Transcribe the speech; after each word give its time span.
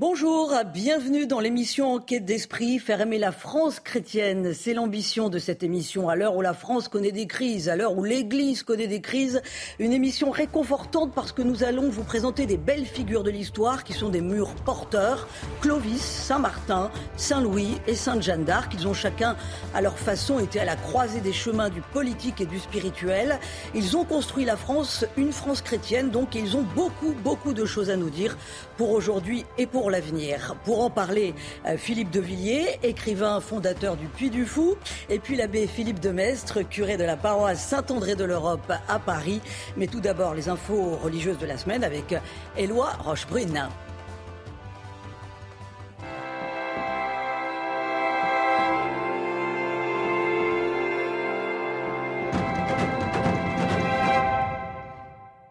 Bonjour, 0.00 0.54
bienvenue 0.72 1.26
dans 1.26 1.40
l'émission 1.40 1.94
Enquête 1.94 2.24
d'esprit, 2.24 2.78
faire 2.78 3.00
aimer 3.00 3.18
la 3.18 3.32
France 3.32 3.80
chrétienne. 3.80 4.54
C'est 4.54 4.72
l'ambition 4.72 5.28
de 5.28 5.40
cette 5.40 5.64
émission 5.64 6.08
à 6.08 6.14
l'heure 6.14 6.36
où 6.36 6.40
la 6.40 6.54
France 6.54 6.86
connaît 6.86 7.10
des 7.10 7.26
crises, 7.26 7.68
à 7.68 7.74
l'heure 7.74 7.98
où 7.98 8.04
l'Église 8.04 8.62
connaît 8.62 8.86
des 8.86 9.00
crises. 9.00 9.42
Une 9.80 9.92
émission 9.92 10.30
réconfortante 10.30 11.10
parce 11.12 11.32
que 11.32 11.42
nous 11.42 11.64
allons 11.64 11.88
vous 11.88 12.04
présenter 12.04 12.46
des 12.46 12.58
belles 12.58 12.86
figures 12.86 13.24
de 13.24 13.32
l'histoire 13.32 13.82
qui 13.82 13.92
sont 13.92 14.08
des 14.08 14.20
murs 14.20 14.54
porteurs. 14.64 15.26
Clovis, 15.62 16.00
Saint-Martin, 16.00 16.92
Saint-Louis 17.16 17.78
et 17.88 17.96
Sainte-Jeanne 17.96 18.44
d'Arc. 18.44 18.72
Ils 18.74 18.86
ont 18.86 18.94
chacun, 18.94 19.34
à 19.74 19.80
leur 19.80 19.98
façon, 19.98 20.38
été 20.38 20.60
à 20.60 20.64
la 20.64 20.76
croisée 20.76 21.20
des 21.20 21.32
chemins 21.32 21.70
du 21.70 21.80
politique 21.80 22.40
et 22.40 22.46
du 22.46 22.60
spirituel. 22.60 23.40
Ils 23.74 23.96
ont 23.96 24.04
construit 24.04 24.44
la 24.44 24.56
France, 24.56 25.04
une 25.16 25.32
France 25.32 25.60
chrétienne, 25.60 26.10
donc 26.10 26.36
ils 26.36 26.56
ont 26.56 26.64
beaucoup, 26.76 27.14
beaucoup 27.24 27.52
de 27.52 27.64
choses 27.64 27.90
à 27.90 27.96
nous 27.96 28.10
dire 28.10 28.38
pour 28.78 28.92
aujourd'hui 28.92 29.44
et 29.58 29.66
pour 29.66 29.90
l'avenir. 29.90 30.54
Pour 30.64 30.82
en 30.82 30.88
parler, 30.88 31.34
euh, 31.66 31.76
Philippe 31.76 32.10
de 32.10 32.20
Villiers, 32.20 32.78
écrivain 32.82 33.40
fondateur 33.40 33.96
du 33.96 34.06
Puy 34.06 34.30
du 34.30 34.46
Fou, 34.46 34.76
et 35.10 35.18
puis 35.18 35.36
l'abbé 35.36 35.66
Philippe 35.66 36.00
de 36.00 36.10
Mestre, 36.10 36.62
curé 36.62 36.96
de 36.96 37.04
la 37.04 37.16
paroisse 37.16 37.60
Saint-André 37.60 38.14
de 38.14 38.24
l'Europe 38.24 38.72
à 38.88 38.98
Paris. 39.00 39.40
Mais 39.76 39.88
tout 39.88 40.00
d'abord, 40.00 40.32
les 40.32 40.48
infos 40.48 40.96
religieuses 41.02 41.38
de 41.38 41.46
la 41.46 41.58
semaine 41.58 41.84
avec 41.84 42.14
Éloi 42.56 42.92
Rochebrune. 43.04 43.68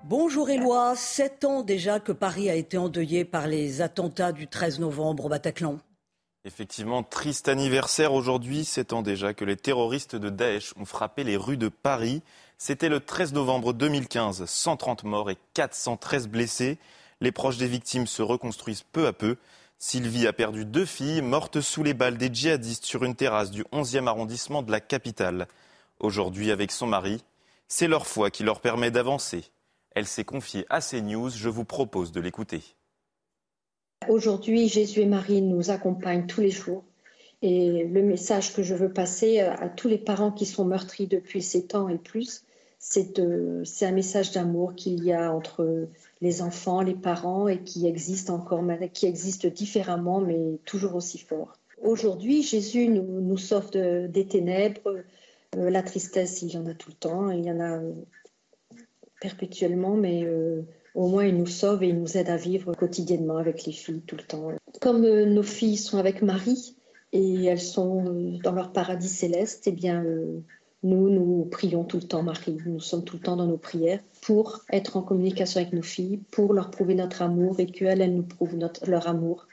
Bonjour 0.09 0.49
Éloi, 0.49 0.95
sept 0.95 1.43
ans 1.43 1.63
déjà 1.63 1.99
que 1.99 2.13
Paris 2.13 2.49
a 2.49 2.55
été 2.55 2.77
endeuillé 2.77 3.25
par 3.25 3.45
les 3.45 3.81
attentats 3.81 4.31
du 4.31 4.47
13 4.47 4.79
novembre 4.79 5.25
au 5.25 5.27
Bataclan. 5.27 5.79
Effectivement, 6.45 7.03
triste 7.03 7.49
anniversaire 7.49 8.13
aujourd'hui, 8.13 8.63
sept 8.63 8.93
ans 8.93 9.01
déjà 9.01 9.33
que 9.33 9.43
les 9.43 9.57
terroristes 9.57 10.15
de 10.15 10.29
Daesh 10.29 10.73
ont 10.77 10.85
frappé 10.85 11.25
les 11.25 11.35
rues 11.35 11.57
de 11.57 11.67
Paris. 11.67 12.21
C'était 12.57 12.87
le 12.87 13.01
13 13.01 13.33
novembre 13.33 13.73
2015, 13.73 14.45
130 14.45 15.03
morts 15.03 15.29
et 15.29 15.37
413 15.55 16.29
blessés. 16.29 16.77
Les 17.19 17.33
proches 17.33 17.57
des 17.57 17.67
victimes 17.67 18.07
se 18.07 18.21
reconstruisent 18.21 18.85
peu 18.89 19.07
à 19.07 19.11
peu. 19.11 19.35
Sylvie 19.77 20.25
a 20.25 20.31
perdu 20.31 20.63
deux 20.63 20.85
filles, 20.85 21.21
mortes 21.21 21.59
sous 21.59 21.83
les 21.83 21.93
balles 21.93 22.17
des 22.17 22.33
djihadistes 22.33 22.85
sur 22.85 23.03
une 23.03 23.15
terrasse 23.15 23.51
du 23.51 23.63
11e 23.73 24.07
arrondissement 24.07 24.61
de 24.63 24.71
la 24.71 24.79
capitale. 24.79 25.49
Aujourd'hui, 25.99 26.49
avec 26.51 26.71
son 26.71 26.87
mari, 26.87 27.25
c'est 27.67 27.89
leur 27.89 28.07
foi 28.07 28.31
qui 28.31 28.43
leur 28.43 28.61
permet 28.61 28.89
d'avancer. 28.89 29.51
Elle 29.97 30.05
s'est 30.05 30.25
confiée 30.25 30.63
à 30.69 30.79
CNews. 30.79 31.31
Je 31.31 31.49
vous 31.49 31.65
propose 31.65 32.11
de 32.11 32.21
l'écouter. 32.21 32.61
Aujourd'hui, 34.07 34.67
Jésus 34.67 34.99
et 34.99 35.07
Marie 35.07 35.41
nous 35.41 35.71
accompagnent 35.71 36.27
tous 36.27 36.39
les 36.39 36.51
jours. 36.51 36.83
Et 37.41 37.83
le 37.83 38.03
message 38.03 38.53
que 38.53 38.61
je 38.61 38.75
veux 38.75 38.93
passer 38.93 39.39
à 39.39 39.69
tous 39.69 39.87
les 39.87 39.97
parents 39.97 40.31
qui 40.31 40.45
sont 40.45 40.65
meurtris 40.65 41.07
depuis 41.07 41.41
sept 41.41 41.73
ans 41.73 41.89
et 41.89 41.97
plus, 41.97 42.43
c'est 42.77 43.17
un 43.19 43.91
message 43.91 44.33
d'amour 44.33 44.75
qu'il 44.75 45.03
y 45.03 45.13
a 45.13 45.33
entre 45.33 45.87
les 46.21 46.43
enfants, 46.43 46.83
les 46.83 46.93
parents 46.93 47.47
et 47.47 47.63
qui 47.63 47.87
existe 47.87 48.29
encore, 48.29 48.63
qui 48.93 49.07
existe 49.07 49.47
différemment, 49.47 50.21
mais 50.21 50.59
toujours 50.65 50.93
aussi 50.93 51.17
fort. 51.17 51.53
Aujourd'hui, 51.81 52.43
Jésus 52.43 52.87
nous, 52.87 53.37
sauve 53.37 53.71
des 53.71 54.27
ténèbres. 54.27 55.03
Euh, 55.55 55.71
la 55.71 55.81
tristesse, 55.81 56.43
il 56.43 56.53
y 56.53 56.57
en 56.57 56.67
a 56.67 56.75
tout 56.75 56.91
le 56.91 56.97
temps. 56.97 57.31
Il 57.31 57.43
y 57.43 57.51
en 57.51 57.59
a 57.59 57.79
perpétuellement, 59.19 59.95
mais 59.95 60.23
euh, 60.23 60.61
au 60.95 61.07
moins 61.07 61.25
il 61.25 61.37
nous 61.37 61.47
sauve 61.47 61.83
et 61.83 61.89
il 61.89 61.99
nous 61.99 62.17
aide 62.17 62.29
à 62.29 62.37
vivre 62.37 62.73
quotidiennement 62.73 63.37
avec 63.37 63.65
les 63.65 63.71
filles 63.71 64.01
tout 64.01 64.15
le 64.15 64.23
temps. 64.23 64.51
Comme 64.81 65.03
euh, 65.03 65.25
nos 65.25 65.43
filles 65.43 65.77
sont 65.77 65.97
avec 65.97 66.21
Marie 66.21 66.75
et 67.13 67.45
elles 67.45 67.61
sont 67.61 68.05
euh, 68.05 68.37
dans 68.43 68.51
leur 68.51 68.71
paradis 68.71 69.09
céleste, 69.09 69.67
eh 69.67 69.71
bien 69.71 70.03
nous, 70.83 71.09
nous 71.09 71.45
prions 71.45 71.83
tout 71.83 71.97
le 71.97 72.07
temps 72.07 72.23
Marie. 72.23 72.57
Nous 72.65 72.79
sommes 72.79 73.03
tout 73.03 73.17
le 73.17 73.23
temps 73.23 73.35
dans 73.35 73.47
nos 73.47 73.57
prières 73.57 73.99
pour 74.21 74.61
être 74.71 74.97
en 74.97 75.01
communication 75.01 75.61
avec 75.61 75.73
nos 75.73 75.81
filles, 75.81 76.17
pour 76.31 76.53
leur 76.53 76.69
prouver 76.69 76.95
notre 76.95 77.21
amour 77.21 77.59
et 77.59 77.65
qu'elles, 77.65 78.01
elles 78.01 78.15
nous 78.15 78.23
prouvent 78.23 78.57
leur 78.85 79.07
amour. 79.07 79.47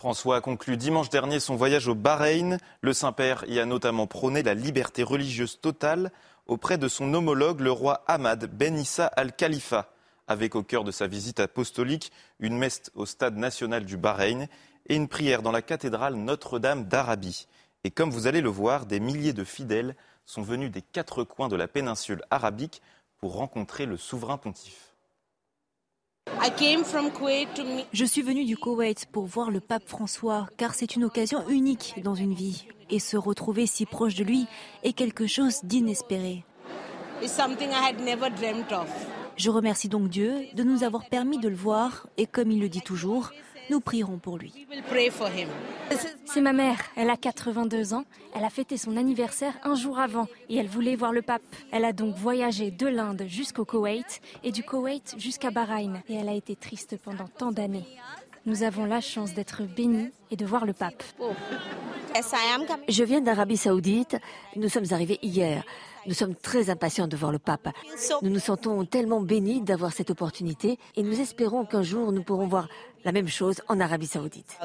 François 0.00 0.36
a 0.36 0.40
conclu 0.40 0.78
dimanche 0.78 1.10
dernier 1.10 1.40
son 1.40 1.56
voyage 1.56 1.86
au 1.86 1.94
Bahreïn. 1.94 2.56
Le 2.80 2.94
Saint-Père 2.94 3.44
y 3.48 3.60
a 3.60 3.66
notamment 3.66 4.06
prôné 4.06 4.42
la 4.42 4.54
liberté 4.54 5.02
religieuse 5.02 5.60
totale 5.60 6.10
auprès 6.50 6.78
de 6.78 6.88
son 6.88 7.14
homologue, 7.14 7.60
le 7.60 7.70
roi 7.70 8.02
Ahmad 8.08 8.50
Ben 8.52 8.76
Issa 8.76 9.06
al-Khalifa, 9.06 9.88
avec 10.26 10.56
au 10.56 10.64
cœur 10.64 10.82
de 10.82 10.90
sa 10.90 11.06
visite 11.06 11.38
apostolique 11.38 12.10
une 12.40 12.58
messe 12.58 12.90
au 12.96 13.06
stade 13.06 13.36
national 13.36 13.84
du 13.84 13.96
Bahreïn 13.96 14.48
et 14.88 14.96
une 14.96 15.06
prière 15.06 15.42
dans 15.42 15.52
la 15.52 15.62
cathédrale 15.62 16.16
Notre-Dame 16.16 16.86
d'Arabie. 16.86 17.46
Et 17.84 17.92
comme 17.92 18.10
vous 18.10 18.26
allez 18.26 18.40
le 18.40 18.48
voir, 18.48 18.86
des 18.86 18.98
milliers 18.98 19.32
de 19.32 19.44
fidèles 19.44 19.94
sont 20.26 20.42
venus 20.42 20.72
des 20.72 20.82
quatre 20.82 21.22
coins 21.22 21.48
de 21.48 21.54
la 21.54 21.68
péninsule 21.68 22.24
arabique 22.32 22.82
pour 23.18 23.34
rencontrer 23.34 23.86
le 23.86 23.96
souverain 23.96 24.36
pontife. 24.36 24.89
Je 27.92 28.04
suis 28.04 28.22
venu 28.22 28.44
du 28.44 28.56
Koweït 28.56 29.06
pour 29.12 29.26
voir 29.26 29.50
le 29.50 29.60
pape 29.60 29.88
François, 29.88 30.48
car 30.56 30.74
c'est 30.74 30.96
une 30.96 31.04
occasion 31.04 31.48
unique 31.48 31.94
dans 32.02 32.14
une 32.14 32.34
vie. 32.34 32.66
Et 32.90 32.98
se 32.98 33.16
retrouver 33.16 33.66
si 33.66 33.86
proche 33.86 34.14
de 34.14 34.24
lui 34.24 34.46
est 34.82 34.92
quelque 34.92 35.26
chose 35.26 35.60
d'inespéré. 35.62 36.44
Je 39.36 39.50
remercie 39.50 39.88
donc 39.88 40.08
Dieu 40.08 40.34
de 40.54 40.62
nous 40.62 40.84
avoir 40.84 41.08
permis 41.08 41.38
de 41.38 41.48
le 41.48 41.56
voir 41.56 42.06
et 42.16 42.26
comme 42.26 42.50
il 42.50 42.60
le 42.60 42.68
dit 42.68 42.82
toujours, 42.82 43.30
nous 43.70 43.80
prierons 43.80 44.18
pour 44.18 44.36
lui. 44.36 44.52
C'est 46.26 46.40
ma 46.40 46.52
mère, 46.52 46.78
elle 46.96 47.08
a 47.08 47.16
82 47.16 47.94
ans, 47.94 48.04
elle 48.34 48.44
a 48.44 48.50
fêté 48.50 48.76
son 48.76 48.96
anniversaire 48.96 49.54
un 49.62 49.74
jour 49.74 49.98
avant 49.98 50.26
et 50.48 50.56
elle 50.56 50.68
voulait 50.68 50.96
voir 50.96 51.12
le 51.12 51.22
pape. 51.22 51.42
Elle 51.72 51.84
a 51.84 51.92
donc 51.92 52.16
voyagé 52.16 52.70
de 52.70 52.86
l'Inde 52.86 53.24
jusqu'au 53.26 53.64
Koweït 53.64 54.20
et 54.42 54.52
du 54.52 54.62
Koweït 54.62 55.14
jusqu'à 55.18 55.50
Bahreïn 55.50 56.02
et 56.08 56.14
elle 56.14 56.28
a 56.28 56.34
été 56.34 56.56
triste 56.56 56.96
pendant 57.02 57.28
tant 57.28 57.52
d'années. 57.52 57.86
Nous 58.46 58.62
avons 58.62 58.86
la 58.86 59.00
chance 59.00 59.34
d'être 59.34 59.62
bénis 59.62 60.10
et 60.30 60.36
de 60.36 60.46
voir 60.46 60.66
le 60.66 60.72
pape. 60.72 61.02
Je 62.88 63.04
viens 63.04 63.20
d'Arabie 63.20 63.56
saoudite, 63.56 64.16
nous 64.56 64.68
sommes 64.68 64.86
arrivés 64.90 65.18
hier. 65.22 65.64
Nous 66.06 66.14
sommes 66.14 66.34
très 66.34 66.70
impatients 66.70 67.08
de 67.08 67.16
voir 67.16 67.32
le 67.32 67.38
pape. 67.38 67.68
Nous 68.22 68.30
nous 68.30 68.40
sentons 68.40 68.84
tellement 68.84 69.20
bénis 69.20 69.60
d'avoir 69.60 69.92
cette 69.92 70.10
opportunité 70.10 70.78
et 70.96 71.02
nous 71.02 71.20
espérons 71.20 71.64
qu'un 71.64 71.82
jour 71.82 72.12
nous 72.12 72.22
pourrons 72.22 72.46
voir 72.46 72.68
la 73.04 73.12
même 73.12 73.28
chose 73.28 73.60
en 73.68 73.80
Arabie 73.80 74.06
saoudite. 74.06 74.58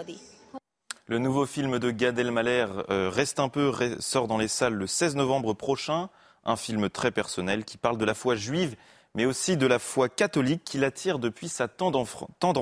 Le 1.08 1.20
nouveau 1.20 1.46
film 1.46 1.78
de 1.78 1.92
Gad 1.92 2.18
Elmaleh, 2.18 2.66
euh, 2.90 3.10
Reste 3.10 3.40
un 3.40 3.50
peu, 3.50 3.72
sort 4.00 4.28
dans 4.28 4.38
les 4.38 4.48
salles 4.48 4.74
le 4.74 4.88
16 4.88 5.16
novembre 5.16 5.54
prochain. 5.54 6.10
Un 6.46 6.56
film 6.56 6.90
très 6.90 7.12
personnel 7.12 7.66
qui 7.66 7.78
parle 7.78 7.98
de 7.98 8.06
la 8.06 8.14
foi 8.14 8.36
juive, 8.36 8.76
mais 9.14 9.26
aussi 9.26 9.58
de 9.58 9.68
la 9.68 9.80
foi 9.80 10.10
catholique 10.10 10.64
qui 10.64 10.78
l'attire 10.78 11.20
depuis 11.20 11.50
sa 11.50 11.68
tendre 11.68 12.08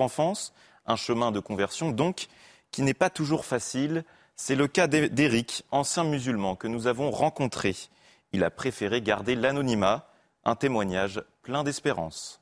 enfance. 0.02 0.54
Un 0.86 0.96
chemin 0.96 1.32
de 1.32 1.40
conversion, 1.40 1.92
donc, 1.92 2.28
qui 2.72 2.82
n'est 2.82 2.94
pas 2.94 3.10
toujours 3.10 3.46
facile. 3.46 4.04
C'est 4.36 4.56
le 4.56 4.68
cas 4.68 4.88
d'Éric, 4.88 5.64
ancien 5.72 6.04
musulman 6.04 6.56
que 6.56 6.68
nous 6.68 6.88
avons 6.88 7.12
rencontré. 7.12 7.76
Il 8.34 8.44
a 8.44 8.50
préféré 8.50 9.02
garder 9.02 9.36
l'anonymat, 9.36 10.10
un 10.44 10.56
témoignage 10.56 11.24
plein 11.44 11.64
d'espérance. 11.64 12.42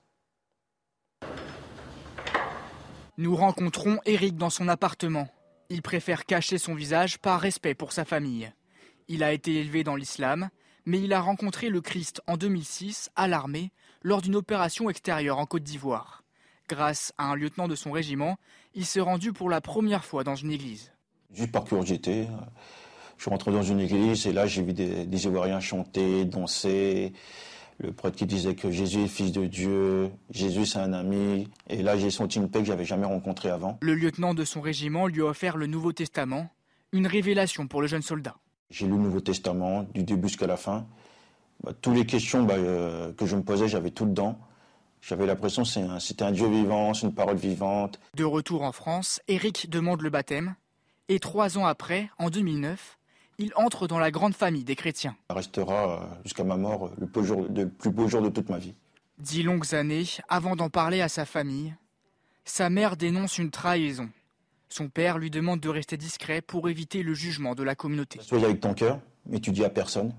Nous 3.17 3.35
rencontrons 3.35 3.99
Eric 4.05 4.37
dans 4.37 4.49
son 4.49 4.69
appartement. 4.69 5.27
Il 5.69 5.81
préfère 5.81 6.25
cacher 6.25 6.57
son 6.57 6.73
visage 6.73 7.19
par 7.19 7.41
respect 7.41 7.75
pour 7.75 7.91
sa 7.91 8.05
famille. 8.05 8.51
Il 9.09 9.21
a 9.21 9.33
été 9.33 9.59
élevé 9.59 9.83
dans 9.83 9.97
l'islam, 9.97 10.49
mais 10.85 11.01
il 11.01 11.11
a 11.11 11.19
rencontré 11.19 11.69
le 11.69 11.81
Christ 11.81 12.21
en 12.25 12.37
2006 12.37 13.11
à 13.17 13.27
l'armée 13.27 13.71
lors 14.01 14.21
d'une 14.21 14.37
opération 14.37 14.89
extérieure 14.89 15.39
en 15.39 15.45
Côte 15.45 15.63
d'Ivoire. 15.63 16.23
Grâce 16.69 17.11
à 17.17 17.25
un 17.25 17.35
lieutenant 17.35 17.67
de 17.67 17.75
son 17.75 17.91
régiment, 17.91 18.37
il 18.73 18.85
s'est 18.85 19.01
rendu 19.01 19.33
pour 19.33 19.49
la 19.49 19.59
première 19.59 20.05
fois 20.05 20.23
dans 20.23 20.35
une 20.35 20.51
église. 20.51 20.93
Juste 21.33 21.51
par 21.51 21.65
curiosité, 21.65 22.27
je 23.21 23.25
suis 23.25 23.29
rentré 23.29 23.51
dans 23.51 23.61
une 23.61 23.79
église 23.79 24.25
et 24.25 24.33
là 24.33 24.47
j'ai 24.47 24.63
vu 24.63 24.73
des, 24.73 25.25
Ivoiriens 25.27 25.59
chanter, 25.59 26.25
danser. 26.25 27.13
le 27.77 27.91
prêtre 27.91 28.17
qui 28.17 28.25
disait 28.25 28.55
que 28.55 28.71
Jésus 28.71 29.03
est 29.03 29.07
fils 29.07 29.31
de 29.31 29.45
Dieu, 29.45 30.09
Jésus 30.31 30.65
c'est 30.65 30.79
un 30.79 30.91
ami. 30.91 31.47
Et 31.69 31.83
là, 31.83 31.97
j'ai 31.97 32.09
senti 32.09 32.39
une 32.39 32.49
paix 32.49 32.61
que 32.61 32.65
j'avais 32.65 32.83
jamais 32.83 33.05
rencontrée 33.05 33.51
avant. 33.51 33.77
Le 33.83 33.93
lieutenant 33.93 34.33
de 34.33 34.43
son 34.43 34.59
régiment 34.59 35.05
lui 35.05 35.21
a 35.21 35.25
offert 35.25 35.55
le 35.55 35.67
Nouveau 35.67 35.93
Testament, 35.93 36.49
une 36.93 37.05
révélation 37.05 37.67
pour 37.67 37.81
le 37.81 37.85
jeune 37.85 38.01
soldat. 38.01 38.37
J'ai 38.71 38.87
lu 38.87 38.93
le 38.93 38.97
Nouveau 38.97 39.21
Testament 39.21 39.83
du 39.93 40.01
début 40.01 40.27
jusqu'à 40.27 40.47
la 40.47 40.57
fin. 40.57 40.87
Bah, 41.63 41.73
toutes 41.79 41.93
les 41.93 42.07
questions 42.07 42.41
bah, 42.41 42.55
euh, 42.57 43.13
que 43.13 43.27
je 43.27 43.35
me 43.35 43.43
posais, 43.43 43.67
j'avais 43.67 43.91
tout 43.91 44.07
dedans. 44.07 44.39
J'avais 44.99 45.27
l'impression 45.27 45.61
que 45.61 45.99
c'était 45.99 46.23
un 46.23 46.31
Dieu 46.31 46.47
vivant, 46.47 46.95
c'est 46.95 47.05
une 47.05 47.13
parole 47.13 47.37
vivante. 47.37 47.99
De 48.15 48.23
retour 48.23 48.63
en 48.63 48.71
France, 48.71 49.21
Eric 49.27 49.69
demande 49.69 50.01
le 50.01 50.09
baptême. 50.09 50.55
Et 51.07 51.19
trois 51.19 51.59
ans 51.59 51.67
après, 51.67 52.09
en 52.17 52.31
2009, 52.31 52.97
il 53.37 53.51
entre 53.55 53.87
dans 53.87 53.99
la 53.99 54.11
grande 54.11 54.33
famille 54.33 54.63
des 54.63 54.75
chrétiens. 54.75 55.15
Ça 55.29 55.35
restera 55.35 56.01
euh, 56.01 56.05
jusqu'à 56.23 56.43
ma 56.43 56.57
mort 56.57 56.91
le 56.97 57.07
plus, 57.07 57.89
beau 57.89 58.07
jour 58.07 58.21
de 58.21 58.29
toute 58.29 58.49
ma 58.49 58.57
vie. 58.57 58.75
Dix 59.17 59.43
longues 59.43 59.73
années 59.75 60.05
avant 60.29 60.55
d'en 60.55 60.69
parler 60.69 61.01
à 61.01 61.09
sa 61.09 61.25
famille, 61.25 61.73
sa 62.45 62.69
mère 62.69 62.97
dénonce 62.97 63.37
une 63.37 63.51
trahison. 63.51 64.09
Son 64.69 64.89
père 64.89 65.17
lui 65.17 65.29
demande 65.29 65.59
de 65.59 65.69
rester 65.69 65.97
discret 65.97 66.41
pour 66.41 66.69
éviter 66.69 67.03
le 67.03 67.13
jugement 67.13 67.55
de 67.55 67.63
la 67.63 67.75
communauté. 67.75 68.19
Sois 68.21 68.43
avec 68.43 68.61
ton 68.61 68.73
cœur, 68.73 68.99
mais 69.25 69.39
tu 69.39 69.51
dis 69.51 69.65
à 69.65 69.69
personne 69.69 70.13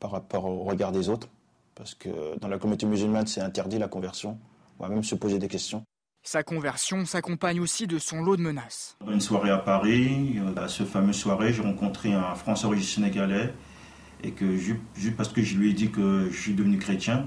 par 0.00 0.10
rapport 0.10 0.44
au 0.44 0.64
regard 0.64 0.90
des 0.90 1.08
autres, 1.08 1.28
parce 1.74 1.94
que 1.94 2.36
dans 2.38 2.48
la 2.48 2.58
communauté 2.58 2.86
musulmane, 2.86 3.26
c'est 3.26 3.40
interdit 3.40 3.78
la 3.78 3.88
conversion. 3.88 4.38
On 4.78 4.82
va 4.82 4.88
même 4.88 5.04
se 5.04 5.14
poser 5.14 5.38
des 5.38 5.48
questions. 5.48 5.84
Sa 6.24 6.44
conversion 6.44 7.04
s'accompagne 7.04 7.58
aussi 7.58 7.88
de 7.88 7.98
son 7.98 8.22
lot 8.22 8.36
de 8.36 8.42
menaces. 8.42 8.96
Une 9.10 9.20
soirée 9.20 9.50
à 9.50 9.58
Paris, 9.58 10.36
à 10.56 10.68
ce 10.68 10.84
fameux 10.84 11.12
soirée, 11.12 11.52
j'ai 11.52 11.62
rencontré 11.62 12.12
un 12.12 12.36
Français 12.36 12.66
originaire 12.66 13.12
sénégalais 13.12 13.54
et 14.22 14.30
que 14.30 14.56
juste 14.56 15.16
parce 15.16 15.30
que 15.30 15.42
je 15.42 15.56
lui 15.58 15.70
ai 15.70 15.72
dit 15.72 15.90
que 15.90 16.28
je 16.30 16.40
suis 16.40 16.54
devenu 16.54 16.78
chrétien, 16.78 17.26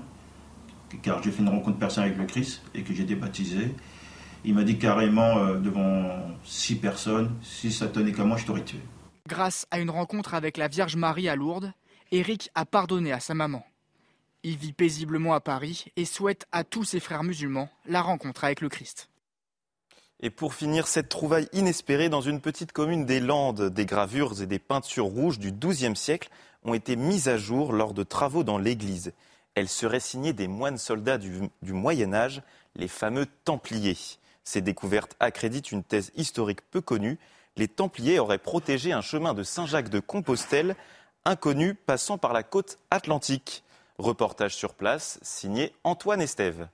car 1.01 1.21
j'ai 1.21 1.31
fait 1.31 1.41
une 1.41 1.49
rencontre 1.49 1.77
personnelle 1.77 2.11
avec 2.11 2.21
le 2.21 2.25
Christ 2.25 2.61
et 2.73 2.83
que 2.83 2.93
j'étais 2.93 3.15
baptisé, 3.15 3.75
il 4.45 4.55
m'a 4.55 4.63
dit 4.63 4.77
carrément 4.77 5.39
euh, 5.39 5.57
devant 5.57 6.09
six 6.45 6.75
personnes, 6.75 7.35
si 7.41 7.73
ça 7.73 7.87
tenait 7.87 8.13
qu'à 8.13 8.23
moi, 8.23 8.37
je 8.37 8.45
t'aurais 8.45 8.63
tué. 8.63 8.79
Grâce 9.27 9.67
à 9.71 9.79
une 9.79 9.89
rencontre 9.89 10.35
avec 10.35 10.55
la 10.55 10.69
Vierge 10.69 10.95
Marie 10.95 11.27
à 11.27 11.35
Lourdes, 11.35 11.73
Eric 12.11 12.49
a 12.55 12.63
pardonné 12.63 13.11
à 13.11 13.19
sa 13.19 13.33
maman. 13.33 13.65
Il 14.47 14.57
vit 14.57 14.73
paisiblement 14.73 15.33
à 15.33 15.39
Paris 15.39 15.85
et 15.95 16.05
souhaite 16.05 16.45
à 16.51 16.63
tous 16.63 16.83
ses 16.83 16.99
frères 16.99 17.23
musulmans 17.23 17.67
la 17.87 18.03
rencontre 18.03 18.43
avec 18.43 18.61
le 18.61 18.69
Christ. 18.69 19.09
Et 20.19 20.29
pour 20.29 20.53
finir, 20.53 20.85
cette 20.85 21.09
trouvaille 21.09 21.49
inespérée 21.51 22.09
dans 22.09 22.21
une 22.21 22.39
petite 22.39 22.71
commune 22.71 23.07
des 23.07 23.19
Landes, 23.19 23.71
des 23.71 23.87
gravures 23.87 24.39
et 24.43 24.45
des 24.45 24.59
peintures 24.59 25.07
rouges 25.07 25.39
du 25.39 25.51
XIIe 25.51 25.95
siècle 25.95 26.29
ont 26.63 26.75
été 26.75 26.95
mises 26.95 27.27
à 27.27 27.37
jour 27.37 27.73
lors 27.73 27.95
de 27.95 28.03
travaux 28.03 28.43
dans 28.43 28.59
l'église. 28.59 29.13
Elles 29.55 29.67
seraient 29.67 29.99
signées 29.99 30.31
des 30.31 30.47
moines 30.47 30.77
soldats 30.77 31.17
du, 31.17 31.49
du 31.63 31.73
Moyen 31.73 32.13
Âge, 32.13 32.43
les 32.75 32.87
fameux 32.87 33.25
Templiers. 33.45 33.97
Ces 34.43 34.61
découvertes 34.61 35.15
accréditent 35.19 35.71
une 35.71 35.83
thèse 35.83 36.11
historique 36.15 36.61
peu 36.69 36.81
connue. 36.81 37.17
Les 37.57 37.67
Templiers 37.67 38.19
auraient 38.19 38.37
protégé 38.37 38.91
un 38.91 39.01
chemin 39.01 39.33
de 39.33 39.41
Saint-Jacques 39.41 39.89
de 39.89 39.99
Compostelle, 39.99 40.75
inconnu 41.25 41.73
passant 41.73 42.19
par 42.19 42.31
la 42.31 42.43
côte 42.43 42.77
atlantique. 42.91 43.63
Reportage 43.97 44.53
sur 44.53 44.73
place, 44.73 45.19
signé 45.21 45.71
Antoine 45.85 46.19
Estève. 46.19 46.67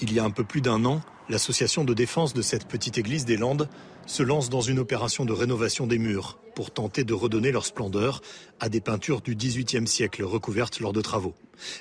Il 0.00 0.10
y 0.14 0.18
a 0.18 0.24
un 0.24 0.30
peu 0.30 0.42
plus 0.42 0.62
d'un 0.62 0.86
an, 0.86 1.02
l'association 1.28 1.84
de 1.84 1.92
défense 1.92 2.32
de 2.32 2.40
cette 2.40 2.66
petite 2.66 2.96
église 2.96 3.26
des 3.26 3.36
Landes 3.36 3.68
se 4.06 4.22
lance 4.22 4.48
dans 4.48 4.62
une 4.62 4.78
opération 4.78 5.26
de 5.26 5.34
rénovation 5.34 5.86
des 5.86 5.98
murs 5.98 6.38
pour 6.54 6.70
tenter 6.70 7.04
de 7.04 7.12
redonner 7.12 7.52
leur 7.52 7.66
splendeur 7.66 8.22
à 8.58 8.70
des 8.70 8.80
peintures 8.80 9.20
du 9.20 9.36
XVIIIe 9.36 9.86
siècle 9.86 10.24
recouvertes 10.24 10.80
lors 10.80 10.94
de 10.94 11.02
travaux. 11.02 11.34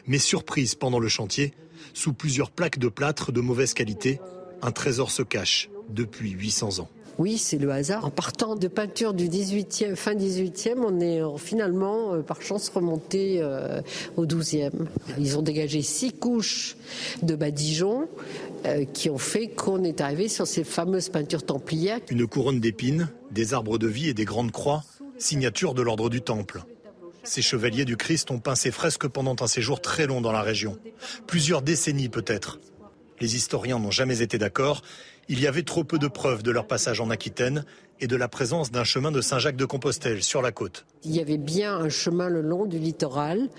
Mais 0.07 0.19
surprise 0.19 0.75
pendant 0.75 0.99
le 0.99 1.07
chantier, 1.07 1.53
sous 1.93 2.11
plusieurs 2.11 2.51
plaques 2.51 2.79
de 2.79 2.89
plâtre 2.89 3.31
de 3.31 3.39
mauvaise 3.39 3.73
qualité, 3.73 4.19
un 4.61 4.71
trésor 4.71 5.09
se 5.09 5.21
cache 5.23 5.69
depuis 5.87 6.31
800 6.31 6.79
ans. 6.79 6.89
Oui, 7.17 7.37
c'est 7.39 7.57
le 7.57 7.71
hasard. 7.71 8.05
En 8.05 8.11
partant 8.11 8.55
de 8.55 8.67
peinture 8.67 9.13
du 9.13 9.27
18e, 9.27 9.95
fin 9.95 10.13
18e, 10.13 10.77
on 10.85 10.99
est 10.99 11.21
euh, 11.21 11.35
finalement, 11.37 12.13
euh, 12.13 12.21
par 12.21 12.41
chance, 12.41 12.69
remonté 12.69 13.37
euh, 13.39 13.81
au 14.17 14.25
12e. 14.25 14.71
Ils 15.17 15.37
ont 15.37 15.41
dégagé 15.41 15.81
six 15.81 16.11
couches 16.11 16.77
de 17.23 17.35
badigeons 17.35 18.07
qui 18.93 19.09
ont 19.09 19.17
fait 19.17 19.47
qu'on 19.47 19.83
est 19.83 20.01
arrivé 20.01 20.27
sur 20.27 20.45
ces 20.45 20.65
fameuses 20.65 21.07
peintures 21.07 21.45
templières. 21.45 21.99
Une 22.09 22.27
couronne 22.27 22.59
d'épines, 22.59 23.07
des 23.31 23.53
arbres 23.53 23.77
de 23.77 23.87
vie 23.87 24.09
et 24.09 24.13
des 24.13 24.25
grandes 24.25 24.51
croix, 24.51 24.83
signature 25.17 25.73
de 25.73 25.81
l'ordre 25.81 26.09
du 26.09 26.21
Temple. 26.21 26.63
Ces 27.23 27.41
chevaliers 27.41 27.85
du 27.85 27.95
Christ 27.95 28.29
ont 28.29 28.39
peint 28.39 28.55
ces 28.55 28.71
fresques 28.71 29.07
pendant 29.07 29.35
un 29.39 29.47
séjour 29.47 29.79
très 29.79 30.05
long 30.05 30.19
dans 30.19 30.33
la 30.33 30.41
région. 30.41 30.77
Plusieurs 31.27 31.61
décennies 31.61 32.09
peut-être. 32.09 32.59
Les 33.21 33.35
historiens 33.35 33.79
n'ont 33.79 33.91
jamais 33.91 34.21
été 34.21 34.37
d'accord 34.37 34.81
il 35.29 35.41
y 35.41 35.47
avait 35.47 35.63
trop 35.63 35.83
peu 35.83 35.97
de 35.97 36.07
preuves 36.07 36.43
de 36.43 36.51
leur 36.51 36.67
passage 36.67 37.01
en 37.01 37.09
Aquitaine 37.09 37.65
et 37.99 38.07
de 38.07 38.15
la 38.15 38.27
présence 38.27 38.71
d'un 38.71 38.83
chemin 38.83 39.11
de 39.11 39.21
Saint-Jacques 39.21 39.55
de 39.55 39.65
Compostelle 39.65 40.23
sur 40.23 40.41
la 40.41 40.51
côte. 40.51 40.85
Il 41.03 41.15
y 41.15 41.19
avait 41.19 41.37
bien 41.37 41.75
un 41.75 41.89
chemin 41.89 42.29
le 42.29 42.41
long 42.41 42.65
du 42.65 42.77
littoral 42.77 43.49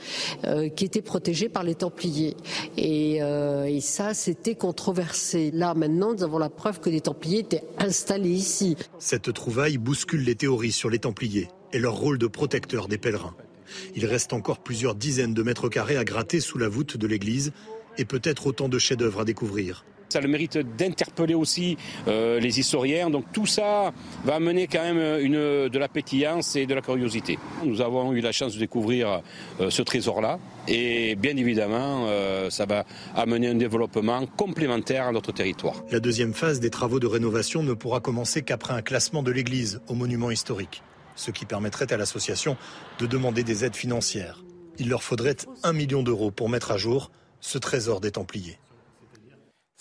euh, 0.44 0.68
qui 0.68 0.84
était 0.84 1.02
protégé 1.02 1.48
par 1.48 1.64
les 1.64 1.74
Templiers. 1.74 2.36
Euh, 2.78 3.64
et, 3.64 3.80
ça, 3.80 4.14
c'était 4.14 4.54
controversé. 4.54 5.50
Là, 5.52 5.74
maintenant, 5.74 6.14
nous 6.14 6.22
avons 6.22 6.38
la 6.38 6.50
preuve 6.50 6.80
que 6.80 6.90
les 6.90 7.00
Templiers 7.00 7.40
étaient 7.40 7.64
installés 7.78 8.30
ici. 8.30 8.76
Cette 8.98 9.32
trouvaille 9.32 9.78
bouscule 9.78 10.22
les 10.22 10.36
théories 10.36 10.72
sur 10.72 10.90
les 10.90 10.98
Templiers 10.98 11.48
et 11.72 11.78
leur 11.78 11.94
rôle 11.94 12.18
de 12.18 12.26
protecteur 12.26 12.88
des 12.88 12.98
pèlerins. 12.98 13.34
Il 13.94 14.06
reste 14.06 14.32
encore 14.32 14.60
plusieurs 14.60 14.94
dizaines 14.94 15.34
de 15.34 15.42
mètres 15.42 15.68
carrés 15.68 15.96
à 15.96 16.04
gratter 16.04 16.40
sous 16.40 16.58
la 16.58 16.68
voûte 16.68 16.96
de 16.96 17.06
l'église 17.06 17.52
et 17.98 18.04
peut-être 18.04 18.46
autant 18.46 18.68
de 18.68 18.78
chefs-d'œuvre 18.78 19.20
à 19.20 19.24
découvrir. 19.24 19.84
Ça 20.08 20.20
a 20.20 20.22
le 20.22 20.28
mérite 20.28 20.58
d'interpeller 20.58 21.34
aussi 21.34 21.76
euh, 22.06 22.40
les 22.40 22.58
historiens. 22.58 23.10
Donc 23.10 23.24
tout 23.32 23.46
ça 23.46 23.92
va 24.24 24.36
amener 24.36 24.66
quand 24.66 24.82
même 24.82 24.98
de 24.98 25.78
la 25.78 25.88
pétillance 25.88 26.56
et 26.56 26.66
de 26.66 26.74
la 26.74 26.80
curiosité. 26.80 27.38
Nous 27.64 27.80
avons 27.80 28.12
eu 28.12 28.20
la 28.20 28.32
chance 28.32 28.54
de 28.54 28.58
découvrir 28.58 29.22
euh, 29.60 29.70
ce 29.70 29.82
trésor-là. 29.82 30.38
Et 30.66 31.14
bien 31.14 31.36
évidemment, 31.36 32.06
euh, 32.08 32.50
ça 32.50 32.66
va 32.66 32.84
amener 33.14 33.48
un 33.48 33.54
développement 33.54 34.26
complémentaire 34.26 35.06
à 35.06 35.12
notre 35.12 35.32
territoire. 35.32 35.84
La 35.90 36.00
deuxième 36.00 36.34
phase 36.34 36.60
des 36.60 36.70
travaux 36.70 37.00
de 37.00 37.06
rénovation 37.06 37.62
ne 37.62 37.74
pourra 37.74 38.00
commencer 38.00 38.42
qu'après 38.42 38.74
un 38.74 38.82
classement 38.82 39.22
de 39.22 39.30
l'église 39.30 39.80
au 39.88 39.94
monument 39.94 40.30
historique, 40.30 40.82
ce 41.16 41.30
qui 41.30 41.44
permettrait 41.44 41.92
à 41.92 41.96
l'association 41.96 42.56
de 42.98 43.06
demander 43.06 43.42
des 43.42 43.64
aides 43.64 43.76
financières. 43.76 44.42
Il 44.78 44.88
leur 44.88 45.02
faudrait 45.02 45.36
un 45.64 45.72
million 45.72 46.02
d'euros 46.02 46.30
pour 46.30 46.48
mettre 46.48 46.70
à 46.70 46.76
jour 46.76 47.10
ce 47.40 47.58
trésor 47.58 48.00
des 48.00 48.12
Templiers. 48.12 48.58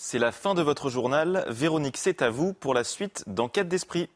C'est 0.00 0.20
la 0.20 0.30
fin 0.30 0.54
de 0.54 0.62
votre 0.62 0.90
journal. 0.90 1.44
Véronique, 1.48 1.96
c'est 1.96 2.22
à 2.22 2.30
vous 2.30 2.52
pour 2.52 2.72
la 2.72 2.84
suite 2.84 3.24
d'Enquête 3.26 3.66
d'esprit. 3.66 4.08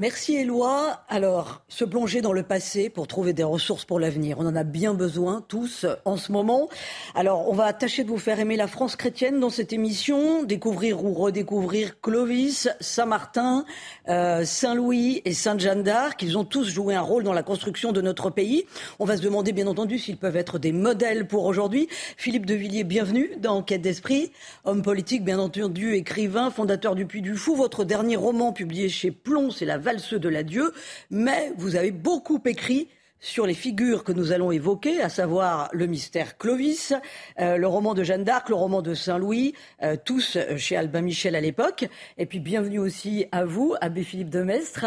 Merci 0.00 0.36
Éloi. 0.36 1.02
Alors, 1.10 1.60
se 1.68 1.84
plonger 1.84 2.22
dans 2.22 2.32
le 2.32 2.42
passé 2.42 2.88
pour 2.88 3.06
trouver 3.06 3.34
des 3.34 3.42
ressources 3.42 3.84
pour 3.84 4.00
l'avenir. 4.00 4.38
On 4.40 4.46
en 4.46 4.56
a 4.56 4.64
bien 4.64 4.94
besoin 4.94 5.44
tous 5.46 5.84
en 6.06 6.16
ce 6.16 6.32
moment. 6.32 6.70
Alors, 7.14 7.50
on 7.50 7.52
va 7.52 7.70
tâcher 7.74 8.02
de 8.02 8.08
vous 8.08 8.16
faire 8.16 8.40
aimer 8.40 8.56
la 8.56 8.66
France 8.66 8.96
chrétienne 8.96 9.40
dans 9.40 9.50
cette 9.50 9.74
émission, 9.74 10.42
découvrir 10.44 11.04
ou 11.04 11.12
redécouvrir 11.12 12.00
Clovis, 12.00 12.70
Saint-Martin, 12.80 13.66
euh, 14.08 14.42
Saint-Louis 14.46 15.20
et 15.26 15.34
Sainte-Jeanne 15.34 15.82
d'Arc. 15.82 16.22
Ils 16.22 16.38
ont 16.38 16.46
tous 16.46 16.70
joué 16.70 16.94
un 16.94 17.02
rôle 17.02 17.22
dans 17.22 17.34
la 17.34 17.42
construction 17.42 17.92
de 17.92 18.00
notre 18.00 18.30
pays. 18.30 18.64
On 19.00 19.04
va 19.04 19.18
se 19.18 19.22
demander 19.22 19.52
bien 19.52 19.66
entendu 19.66 19.98
s'ils 19.98 20.16
peuvent 20.16 20.36
être 20.36 20.58
des 20.58 20.72
modèles 20.72 21.26
pour 21.26 21.44
aujourd'hui. 21.44 21.88
Philippe 22.16 22.46
de 22.46 22.54
Villiers, 22.54 22.84
bienvenue 22.84 23.32
dans 23.38 23.62
Quête 23.62 23.82
d'Esprit. 23.82 24.32
Homme 24.64 24.80
politique, 24.80 25.26
bien 25.26 25.38
entendu, 25.38 25.92
écrivain, 25.92 26.50
fondateur 26.50 26.94
du 26.94 27.04
Puy 27.04 27.20
du 27.20 27.36
Fou. 27.36 27.54
Votre 27.54 27.84
dernier 27.84 28.16
roman 28.16 28.54
publié 28.54 28.88
chez 28.88 29.10
Plomb, 29.10 29.50
c'est 29.50 29.66
La 29.66 29.76
ceux 29.98 30.20
de 30.20 30.28
l'adieu, 30.28 30.72
mais 31.10 31.52
vous 31.56 31.74
avez 31.74 31.90
beaucoup 31.90 32.40
écrit 32.46 32.88
sur 33.20 33.46
les 33.46 33.54
figures 33.54 34.02
que 34.02 34.12
nous 34.12 34.32
allons 34.32 34.50
évoquer, 34.50 35.02
à 35.02 35.08
savoir 35.08 35.68
le 35.72 35.86
mystère 35.86 36.38
Clovis, 36.38 36.94
euh, 37.38 37.58
le 37.58 37.66
roman 37.66 37.94
de 37.94 38.02
Jeanne 38.02 38.24
d'Arc, 38.24 38.48
le 38.48 38.54
roman 38.54 38.80
de 38.80 38.94
Saint-Louis, 38.94 39.54
euh, 39.82 39.96
tous 40.02 40.38
chez 40.56 40.76
Albin 40.76 41.02
Michel 41.02 41.36
à 41.36 41.40
l'époque. 41.40 41.86
Et 42.16 42.24
puis 42.24 42.40
bienvenue 42.40 42.78
aussi 42.78 43.26
à 43.30 43.44
vous, 43.44 43.74
Abbé 43.80 44.02
Philippe 44.02 44.30
de 44.30 44.42
Mestre. 44.42 44.86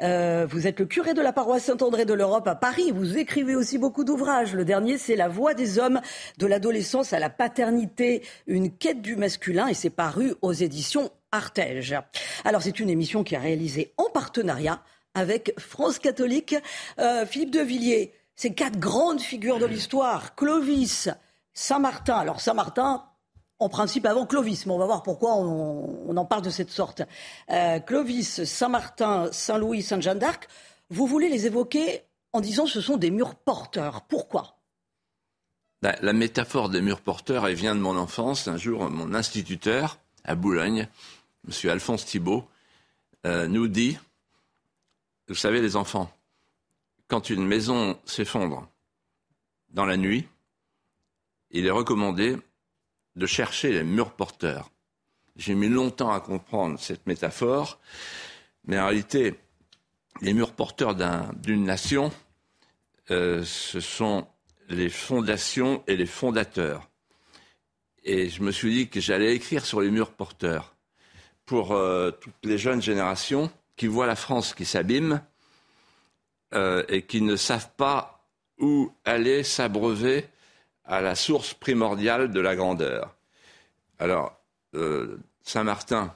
Euh, 0.00 0.46
vous 0.48 0.66
êtes 0.66 0.78
le 0.78 0.86
curé 0.86 1.12
de 1.12 1.20
la 1.20 1.32
paroisse 1.32 1.64
Saint-André 1.64 2.04
de 2.04 2.14
l'Europe 2.14 2.46
à 2.46 2.54
Paris. 2.54 2.92
Vous 2.92 3.18
écrivez 3.18 3.56
aussi 3.56 3.78
beaucoup 3.78 4.04
d'ouvrages. 4.04 4.54
Le 4.54 4.64
dernier, 4.64 4.96
c'est 4.96 5.16
La 5.16 5.28
voix 5.28 5.54
des 5.54 5.78
hommes, 5.78 6.00
de 6.38 6.46
l'adolescence 6.46 7.12
à 7.12 7.18
la 7.18 7.30
paternité, 7.30 8.22
une 8.46 8.70
quête 8.70 9.02
du 9.02 9.16
masculin, 9.16 9.66
et 9.66 9.74
c'est 9.74 9.90
paru 9.90 10.34
aux 10.40 10.52
éditions 10.52 11.10
Artege. 11.32 11.96
Alors 12.44 12.62
c'est 12.62 12.78
une 12.78 12.90
émission 12.90 13.24
qui 13.24 13.34
est 13.34 13.38
réalisée 13.38 13.92
en 13.96 14.10
partenariat 14.10 14.82
avec 15.14 15.54
France 15.58 15.98
Catholique. 15.98 16.54
Euh, 16.98 17.26
Philippe 17.26 17.50
de 17.50 17.60
Villiers, 17.60 18.12
ces 18.36 18.54
quatre 18.54 18.78
grandes 18.78 19.20
figures 19.20 19.58
de 19.58 19.66
l'histoire, 19.66 20.34
Clovis, 20.34 21.08
Saint-Martin. 21.54 22.16
Alors 22.16 22.40
Saint-Martin, 22.40 23.04
en 23.58 23.68
principe 23.68 24.06
avant 24.06 24.26
Clovis, 24.26 24.66
mais 24.66 24.72
on 24.72 24.78
va 24.78 24.86
voir 24.86 25.02
pourquoi 25.02 25.36
on, 25.36 26.16
en 26.16 26.24
parle 26.24 26.42
de 26.42 26.50
cette 26.50 26.70
sorte. 26.70 27.02
Euh, 27.50 27.78
Clovis, 27.80 28.44
Saint-Martin, 28.44 29.28
Saint-Louis, 29.32 29.82
Sainte-Jeanne 29.82 30.18
d'Arc, 30.18 30.48
vous 30.90 31.06
voulez 31.06 31.28
les 31.28 31.46
évoquer 31.46 32.02
en 32.32 32.40
disant 32.40 32.66
ce 32.66 32.80
sont 32.80 32.96
des 32.96 33.10
murs 33.10 33.34
porteurs. 33.34 34.02
Pourquoi? 34.02 34.58
La, 35.82 36.12
métaphore 36.12 36.68
des 36.68 36.80
murs 36.80 37.00
porteurs, 37.00 37.46
elle 37.46 37.56
vient 37.56 37.74
de 37.74 37.80
mon 37.80 37.96
enfance. 37.96 38.46
Un 38.46 38.56
jour, 38.56 38.88
mon 38.88 39.14
instituteur 39.14 39.98
à 40.24 40.36
Boulogne, 40.36 40.88
M. 41.46 41.70
Alphonse 41.70 42.04
Thibault, 42.04 42.48
euh, 43.26 43.46
nous 43.46 43.68
dit, 43.68 43.98
vous 45.28 45.34
savez 45.34 45.60
les 45.60 45.76
enfants, 45.76 46.12
quand 47.08 47.30
une 47.30 47.46
maison 47.46 47.98
s'effondre 48.04 48.68
dans 49.70 49.84
la 49.84 49.96
nuit, 49.96 50.28
il 51.50 51.66
est 51.66 51.70
recommandé 51.70 52.36
de 53.16 53.26
chercher 53.26 53.72
les 53.72 53.82
murs 53.82 54.12
porteurs. 54.12 54.70
J'ai 55.36 55.54
mis 55.54 55.68
longtemps 55.68 56.10
à 56.10 56.20
comprendre 56.20 56.78
cette 56.78 57.06
métaphore, 57.06 57.80
mais 58.64 58.78
en 58.78 58.86
réalité, 58.86 59.34
les 60.20 60.34
murs 60.34 60.52
porteurs 60.52 60.94
d'une 61.34 61.64
nation, 61.64 62.12
euh, 63.10 63.44
ce 63.44 63.80
sont 63.80 64.26
les 64.68 64.88
fondations 64.88 65.82
et 65.86 65.96
les 65.96 66.06
fondateurs. 66.06 66.88
Et 68.04 68.28
je 68.28 68.42
me 68.42 68.52
suis 68.52 68.72
dit 68.72 68.88
que 68.88 69.00
j'allais 69.00 69.34
écrire 69.34 69.64
sur 69.64 69.80
les 69.80 69.90
murs 69.90 70.12
porteurs 70.12 70.71
pour 71.46 71.72
euh, 71.72 72.10
toutes 72.10 72.44
les 72.44 72.58
jeunes 72.58 72.82
générations 72.82 73.50
qui 73.76 73.86
voient 73.86 74.06
la 74.06 74.16
France 74.16 74.54
qui 74.54 74.64
s'abîme 74.64 75.22
euh, 76.54 76.84
et 76.88 77.02
qui 77.02 77.22
ne 77.22 77.36
savent 77.36 77.70
pas 77.76 78.26
où 78.58 78.92
aller 79.04 79.42
s'abreuver 79.42 80.28
à 80.84 81.00
la 81.00 81.14
source 81.14 81.54
primordiale 81.54 82.30
de 82.30 82.40
la 82.40 82.54
grandeur. 82.54 83.14
Alors, 83.98 84.36
euh, 84.74 85.18
Saint-Martin, 85.42 86.14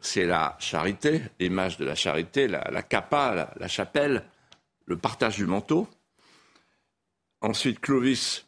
c'est 0.00 0.26
la 0.26 0.56
charité, 0.58 1.22
l'image 1.40 1.78
de 1.78 1.84
la 1.84 1.94
charité, 1.94 2.48
la, 2.48 2.70
la 2.70 2.82
capa, 2.82 3.52
la, 3.56 3.68
chapelle, 3.68 4.24
le 4.86 4.96
partage 4.96 5.36
du 5.36 5.46
manteau. 5.46 5.88
Ensuite, 7.40 7.80
Clovis, 7.80 8.46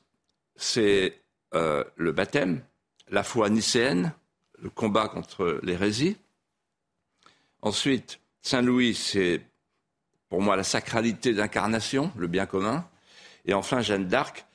c'est 0.56 1.20
le 1.52 2.12
baptême, 2.12 2.60
la 3.08 3.22
foi 3.22 3.48
nicéenne, 3.48 4.12
le 4.58 4.70
combat 4.70 5.08
contre 5.08 5.60
l'hérésie. 5.62 6.16
Ensuite, 7.62 8.20
Saint-Louis, 8.42 8.94
c'est 8.94 9.42
pour 10.28 10.40
moi 10.40 10.56
la 10.56 10.64
sacralité 10.64 11.34
d'incarnation, 11.34 12.12
le 12.16 12.26
bien 12.26 12.46
commun. 12.46 12.88
Et 13.44 13.54
enfin, 13.54 13.80
Jeanne 13.80 14.06
d'Arc, 14.06 14.46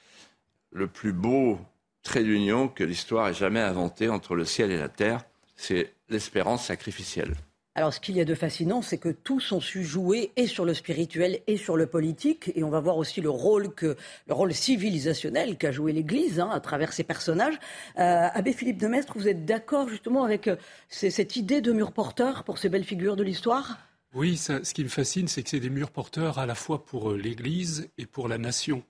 le 0.72 0.88
plus 0.88 1.14
beau 1.14 1.60
trait 2.04 2.24
d'union 2.24 2.68
que 2.68 2.84
l'histoire 2.84 3.28
ait 3.28 3.34
jamais 3.34 3.60
inventé 3.60 4.10
entre 4.10 4.36
le 4.36 4.46
ciel 4.46 4.72
et 4.72 4.78
la 4.78 4.90
terre, 4.90 5.24
c'est 5.56 5.94
l'espérance 6.10 6.66
sacrificielle. 6.66 7.36
Alors, 7.74 7.94
ce 7.94 8.02
qu'il 8.02 8.18
y 8.18 8.22
a 8.22 8.26
de 8.26 8.36
fascinant, 8.36 8.82
c'est 8.82 8.98
que 8.98 9.08
tous 9.08 9.54
ont 9.54 9.62
su 9.62 9.86
jouer 9.86 10.34
et 10.36 10.46
sur 10.46 10.66
le 10.66 10.74
spirituel 10.74 11.40
et 11.48 11.56
sur 11.56 11.78
le 11.78 11.88
politique. 11.88 12.52
Et 12.56 12.66
on 12.66 12.70
va 12.70 12.82
voir 12.82 12.98
aussi 12.98 13.22
le 13.22 13.30
rôle, 13.30 13.74
que, 13.74 13.96
le 14.28 14.34
rôle 14.34 14.54
civilisationnel 14.54 15.58
qu'a 15.58 15.72
joué 15.72 15.94
l'Église 15.94 16.42
hein, 16.42 16.50
à 16.52 16.60
travers 16.60 16.92
ses 16.92 17.06
personnages. 17.06 17.58
Euh, 17.98 18.28
Abbé 18.34 18.52
Philippe 18.52 18.78
de 18.78 18.88
Mestre, 18.88 19.14
vous 19.16 19.30
êtes 19.30 19.46
d'accord 19.46 19.88
justement 19.88 20.26
avec 20.26 20.50
euh, 20.50 20.58
cette 20.90 21.38
idée 21.38 21.62
de 21.62 21.72
mur 21.72 21.94
porteur 21.94 22.44
pour 22.44 22.58
ces 22.58 22.68
belles 22.68 22.84
figures 22.84 23.16
de 23.16 23.24
l'histoire? 23.24 23.78
Oui, 24.14 24.36
ce 24.36 24.74
qui 24.74 24.84
me 24.84 24.90
fascine, 24.90 25.30
c'est 25.30 25.42
que 25.42 25.50
c'est 25.50 25.62
des 25.62 25.70
murs 25.70 25.92
porteurs 25.92 26.40
à 26.40 26.46
la 26.46 26.56
fois 26.56 26.84
pour 26.84 27.12
euh, 27.12 27.18
l'Église 27.18 27.90
et 27.98 28.06
pour 28.06 28.28
la 28.28 28.38
nation. 28.38 28.84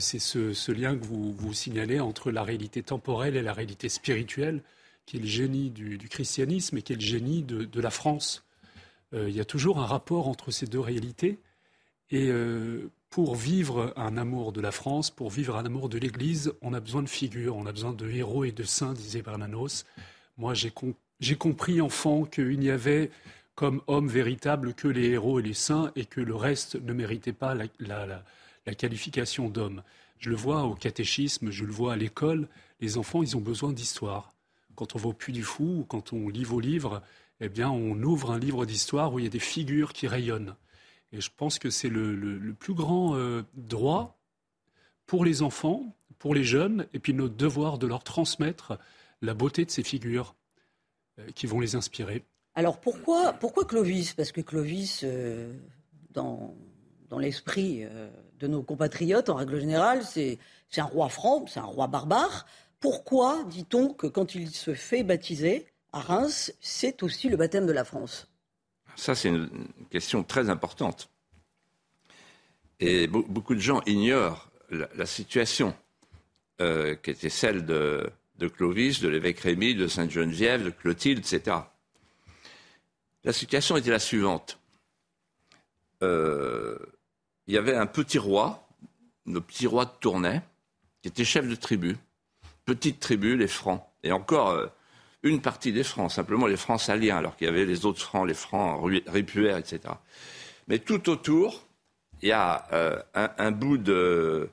C'est 0.00 0.18
ce, 0.18 0.72
lien 0.72 0.96
que 0.96 1.04
vous 1.04 1.54
signalez 1.54 2.00
entre 2.00 2.32
la 2.32 2.42
réalité 2.42 2.82
temporelle 2.82 3.36
et 3.36 3.42
la 3.42 3.52
réalité 3.52 3.88
spirituelle, 3.88 4.60
qui 5.08 5.16
est 5.16 5.20
le 5.20 5.26
génie 5.26 5.70
du, 5.70 5.98
christianisme 6.10 6.76
et 6.76 6.82
qui 6.82 6.92
est 6.92 6.96
le 6.96 7.00
génie 7.00 7.42
de, 7.42 7.80
la 7.80 7.88
France. 7.88 8.44
Euh, 9.14 9.30
il 9.30 9.34
y 9.34 9.40
a 9.40 9.46
toujours 9.46 9.78
un 9.78 9.86
rapport 9.86 10.28
entre 10.28 10.50
ces 10.50 10.66
deux 10.66 10.80
réalités. 10.80 11.38
Et 12.10 12.28
euh, 12.28 12.90
pour 13.08 13.34
vivre 13.34 13.94
un 13.96 14.18
amour 14.18 14.52
de 14.52 14.60
la 14.60 14.70
France, 14.70 15.10
pour 15.10 15.30
vivre 15.30 15.56
un 15.56 15.64
amour 15.64 15.88
de 15.88 15.96
l'Église, 15.96 16.52
on 16.60 16.74
a 16.74 16.80
besoin 16.80 17.02
de 17.02 17.08
figures, 17.08 17.56
on 17.56 17.64
a 17.64 17.72
besoin 17.72 17.94
de 17.94 18.06
héros 18.06 18.44
et 18.44 18.52
de 18.52 18.64
saints, 18.64 18.92
disait 18.92 19.22
Bernanos. 19.22 19.86
Moi, 20.36 20.52
j'ai 20.52 21.36
compris 21.36 21.80
enfant 21.80 22.24
qu'il 22.24 22.58
n'y 22.58 22.68
avait 22.68 23.10
comme 23.54 23.80
homme 23.86 24.08
véritable 24.08 24.74
que 24.74 24.88
les 24.88 25.08
héros 25.08 25.40
et 25.40 25.42
les 25.42 25.54
saints 25.54 25.90
et 25.96 26.04
que 26.04 26.20
le 26.20 26.34
reste 26.34 26.76
ne 26.76 26.92
méritait 26.92 27.32
pas 27.32 27.54
la 27.54 28.22
la 28.66 28.74
qualification 28.74 29.48
d'homme. 29.48 29.82
Je 30.18 30.28
le 30.28 30.36
vois 30.36 30.64
au 30.64 30.74
catéchisme, 30.74 31.50
je 31.50 31.64
le 31.64 31.72
vois 31.72 31.94
à 31.94 31.96
l'école. 31.96 32.46
Les 32.80 32.98
enfants, 32.98 33.22
ils 33.22 33.34
ont 33.34 33.40
besoin 33.40 33.72
d'histoire. 33.72 34.34
Quand 34.78 34.94
on 34.94 34.98
va 34.98 35.08
au 35.08 35.12
Puy 35.12 35.32
du 35.32 35.42
Fou 35.42 35.80
ou 35.80 35.84
quand 35.84 36.12
on 36.12 36.28
lit 36.28 36.44
vos 36.44 36.60
livres, 36.60 37.02
eh 37.40 37.48
bien, 37.48 37.68
on 37.68 38.00
ouvre 38.00 38.30
un 38.30 38.38
livre 38.38 38.64
d'histoire 38.64 39.12
où 39.12 39.18
il 39.18 39.24
y 39.24 39.26
a 39.26 39.28
des 39.28 39.40
figures 39.40 39.92
qui 39.92 40.06
rayonnent. 40.06 40.54
Et 41.10 41.20
je 41.20 41.30
pense 41.36 41.58
que 41.58 41.68
c'est 41.68 41.88
le, 41.88 42.54
plus 42.56 42.74
grand 42.74 43.16
euh, 43.16 43.42
droit 43.54 44.20
pour 45.06 45.24
les 45.24 45.42
enfants, 45.42 45.96
pour 46.20 46.32
les 46.32 46.44
jeunes, 46.44 46.86
et 46.94 47.00
puis 47.00 47.12
notre 47.12 47.34
devoir 47.34 47.78
de 47.78 47.88
leur 47.88 48.04
transmettre 48.04 48.78
la 49.20 49.34
beauté 49.34 49.64
de 49.64 49.70
ces 49.72 49.82
figures 49.82 50.36
euh, 51.18 51.26
qui 51.34 51.48
vont 51.48 51.58
les 51.58 51.74
inspirer. 51.74 52.24
Alors 52.54 52.78
pourquoi, 52.78 53.32
pourquoi 53.32 53.64
Clovis? 53.64 54.14
Parce 54.14 54.30
que 54.30 54.42
Clovis, 54.42 55.00
euh, 55.02 55.54
dans 56.12 56.54
l'esprit 57.18 57.84
de 58.38 58.46
nos 58.46 58.62
compatriotes, 58.62 59.28
en 59.28 59.34
règle 59.34 59.58
générale, 59.58 60.04
c'est 60.04 60.38
un 60.76 60.84
roi 60.84 61.08
franc, 61.08 61.46
c'est 61.48 61.58
un 61.58 61.64
roi 61.64 61.88
barbare. 61.88 62.46
Pourquoi 62.80 63.42
dit-on 63.44 63.92
que 63.92 64.06
quand 64.06 64.34
il 64.34 64.50
se 64.50 64.74
fait 64.74 65.02
baptiser 65.02 65.66
à 65.92 66.00
Reims, 66.00 66.52
c'est 66.60 67.02
aussi 67.02 67.28
le 67.28 67.36
baptême 67.36 67.66
de 67.66 67.72
la 67.72 67.84
France? 67.84 68.28
Ça, 68.96 69.14
c'est 69.14 69.28
une 69.28 69.48
question 69.90 70.22
très 70.22 70.50
importante. 70.50 71.10
Et 72.80 73.06
beaucoup 73.08 73.54
de 73.54 73.60
gens 73.60 73.80
ignorent 73.86 74.50
la, 74.70 75.06
situation 75.06 75.74
euh, 76.60 76.94
qui 76.94 77.10
était 77.10 77.30
celle 77.30 77.64
de, 77.64 78.10
Clovis, 78.56 79.00
de 79.00 79.08
l'évêque 79.08 79.40
Rémy, 79.40 79.74
de 79.74 79.88
Sainte-Geneviève, 79.88 80.64
de 80.64 80.70
Clotilde, 80.70 81.18
etc. 81.18 81.56
La 83.24 83.32
situation 83.32 83.76
était 83.76 83.90
la 83.90 83.98
suivante. 83.98 84.58
Euh, 86.02 86.78
il 87.48 87.54
y 87.54 87.58
avait 87.58 87.74
un 87.74 87.86
petit 87.86 88.18
roi, 88.18 88.68
le 89.26 89.40
petit 89.40 89.66
roi 89.66 89.84
de 89.84 89.90
Tournai, 90.00 90.40
qui 91.02 91.08
était 91.08 91.24
chef 91.24 91.48
de 91.48 91.54
tribu. 91.54 91.96
Petite 92.68 93.00
tribu, 93.00 93.34
les 93.34 93.48
Francs. 93.48 93.82
Et 94.04 94.12
encore 94.12 94.50
euh, 94.50 94.66
une 95.22 95.40
partie 95.40 95.72
des 95.72 95.84
Francs, 95.84 96.10
simplement 96.10 96.46
les 96.46 96.58
Francs 96.58 96.78
saliens, 96.78 97.16
alors 97.16 97.34
qu'il 97.34 97.46
y 97.46 97.50
avait 97.50 97.64
les 97.64 97.86
autres 97.86 98.02
Francs, 98.02 98.28
les 98.28 98.34
Francs 98.34 98.78
ripuaires, 99.06 99.56
etc. 99.56 99.80
Mais 100.68 100.78
tout 100.78 101.08
autour, 101.08 101.64
il 102.20 102.28
y 102.28 102.32
a 102.32 102.66
euh, 102.74 102.98
un, 103.14 103.52
bout 103.52 103.78
de, 103.78 104.50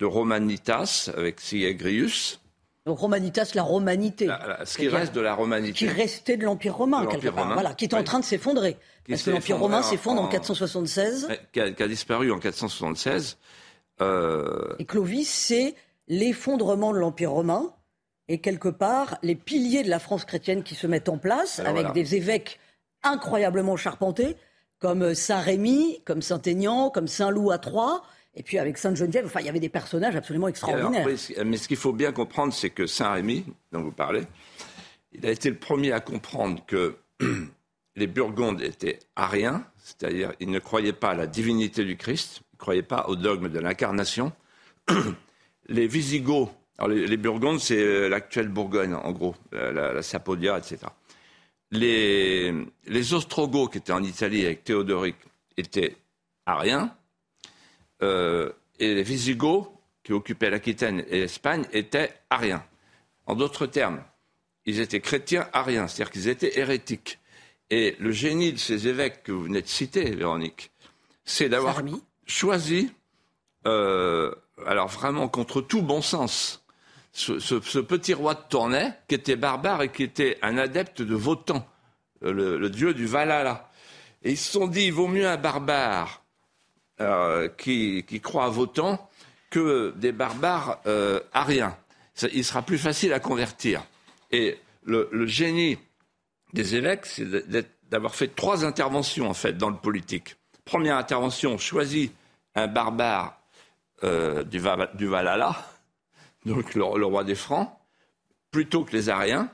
Romanitas 0.00 1.10
avec 1.14 1.42
Siegrius. 1.42 2.40
Donc 2.86 3.00
Romanitas, 3.00 3.50
la 3.54 3.64
romanité. 3.64 4.30
ce 4.64 4.78
qui 4.78 4.88
reste 4.88 5.14
de 5.14 5.20
la 5.20 5.34
romanité. 5.34 5.74
Qui 5.74 5.88
restait 5.88 6.38
de 6.38 6.44
l'Empire 6.44 6.74
romain, 6.74 7.04
quelque 7.04 7.28
part. 7.28 7.52
Voilà, 7.52 7.74
qui 7.74 7.84
est 7.84 7.92
en 7.92 8.02
train 8.02 8.20
de 8.20 8.24
s'effondrer. 8.24 8.78
Parce 9.06 9.24
que 9.24 9.30
l'Empire 9.30 9.58
romain 9.58 9.82
s'effondre 9.82 10.22
en, 10.22 10.28
476. 10.28 11.28
Qui 11.52 11.60
a, 11.60 11.86
disparu 11.86 12.32
en 12.32 12.38
476. 12.38 13.36
Euh, 14.00 14.74
et 14.78 14.86
Clovis, 14.86 15.28
c'est 15.28 15.74
l'effondrement 16.08 16.92
de 16.92 16.98
l'Empire 16.98 17.32
romain 17.32 17.72
et 18.28 18.38
quelque 18.38 18.68
part 18.68 19.18
les 19.22 19.34
piliers 19.34 19.82
de 19.82 19.90
la 19.90 19.98
France 19.98 20.24
chrétienne 20.24 20.62
qui 20.62 20.74
se 20.74 20.86
mettent 20.86 21.08
en 21.08 21.18
place 21.18 21.60
avec 21.60 21.92
des 21.92 22.14
évêques 22.14 22.58
incroyablement 23.02 23.76
charpentés 23.76 24.36
comme 24.78 25.14
Saint-Rémy, 25.14 26.00
comme 26.04 26.22
Saint-Aignan, 26.22 26.90
comme 26.90 27.08
Saint-Loup 27.08 27.50
à 27.50 27.58
Troyes. 27.58 28.02
Et 28.34 28.42
puis 28.42 28.58
avec 28.58 28.78
Sainte-Geneviève, 28.78 29.26
enfin, 29.26 29.40
il 29.40 29.46
y 29.46 29.48
avait 29.48 29.58
des 29.58 29.68
personnages 29.68 30.14
absolument 30.14 30.46
extraordinaires. 30.46 31.08
mais 31.44 31.56
ce 31.56 31.66
qu'il 31.66 31.76
faut 31.76 31.92
bien 31.92 32.12
comprendre, 32.12 32.52
c'est 32.52 32.70
que 32.70 32.86
Saint-Rémy, 32.86 33.44
dont 33.72 33.82
vous 33.82 33.90
parlez, 33.90 34.22
il 35.12 35.26
a 35.26 35.30
été 35.30 35.50
le 35.50 35.56
premier 35.56 35.92
à 35.92 36.00
comprendre 36.00 36.64
que 36.66 36.96
les 37.96 38.06
Burgondes 38.06 38.62
étaient 38.62 39.00
ariens, 39.16 39.66
c'est-à-dire 39.78 40.32
ils 40.38 40.50
ne 40.50 40.60
croyaient 40.60 40.92
pas 40.92 41.10
à 41.10 41.14
la 41.14 41.26
divinité 41.26 41.84
du 41.84 41.96
Christ, 41.96 42.42
ils 42.52 42.56
ne 42.56 42.58
croyaient 42.58 42.82
pas 42.82 43.06
au 43.08 43.16
dogme 43.16 43.48
de 43.48 43.58
l'incarnation. 43.58 44.32
les 45.68 45.86
Visigoths, 45.86 46.50
alors 46.78 46.88
les, 46.88 47.16
Burgondes, 47.16 47.58
c'est 47.58 47.78
euh, 47.78 48.08
l'actuelle 48.08 48.48
Bourgogne, 48.48 48.94
en 48.94 49.10
gros, 49.12 49.34
la, 49.52 50.00
Sapodia, 50.02 50.58
etc. 50.58 50.78
Les, 51.72 52.54
les, 52.86 53.14
Ostrogoths, 53.14 53.72
qui 53.72 53.78
étaient 53.78 53.92
en 53.92 54.02
Italie 54.02 54.44
avec 54.44 54.64
Théodoric, 54.64 55.16
étaient 55.56 55.96
ariens. 56.46 56.94
Euh, 58.02 58.52
et 58.78 58.94
les 58.94 59.02
Visigoths, 59.02 59.70
qui 60.04 60.12
occupaient 60.12 60.50
l'Aquitaine 60.50 61.04
et 61.08 61.20
l'Espagne, 61.20 61.64
étaient 61.72 62.12
ariens. 62.30 62.64
En 63.26 63.34
d'autres 63.34 63.66
termes, 63.66 64.02
ils 64.64 64.80
étaient 64.80 65.00
chrétiens 65.00 65.48
ariens, 65.52 65.88
c'est-à-dire 65.88 66.12
qu'ils 66.12 66.28
étaient 66.28 66.58
hérétiques. 66.58 67.18
Et 67.70 67.96
le 67.98 68.12
génie 68.12 68.52
de 68.52 68.58
ces 68.58 68.88
évêques 68.88 69.22
que 69.24 69.32
vous 69.32 69.44
venez 69.44 69.60
de 69.60 69.66
citer, 69.66 70.10
Véronique, 70.14 70.70
c'est 71.24 71.48
d'avoir 71.48 71.82
choisi, 72.26 72.90
euh, 73.66 74.34
alors 74.66 74.88
vraiment 74.88 75.28
contre 75.28 75.60
tout 75.60 75.82
bon 75.82 76.02
sens, 76.02 76.64
ce, 77.12 77.80
petit 77.80 78.14
roi 78.14 78.34
de 78.34 78.40
Tournai, 78.48 78.92
qui 79.08 79.14
était 79.14 79.36
barbare 79.36 79.82
et 79.82 79.88
qui 79.90 80.02
était 80.02 80.38
un 80.42 80.56
adepte 80.58 81.02
de 81.02 81.14
Votan, 81.14 81.66
le, 82.20 82.68
dieu 82.68 82.94
du 82.94 83.06
Valhalla. 83.06 83.70
Et 84.22 84.32
ils 84.32 84.36
se 84.36 84.52
sont 84.52 84.66
dit, 84.66 84.86
il 84.86 84.92
vaut 84.92 85.08
mieux 85.08 85.26
un 85.26 85.36
barbare 85.36 86.22
euh, 87.00 87.48
qui, 87.48 88.04
croit 88.22 88.44
à 88.44 88.48
Votan 88.48 89.08
que 89.50 89.94
des 89.96 90.12
barbares 90.12 90.80
euh, 90.86 91.20
ariens. 91.32 91.76
Il 92.32 92.44
sera 92.44 92.62
plus 92.62 92.78
facile 92.78 93.12
à 93.12 93.20
convertir. 93.20 93.84
Et 94.30 94.58
le, 94.84 95.26
génie 95.26 95.78
des 96.52 96.74
évêques, 96.74 97.06
c'est 97.06 97.26
d'avoir 97.90 98.14
fait 98.14 98.28
trois 98.28 98.64
interventions 98.64 99.28
en 99.28 99.34
fait 99.34 99.56
dans 99.56 99.70
le 99.70 99.76
politique. 99.76 100.36
Première 100.64 100.96
intervention, 100.96 101.56
choisit 101.56 102.12
un 102.54 102.66
barbare 102.66 103.37
euh, 104.04 104.44
du, 104.44 104.58
Valhalla, 104.60 105.56
donc 106.46 106.74
le, 106.74 106.84
roi 106.84 107.24
des 107.24 107.34
Francs, 107.34 107.68
plutôt 108.50 108.84
que 108.84 108.92
les 108.92 109.08
Ariens, 109.08 109.50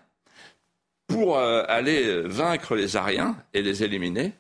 pour 1.07 1.39
euh, 1.39 1.65
aller 1.67 2.23
vaincre 2.23 2.75
les 2.75 2.97
Ariens 2.97 3.37
et 3.55 3.63
les 3.63 3.85
éliminer 3.85 4.33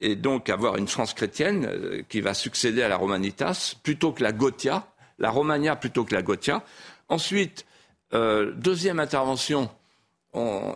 et 0.00 0.16
donc 0.16 0.48
avoir 0.48 0.76
une 0.76 0.88
France 0.88 1.14
chrétienne 1.14 1.66
euh, 1.66 2.02
qui 2.08 2.20
va 2.20 2.34
succéder 2.34 2.82
à 2.82 2.88
la 2.88 2.96
Romanitas 2.96 3.74
plutôt 3.82 4.12
que 4.12 4.22
la 4.22 4.32
Gothia, 4.32 4.86
la 5.18 5.30
Romagna 5.30 5.76
plutôt 5.76 6.04
que 6.04 6.14
la 6.14 6.22
Gothia. 6.22 6.62
Ensuite, 7.08 7.66
deuxième 8.12 9.00
intervention, 9.00 9.68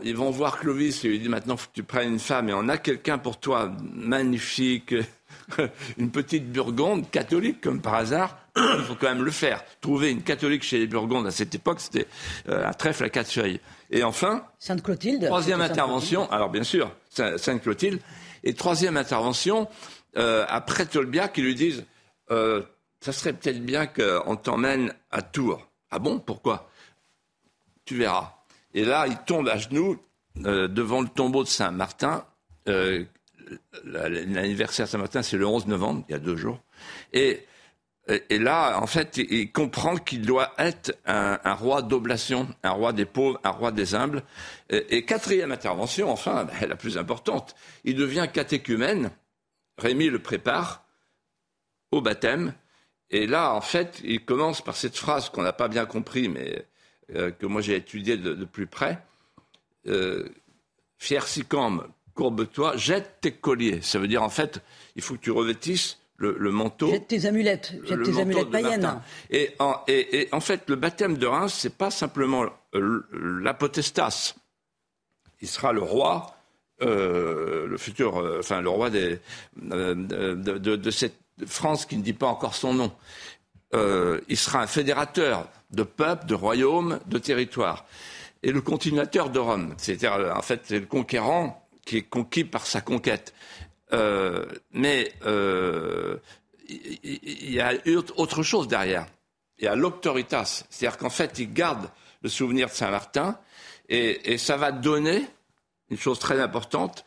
ils 0.04 0.16
vont 0.16 0.30
voir 0.30 0.58
Clovis 0.58 1.04
et 1.04 1.08
lui 1.08 1.18
dit 1.18 1.28
maintenant 1.28 1.56
faut 1.56 1.68
que 1.68 1.74
tu 1.74 1.82
prennes 1.82 2.12
une 2.12 2.18
femme 2.18 2.48
et 2.48 2.54
on 2.54 2.68
a 2.68 2.78
quelqu'un 2.78 3.18
pour 3.18 3.40
toi 3.40 3.72
magnifique, 3.80 4.94
une 5.98 6.10
petite 6.10 6.50
Burgonde 6.50 7.10
catholique 7.10 7.60
comme 7.60 7.80
par 7.80 7.94
hasard. 7.94 8.38
Il 8.56 8.84
faut 8.84 8.94
quand 8.94 9.08
même 9.08 9.24
le 9.24 9.30
faire. 9.30 9.64
Trouver 9.80 10.10
une 10.10 10.22
catholique 10.22 10.62
chez 10.62 10.78
les 10.78 10.86
Burgondes 10.86 11.26
à 11.26 11.30
cette 11.30 11.54
époque, 11.54 11.80
c'était 11.80 12.06
euh, 12.48 12.66
un 12.66 12.72
trèfle 12.72 13.04
à 13.04 13.08
quatre 13.08 13.30
feuilles. 13.30 13.60
Et 13.90 14.02
enfin, 14.02 14.44
Sainte 14.58 14.82
Clotilde. 14.82 15.26
Troisième 15.26 15.60
intervention. 15.60 16.30
Alors 16.30 16.50
bien 16.50 16.64
sûr, 16.64 16.90
Sainte 17.10 17.62
Clotilde. 17.62 18.00
Et 18.44 18.54
troisième 18.54 18.96
intervention, 18.96 19.68
euh, 20.16 20.44
après 20.48 20.86
Tolbiac, 20.86 21.36
ils 21.38 21.44
lui 21.44 21.54
disent 21.54 21.84
euh, 22.30 22.62
Ça 23.00 23.12
serait 23.12 23.32
peut-être 23.32 23.64
bien 23.64 23.86
qu'on 23.86 24.36
t'emmène 24.36 24.92
à 25.10 25.22
Tours. 25.22 25.66
Ah 25.90 25.98
bon? 25.98 26.18
Pourquoi? 26.18 26.70
Tu 27.84 27.96
verras. 27.96 28.37
Et 28.78 28.84
là, 28.84 29.08
il 29.08 29.18
tombe 29.18 29.48
à 29.48 29.58
genoux 29.58 29.98
euh, 30.44 30.68
devant 30.68 31.00
le 31.00 31.08
tombeau 31.08 31.42
de 31.42 31.48
Saint-Martin. 31.48 32.24
L'anniversaire 33.84 34.86
de 34.86 34.90
Saint-Martin, 34.92 35.22
c'est 35.22 35.36
le 35.36 35.48
11 35.48 35.66
novembre, 35.66 36.04
il 36.08 36.12
y 36.12 36.14
a 36.14 36.20
deux 36.20 36.36
jours. 36.36 36.60
Et 37.12 37.44
là, 38.30 38.78
en 38.80 38.86
fait, 38.86 39.16
il 39.16 39.50
comprend 39.50 39.96
qu'il 39.96 40.22
doit 40.22 40.52
être 40.58 40.96
un, 41.06 41.54
roi 41.54 41.82
d'oblation, 41.82 42.46
un 42.62 42.70
roi 42.70 42.92
des 42.92 43.04
pauvres, 43.04 43.40
un 43.42 43.50
roi 43.50 43.72
des 43.72 43.96
humbles. 43.96 44.22
Et, 44.70 45.04
quatrième 45.04 45.50
intervention, 45.50 46.08
enfin, 46.08 46.46
la 46.68 46.76
plus 46.76 46.98
importante, 46.98 47.56
il 47.82 47.96
devient 47.96 48.28
catéchumène. 48.32 49.10
Rémi 49.76 50.08
le 50.08 50.20
prépare 50.20 50.84
au 51.90 52.00
baptême. 52.00 52.54
Et 53.10 53.26
là, 53.26 53.54
en 53.54 53.60
fait, 53.60 54.00
il 54.04 54.24
commence 54.24 54.62
par 54.62 54.76
cette 54.76 54.96
phrase 54.96 55.30
qu'on 55.30 55.42
n'a 55.42 55.52
pas 55.52 55.66
bien 55.66 55.84
compris, 55.84 56.28
mais 56.28 56.64
euh, 57.14 57.30
que 57.30 57.46
moi 57.46 57.60
j'ai 57.60 57.76
étudiée 57.76 58.16
de, 58.16 58.44
plus 58.44 58.66
près. 58.66 59.02
Euh, 59.86 60.28
Fier 60.98 61.24
courbe-toi, 62.14 62.76
jette 62.76 63.20
tes 63.20 63.32
colliers. 63.32 63.80
Ça 63.80 64.00
veut 64.00 64.08
dire, 64.08 64.24
en 64.24 64.28
fait, 64.28 64.60
il 64.96 65.02
faut 65.02 65.14
que 65.14 65.20
tu 65.20 65.30
revêtisses 65.30 65.98
le, 66.16 66.50
manteau. 66.50 66.90
Jette 66.90 67.06
tes 67.06 67.26
amulettes, 67.26 67.74
jette 67.84 68.02
tes 68.02 68.20
amulettes 68.20 68.50
païennes. 68.50 69.00
Et 69.30 69.54
en, 69.60 69.76
et, 69.86 70.28
en, 70.32 70.40
fait, 70.40 70.68
le 70.68 70.74
baptême 70.74 71.16
de 71.16 71.26
Reims, 71.26 71.54
c'est 71.56 71.76
pas 71.76 71.92
simplement 71.92 72.46
euh, 72.74 73.06
l'apotestas. 73.12 74.34
Il 75.40 75.46
sera 75.46 75.72
le 75.72 75.80
roi, 75.80 76.36
euh, 76.82 77.68
le 77.68 77.76
futur, 77.78 78.18
euh, 78.18 78.40
enfin 78.40 78.60
le 78.60 78.68
roi 78.68 78.90
des, 78.90 79.20
de, 79.56 80.90
cette 80.90 81.14
France 81.46 81.86
qui 81.86 81.96
ne 81.96 82.02
dit 82.02 82.12
pas 82.12 82.26
encore 82.26 82.56
son 82.56 82.74
nom. 82.74 82.92
Il 83.72 84.36
sera 84.36 84.62
un 84.62 84.66
fédérateur 84.66 85.48
de 85.70 85.82
peuples, 85.82 86.26
de 86.26 86.34
royaumes, 86.34 87.00
de 87.06 87.18
territoires. 87.18 87.84
Et 88.42 88.52
le 88.52 88.60
continuateur 88.60 89.30
de 89.30 89.38
Rome. 89.38 89.74
C'est-à-dire, 89.78 90.32
en 90.34 90.42
fait, 90.42 90.70
le 90.70 90.86
conquérant 90.86 91.68
qui 91.88 91.96
est 91.96 92.02
conquis 92.02 92.44
par 92.44 92.66
sa 92.66 92.82
conquête. 92.82 93.32
Euh, 93.94 94.44
mais 94.72 95.12
euh, 95.24 96.18
il 96.68 97.50
y, 97.50 97.60
a 97.60 97.72
autre 98.16 98.42
chose 98.42 98.68
derrière. 98.68 99.06
Il 99.58 99.64
y 99.64 99.68
a 99.68 99.74
l'auctoritas, 99.74 100.64
c'est-à-dire 100.68 100.98
qu'en 100.98 101.10
fait, 101.10 101.38
il 101.38 101.52
garde 101.52 101.88
le 102.22 102.28
souvenir 102.28 102.68
de 102.68 102.72
Saint-Martin 102.72 103.38
et, 103.88 104.36
ça 104.36 104.58
va 104.58 104.70
donner 104.70 105.26
une 105.88 105.96
chose 105.96 106.18
très 106.18 106.38
importante 106.40 107.06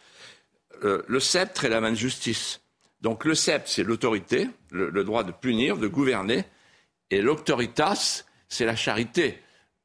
euh, 0.84 1.04
le 1.08 1.20
sceptre 1.20 1.66
et 1.66 1.70
la 1.70 1.80
main 1.80 1.92
de 1.92 1.96
justice. 1.96 2.61
Donc 3.02 3.26
le 3.26 3.36
sceptre, 3.36 3.70
c'est 3.70 3.84
l'autorité, 3.84 4.48
le, 4.72 5.04
droit 5.04 5.24
de 5.24 5.32
punir, 5.32 5.78
de 5.78 5.88
gouverner, 5.88 6.46
et 7.10 7.22
l'auctoritas, 7.22 8.24
c'est 8.48 8.66
la 8.66 8.76
charité. 8.76 9.40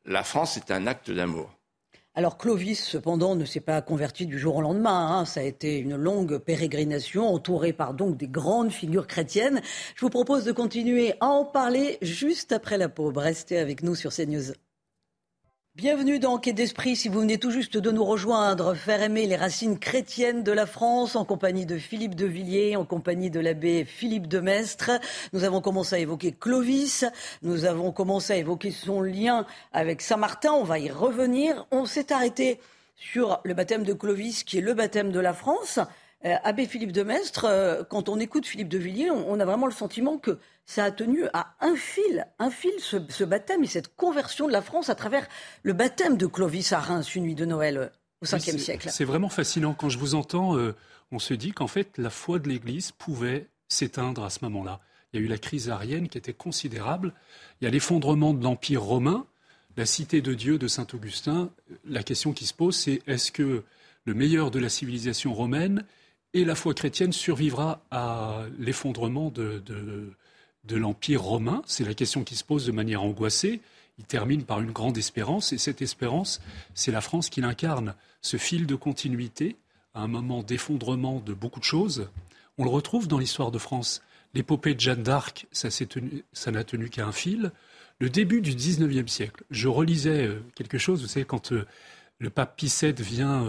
La 0.04 0.22
France 0.22 0.56
est 0.56 0.70
un 0.70 0.86
acte 0.86 1.10
d'amour. 1.10 1.50
Alors 2.14 2.38
Clovis, 2.38 2.82
cependant, 2.82 3.34
ne 3.34 3.44
s'est 3.44 3.60
pas 3.60 3.82
converti 3.82 4.26
du 4.26 4.38
jour 4.38 4.56
au 4.56 4.62
lendemain. 4.62 5.18
Hein. 5.18 5.24
Ça 5.26 5.40
a 5.40 5.42
été 5.42 5.78
une 5.78 5.96
longue 5.96 6.38
pérégrination 6.38 7.26
entourée 7.26 7.74
par 7.74 7.92
donc 7.92 8.16
des 8.16 8.28
grandes 8.28 8.70
figures 8.70 9.06
chrétiennes. 9.06 9.60
Je 9.94 10.00
vous 10.00 10.10
propose 10.10 10.44
de 10.44 10.52
continuer 10.52 11.14
à 11.20 11.26
en 11.26 11.44
parler 11.44 11.98
juste 12.00 12.52
après 12.52 12.78
la 12.78 12.88
pause. 12.88 13.12
Restez 13.16 13.58
avec 13.58 13.82
nous 13.82 13.94
sur 13.94 14.14
CNews. 14.14 14.52
Bienvenue 15.76 16.18
dans 16.18 16.38
Quai 16.38 16.54
d'Esprit. 16.54 16.96
Si 16.96 17.10
vous 17.10 17.20
venez 17.20 17.36
tout 17.36 17.50
juste 17.50 17.76
de 17.76 17.90
nous 17.90 18.02
rejoindre, 18.02 18.72
faire 18.72 19.02
aimer 19.02 19.26
les 19.26 19.36
racines 19.36 19.78
chrétiennes 19.78 20.42
de 20.42 20.50
la 20.50 20.64
France 20.64 21.16
en 21.16 21.26
compagnie 21.26 21.66
de 21.66 21.76
Philippe 21.76 22.14
de 22.14 22.24
Villiers, 22.24 22.76
en 22.76 22.86
compagnie 22.86 23.28
de 23.28 23.40
l'abbé 23.40 23.84
Philippe 23.84 24.26
de 24.26 24.40
Mestre. 24.40 24.92
Nous 25.34 25.44
avons 25.44 25.60
commencé 25.60 25.96
à 25.96 25.98
évoquer 25.98 26.32
Clovis. 26.32 27.04
Nous 27.42 27.66
avons 27.66 27.92
commencé 27.92 28.32
à 28.32 28.36
évoquer 28.36 28.70
son 28.70 29.02
lien 29.02 29.44
avec 29.74 30.00
Saint-Martin. 30.00 30.52
On 30.52 30.64
va 30.64 30.78
y 30.78 30.90
revenir. 30.90 31.66
On 31.70 31.84
s'est 31.84 32.10
arrêté 32.10 32.58
sur 32.96 33.42
le 33.44 33.52
baptême 33.52 33.84
de 33.84 33.92
Clovis, 33.92 34.44
qui 34.44 34.56
est 34.56 34.62
le 34.62 34.72
baptême 34.72 35.12
de 35.12 35.20
la 35.20 35.34
France. 35.34 35.78
Euh, 36.24 36.34
Abbé 36.44 36.66
Philippe 36.66 36.92
de 36.92 37.02
Mestre, 37.02 37.44
euh, 37.44 37.82
quand 37.84 38.08
on 38.08 38.18
écoute 38.18 38.46
Philippe 38.46 38.68
de 38.68 38.78
Villiers, 38.78 39.10
on, 39.10 39.38
a 39.38 39.44
vraiment 39.44 39.66
le 39.66 39.72
sentiment 39.72 40.16
que 40.16 40.38
ça 40.64 40.84
a 40.84 40.90
tenu 40.90 41.24
à 41.34 41.54
un 41.60 41.76
fil, 41.76 42.26
un 42.38 42.50
fil 42.50 42.72
ce, 42.78 43.24
baptême 43.24 43.62
et 43.62 43.66
cette 43.66 43.94
conversion 43.94 44.46
de 44.46 44.52
la 44.52 44.62
France 44.62 44.88
à 44.88 44.94
travers 44.94 45.28
le 45.62 45.74
baptême 45.74 46.16
de 46.16 46.26
Clovis 46.26 46.72
à 46.72 46.80
Reims, 46.80 47.14
une 47.14 47.24
nuit 47.24 47.34
de 47.34 47.44
Noël 47.44 47.76
euh, 47.76 47.88
au 48.22 48.26
5e 48.26 48.58
siècle. 48.58 48.88
C'est 48.90 49.04
vraiment 49.04 49.28
fascinant. 49.28 49.74
Quand 49.74 49.90
je 49.90 49.98
vous 49.98 50.14
entends, 50.14 50.56
on 51.12 51.18
se 51.18 51.34
dit 51.34 51.52
qu'en 51.52 51.66
fait, 51.66 51.98
la 51.98 52.08
foi 52.08 52.38
de 52.38 52.48
l'Église 52.48 52.92
pouvait 52.92 53.48
s'éteindre 53.68 54.24
à 54.24 54.30
ce 54.30 54.38
moment-là. 54.44 54.80
Il 55.12 55.20
y 55.20 55.22
a 55.22 55.26
eu 55.26 55.28
la 55.28 55.36
crise 55.36 55.68
arienne 55.68 56.08
qui 56.08 56.16
était 56.16 56.32
considérable. 56.32 57.12
Il 57.60 57.64
y 57.64 57.68
a 57.68 57.70
l'effondrement 57.70 58.32
de 58.32 58.42
l'Empire 58.42 58.82
romain, 58.82 59.26
la 59.76 59.84
cité 59.84 60.22
de 60.22 60.32
Dieu 60.32 60.58
de 60.58 60.66
Saint-Augustin. 60.66 61.50
La 61.84 62.02
question 62.02 62.32
qui 62.32 62.46
se 62.46 62.54
pose, 62.54 62.74
c'est 62.74 63.02
est-ce 63.06 63.30
que 63.30 63.64
le 64.06 64.14
meilleur 64.14 64.50
de 64.50 64.58
la 64.58 64.70
civilisation 64.70 65.34
romaine 65.34 65.84
et 66.36 66.44
la 66.44 66.54
foi 66.54 66.74
chrétienne 66.74 67.12
survivra 67.12 67.80
à 67.90 68.42
l'effondrement 68.58 69.30
de, 69.30 69.62
l'Empire 70.68 71.22
romain 71.22 71.62
C'est 71.64 71.86
la 71.86 71.94
question 71.94 72.24
qui 72.24 72.36
se 72.36 72.44
pose 72.44 72.66
de 72.66 72.72
manière 72.72 73.02
angoissée. 73.02 73.62
Il 73.98 74.04
termine 74.04 74.44
par 74.44 74.60
une 74.60 74.70
grande 74.70 74.98
espérance, 74.98 75.54
et 75.54 75.58
cette 75.58 75.80
espérance, 75.80 76.42
c'est 76.74 76.92
la 76.92 77.00
France 77.00 77.30
qui 77.30 77.40
l'incarne. 77.40 77.94
Ce 78.20 78.36
fil 78.36 78.66
de 78.66 78.74
continuité, 78.74 79.56
à 79.94 80.02
un 80.02 80.08
moment 80.08 80.42
d'effondrement 80.42 81.20
de 81.20 81.32
beaucoup 81.32 81.58
de 81.58 81.64
choses, 81.64 82.10
on 82.58 82.64
le 82.64 82.70
retrouve 82.70 83.08
dans 83.08 83.18
l'histoire 83.18 83.50
de 83.50 83.58
France. 83.58 84.02
L'épopée 84.34 84.74
de 84.74 84.80
Jeanne 84.80 85.02
d'Arc, 85.02 85.46
ça, 85.52 85.70
n'a 86.50 86.64
tenu 86.64 86.90
qu'à 86.90 87.06
un 87.06 87.12
fil. 87.12 87.50
Le 87.98 88.10
début 88.10 88.42
du 88.42 88.54
XIXe 88.54 89.10
siècle, 89.10 89.42
je 89.50 89.68
relisais 89.68 90.26
euh, 90.26 90.44
quelque 90.54 90.76
chose, 90.76 91.00
vous 91.00 91.08
savez, 91.08 91.24
quand 91.24 91.52
euh, 91.52 91.64
le 92.18 92.28
pape 92.28 92.56
Pie 92.58 92.70
VII 92.82 92.92
vient 92.92 93.42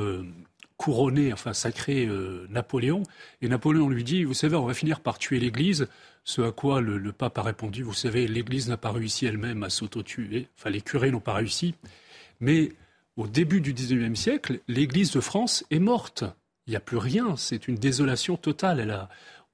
couronner, 0.77 1.33
enfin 1.33 1.53
sacrer 1.53 2.05
euh, 2.05 2.47
Napoléon. 2.49 3.03
Et 3.41 3.49
Napoléon 3.49 3.89
lui 3.89 4.03
dit, 4.03 4.23
vous 4.23 4.33
savez, 4.33 4.55
on 4.55 4.65
va 4.65 4.73
finir 4.73 5.01
par 5.01 5.17
tuer 5.17 5.39
l'Église. 5.39 5.87
Ce 6.23 6.41
à 6.41 6.51
quoi 6.51 6.81
le, 6.81 7.11
pape 7.11 7.37
a 7.37 7.41
répondu, 7.41 7.83
vous 7.83 7.93
savez, 7.93 8.27
l'Église 8.27 8.69
n'a 8.69 8.77
pas 8.77 8.91
réussi 8.91 9.25
elle-même 9.25 9.63
à 9.63 9.69
s'auto-tuer. 9.69 10.47
Enfin, 10.57 10.69
les 10.69 10.81
curés 10.81 11.11
n'ont 11.11 11.19
pas 11.19 11.33
réussi. 11.33 11.75
Mais 12.39 12.73
au 13.15 13.27
début 13.27 13.61
du 13.61 13.73
XIXe 13.73 14.19
siècle, 14.19 14.59
l'Église 14.67 15.11
de 15.11 15.21
France 15.21 15.65
est 15.71 15.79
morte. 15.79 16.23
Il 16.67 16.71
n'y 16.71 16.75
a 16.75 16.81
plus 16.81 16.97
rien. 16.97 17.35
C'est 17.37 17.67
une 17.67 17.75
désolation 17.75 18.35
totale. 18.37 18.79
Elle 18.79 18.91
a, 18.91 19.09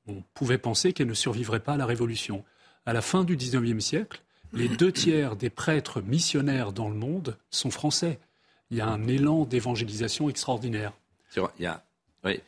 on 0.07 0.23
pouvait 0.33 0.57
penser 0.57 0.93
qu'elle 0.93 1.07
ne 1.07 1.13
survivrait 1.13 1.61
pas 1.61 1.73
à 1.73 1.77
la 1.77 1.85
Révolution. 1.85 2.43
À 2.85 2.91
la 2.93 3.01
fin 3.01 3.23
du 3.23 3.37
XIXe 3.37 3.83
siècle, 3.83 4.21
les 4.51 4.67
deux 4.67 4.91
tiers 4.91 5.35
des 5.35 5.49
prêtres 5.49 6.01
missionnaires 6.01 6.73
dans 6.73 6.89
le 6.89 6.95
monde 6.95 7.37
sont 7.49 7.71
français. 7.71 8.19
Il 8.71 8.77
y 8.77 8.81
a 8.81 8.87
un 8.87 9.07
élan 9.07 9.45
d'évangélisation 9.45 10.29
extraordinaire. 10.29 10.93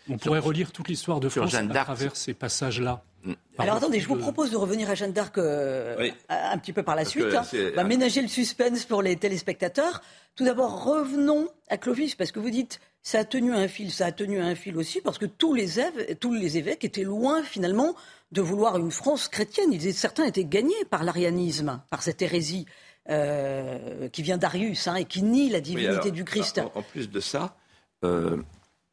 On 0.10 0.18
pourrait 0.18 0.40
relire 0.40 0.72
toute 0.72 0.88
l'histoire 0.88 1.20
de 1.20 1.30
France 1.30 1.54
à 1.54 1.64
travers 1.64 2.16
ces 2.16 2.34
passages-là. 2.34 3.04
Mm. 3.24 3.34
Alors 3.58 3.78
attendez, 3.78 4.00
je 4.00 4.08
vous 4.08 4.18
propose 4.18 4.52
de 4.52 4.58
revenir 4.58 4.90
à 4.90 4.96
Jeanne 4.96 5.12
d'Arc 5.12 5.38
euh, 5.38 6.10
un 6.30 6.58
petit 6.58 6.74
peu 6.74 6.84
par 6.84 6.96
la 6.96 7.06
suite. 7.06 7.34
Hein. 7.34 7.44
On 7.54 7.76
va 7.76 7.84
ménager 7.84 8.22
le 8.22 8.28
suspense 8.28 8.86
pour 8.86 9.02
les 9.02 9.16
téléspectateurs. 9.16 10.02
Tout 10.36 10.46
d'abord, 10.46 10.84
revenons 10.84 11.48
à 11.70 11.78
Clovis, 11.78 12.16
parce 12.16 12.32
que 12.32 12.40
vous 12.40 12.50
dites 12.50 12.80
ça 13.02 13.20
a 13.20 13.24
tenu 13.24 13.54
un 13.54 13.68
fil, 13.68 13.92
ça 13.92 14.08
a 14.08 14.12
tenu 14.12 14.40
un 14.40 14.56
fil 14.56 14.78
aussi, 14.78 15.00
parce 15.00 15.20
que 15.20 15.28
tous 15.28 15.54
les, 15.54 15.80
évêques, 15.80 16.20
tous 16.20 16.34
les 16.34 16.58
évêques 16.58 16.84
étaient 16.84 17.04
loin 17.04 17.44
finalement 17.44 17.96
de 18.32 18.42
vouloir 18.42 18.78
une 18.78 18.92
France 18.92 19.28
chrétienne. 19.28 19.72
Ils, 19.72 19.94
certains 19.94 20.26
étaient 20.26 20.46
gagnés 20.46 20.74
par 20.90 21.04
l'arianisme, 21.04 21.82
par 21.92 22.02
cette 22.02 22.22
hérésie 22.22 22.66
euh, 23.10 24.10
qui 24.10 24.24
vient 24.24 24.38
d'Arius 24.38 24.88
hein, 24.88 24.96
et 24.96 25.06
qui 25.06 25.22
nie 25.22 25.50
la 25.50 25.62
divinité 25.62 26.10
du 26.10 26.26
Christ. 26.26 26.60
En, 26.74 26.82
plus 26.82 27.10
de 27.10 27.20
ça, 27.20 27.56
euh, 28.04 28.38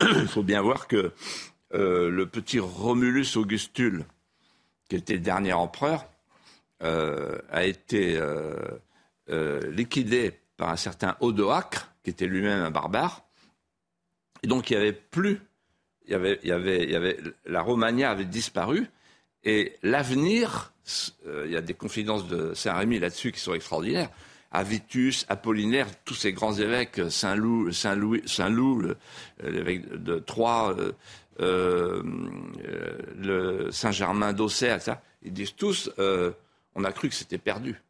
il 0.00 0.28
faut 0.28 0.42
bien 0.42 0.62
voir 0.62 0.88
que 0.88 1.12
euh, 1.74 2.10
le 2.10 2.26
petit 2.26 2.58
Romulus 2.58 3.36
Augustule, 3.36 4.04
qui 4.88 4.96
était 4.96 5.14
le 5.14 5.20
dernier 5.20 5.52
empereur, 5.52 6.06
a 6.80 7.64
été 7.64 8.20
liquidé 9.28 10.40
par 10.56 10.70
un 10.70 10.76
certain 10.76 11.16
Odoacre, 11.20 11.92
qui 12.02 12.10
était 12.10 12.26
lui-même 12.26 12.60
un 12.60 12.70
barbare. 12.72 13.22
Et 14.42 14.48
donc 14.48 14.68
il 14.68 14.76
n'y 14.76 14.82
avait 14.82 14.92
plus, 14.92 15.40
il 16.06 16.10
y 16.10 16.14
avait, 16.14 16.40
il 16.42 16.48
y 16.48 16.52
avait, 16.52 16.82
il 16.82 16.90
y 16.90 16.96
avait, 16.96 17.18
la 17.46 17.62
Romagna 17.62 18.10
avait 18.10 18.24
disparu, 18.24 18.88
et 19.44 19.74
l'avenir, 19.82 20.72
euh, 21.26 21.44
il 21.46 21.52
y 21.52 21.56
a 21.56 21.60
des 21.60 21.74
confidences 21.74 22.26
de 22.28 22.54
Saint-Rémy 22.54 22.98
là-dessus 22.98 23.32
qui 23.32 23.40
sont 23.40 23.54
extraordinaires. 23.54 24.10
Avitus, 24.52 25.24
Apollinaire, 25.28 25.86
tous 26.04 26.14
ces 26.14 26.32
grands 26.32 26.54
évêques, 26.54 27.00
Saint-Loup, 27.10 27.72
Saint-Louis, 27.72 28.22
Saint-Loup, 28.26 28.94
l'évêque 29.42 29.90
de 30.02 30.18
Troyes, 30.18 30.76
euh, 30.78 30.92
euh, 31.40 32.02
le 33.16 33.70
Saint-Germain 33.70 34.32
d'Auxerre, 34.32 34.80
ils 35.22 35.32
disent 35.32 35.54
tous, 35.54 35.90
on 36.74 36.84
a 36.84 36.92
cru 36.92 37.08
que 37.08 37.14
c'était 37.14 37.38
perdu, 37.38 37.80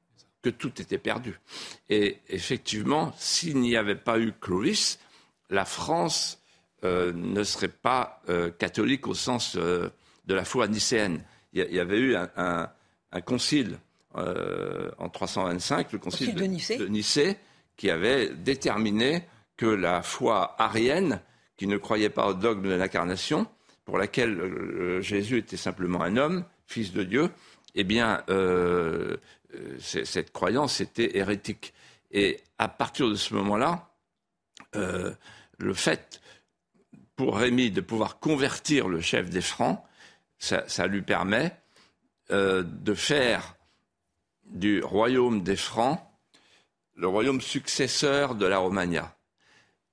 que 0.42 0.50
tout 0.50 0.80
était 0.80 0.98
perdu. 0.98 1.38
Et 1.88 2.18
effectivement, 2.28 3.14
s'il 3.18 3.58
n'y 3.58 3.76
avait 3.76 3.96
pas 3.96 4.18
eu 4.18 4.32
Clovis, 4.40 4.98
la 5.50 5.64
France 5.64 6.40
ne 6.82 7.44
serait 7.44 7.68
pas 7.68 8.22
catholique 8.58 9.06
au 9.06 9.14
sens 9.14 9.56
de 9.56 9.90
la 10.28 10.44
foi 10.44 10.68
nicéenne 10.68 11.22
il 11.52 11.74
y, 11.74 11.80
avait 11.80 11.98
eu 11.98 12.16
un, 12.16 12.70
concile 13.24 13.78
euh, 14.16 14.90
en 14.98 15.08
325, 15.08 15.92
le 15.92 15.98
concile, 15.98 16.34
de, 16.34 16.86
Nicée. 16.86 17.36
qui 17.76 17.90
avait 17.90 18.30
déterminé 18.30 19.24
que 19.56 19.66
la 19.66 20.02
foi 20.02 20.54
arienne, 20.58 21.20
qui 21.56 21.66
ne 21.66 21.76
croyait 21.76 22.10
pas 22.10 22.26
au 22.26 22.34
dogme 22.34 22.68
de 22.68 22.74
l'incarnation, 22.74 23.46
pour 23.84 23.98
laquelle 23.98 24.40
euh, 24.40 25.00
Jésus 25.00 25.38
était 25.38 25.56
simplement 25.56 26.02
un 26.02 26.16
homme, 26.16 26.44
fils 26.66 26.92
de 26.92 27.02
Dieu, 27.02 27.30
eh 27.74 27.84
bien, 27.84 28.22
euh, 28.28 29.16
cette 29.80 30.32
croyance 30.32 30.80
était 30.80 31.16
hérétique. 31.16 31.74
Et 32.10 32.40
à 32.58 32.68
partir 32.68 33.08
de 33.08 33.14
ce 33.14 33.34
moment-là, 33.34 33.88
le 34.74 35.74
fait 35.74 36.20
pour 37.16 37.36
Rémy 37.36 37.70
de 37.70 37.80
pouvoir 37.80 38.18
convertir 38.18 38.88
le 38.88 39.00
chef 39.00 39.30
des 39.30 39.40
Francs 39.40 39.82
ça, 40.42 40.86
lui 40.86 41.02
permet 41.02 41.56
euh, 42.30 42.62
de 42.64 42.94
faire 42.94 43.54
du 44.46 44.82
royaume 44.82 45.42
des 45.42 45.56
Francs 45.56 46.00
le 46.94 47.08
royaume 47.08 47.40
successeur 47.40 48.34
de 48.34 48.46
la 48.46 48.58
Romagna. 48.58 49.14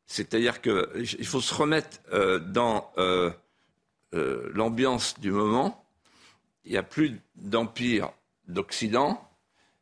C'est-à-dire 0.06 0.62
qu'il 0.62 1.26
faut 1.26 1.42
se 1.42 1.54
remettre 1.54 2.00
euh, 2.12 2.40
dans 2.40 2.92
euh, 2.98 3.32
l'ambiance 4.12 5.20
du 5.20 5.32
moment. 5.32 5.86
Il 6.66 6.72
n'y 6.72 6.78
a 6.78 6.84
plus 6.84 7.20
d'empire 7.36 8.12
d'Occident, 8.48 9.30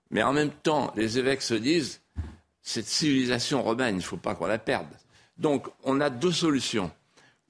mais 0.10 0.24
en 0.24 0.34
même 0.34 0.52
temps, 0.52 0.94
les 0.96 1.18
évêques 1.18 1.42
se 1.42 1.54
disent 1.54 2.02
cette 2.62 2.88
civilisation 2.88 3.64
romaine, 3.64 3.96
il 3.96 4.00
ne 4.00 4.04
faut 4.04 4.18
pas 4.18 4.36
qu'on 4.36 4.48
la 4.48 4.60
perde. 4.60 4.88
Donc, 5.38 5.68
on 5.84 6.02
a 6.02 6.10
deux 6.10 6.32
solutions. 6.32 6.92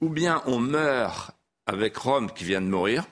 Ou 0.00 0.08
bien 0.08 0.42
on 0.46 0.58
meurt 0.58 1.32
avec 1.66 1.96
Rome 1.96 2.32
qui 2.32 2.44
vient 2.44 2.60
de 2.60 2.66
mourir, 2.68 3.04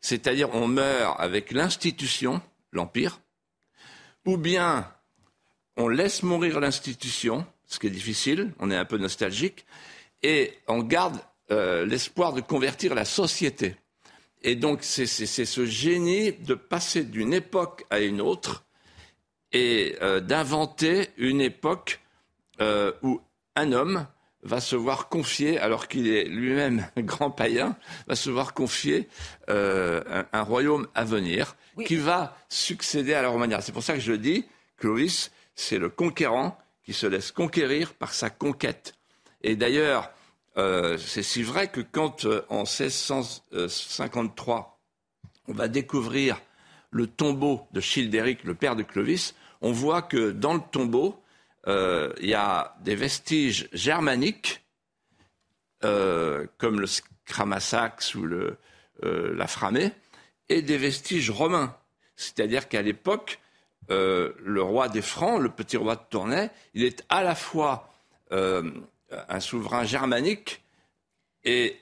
c'est-à-dire 0.00 0.54
on 0.54 0.66
meurt 0.66 1.20
avec 1.20 1.50
l'institution, 1.52 2.40
l'Empire, 2.72 3.20
ou 4.24 4.36
bien 4.36 4.90
on 5.76 5.88
laisse 5.88 6.22
mourir 6.22 6.60
l'institution, 6.60 7.46
ce 7.66 7.78
qui 7.78 7.86
est 7.86 7.90
difficile, 7.90 8.52
on 8.58 8.70
est 8.70 8.76
un 8.76 8.84
peu 8.84 8.98
nostalgique, 8.98 9.66
et 10.22 10.54
on 10.66 10.82
garde 10.82 11.20
euh, 11.50 11.84
l'espoir 11.86 12.32
de 12.32 12.40
convertir 12.40 12.94
la 12.94 13.04
société. 13.04 13.76
Et 14.42 14.56
donc 14.56 14.80
c'est 14.82 15.06
ce 15.06 15.66
génie 15.66 16.32
de 16.32 16.54
passer 16.54 17.04
d'une 17.04 17.32
époque 17.32 17.84
à 17.90 18.00
une 18.00 18.20
autre 18.20 18.64
et 19.52 19.96
euh, 20.02 20.20
d'inventer 20.20 21.10
une 21.16 21.40
époque 21.40 22.00
euh, 22.60 22.92
où 23.02 23.20
un 23.54 23.72
homme 23.72 24.06
va 24.42 24.60
se 24.60 24.76
voir 24.76 25.08
confier, 25.08 25.58
alors 25.58 25.88
qu'il 25.88 26.08
est 26.08 26.24
lui-même 26.24 26.86
grand 26.98 27.30
païen, 27.30 27.76
va 28.06 28.16
se 28.16 28.30
voir 28.30 28.54
confier 28.54 29.08
un, 29.48 30.42
royaume 30.42 30.86
à 30.94 31.04
venir 31.04 31.56
qui 31.84 31.96
va 31.96 32.36
succéder 32.48 33.14
à 33.14 33.22
la 33.22 33.28
Romagna. 33.28 33.60
C'est 33.60 33.72
pour 33.72 33.82
ça 33.82 33.94
que 33.94 34.00
je 34.00 34.12
dis, 34.12 34.46
Clovis, 34.78 35.32
c'est 35.54 35.78
le 35.78 35.88
conquérant 35.88 36.58
qui 36.84 36.92
se 36.92 37.06
laisse 37.06 37.32
conquérir 37.32 37.94
par 37.94 38.14
sa 38.14 38.30
conquête. 38.30 38.94
Et 39.42 39.56
d'ailleurs, 39.56 40.10
euh, 40.56 40.96
c'est 40.98 41.22
si 41.22 41.42
vrai 41.42 41.68
que 41.68 41.80
quand 41.80 42.24
euh, 42.24 42.44
en 42.48 42.64
1653, 42.64 44.80
on 45.48 45.52
va 45.52 45.68
découvrir 45.68 46.40
le 46.90 47.06
tombeau 47.06 47.66
de 47.72 47.80
Childéric, 47.80 48.44
le 48.44 48.54
père 48.54 48.76
de 48.76 48.82
Clovis, 48.82 49.34
on 49.60 49.72
voit 49.72 50.02
que 50.02 50.30
dans 50.30 50.54
le 50.54 50.60
tombeau, 50.60 51.20
euh, 51.66 52.12
il 52.20 52.28
y 52.28 52.34
a 52.34 52.76
des 52.82 52.94
vestiges 52.94 53.68
germaniques, 53.72 54.64
euh, 55.84 56.46
comme 56.58 56.80
le 56.80 56.86
Scramasax 56.86 58.14
ou 58.14 58.24
le, 58.24 58.56
euh, 59.04 59.34
la 59.36 59.46
Framée, 59.46 59.92
et 60.48 60.62
des 60.62 60.78
vestiges 60.78 61.30
romains. 61.30 61.76
C'est-à-dire 62.16 62.68
qu'à 62.68 62.82
l'époque, 62.82 63.40
le 63.88 64.62
roi 64.62 64.88
des 64.88 65.02
Francs, 65.02 65.40
le 65.40 65.48
petit 65.48 65.76
roi 65.76 65.96
de 65.96 66.00
Tournai, 66.10 66.50
il 66.74 66.82
est 66.84 67.04
à 67.08 67.22
la 67.22 67.34
fois 67.34 67.92
un 68.30 69.40
souverain 69.40 69.84
germanique 69.84 70.62
et 71.44 71.76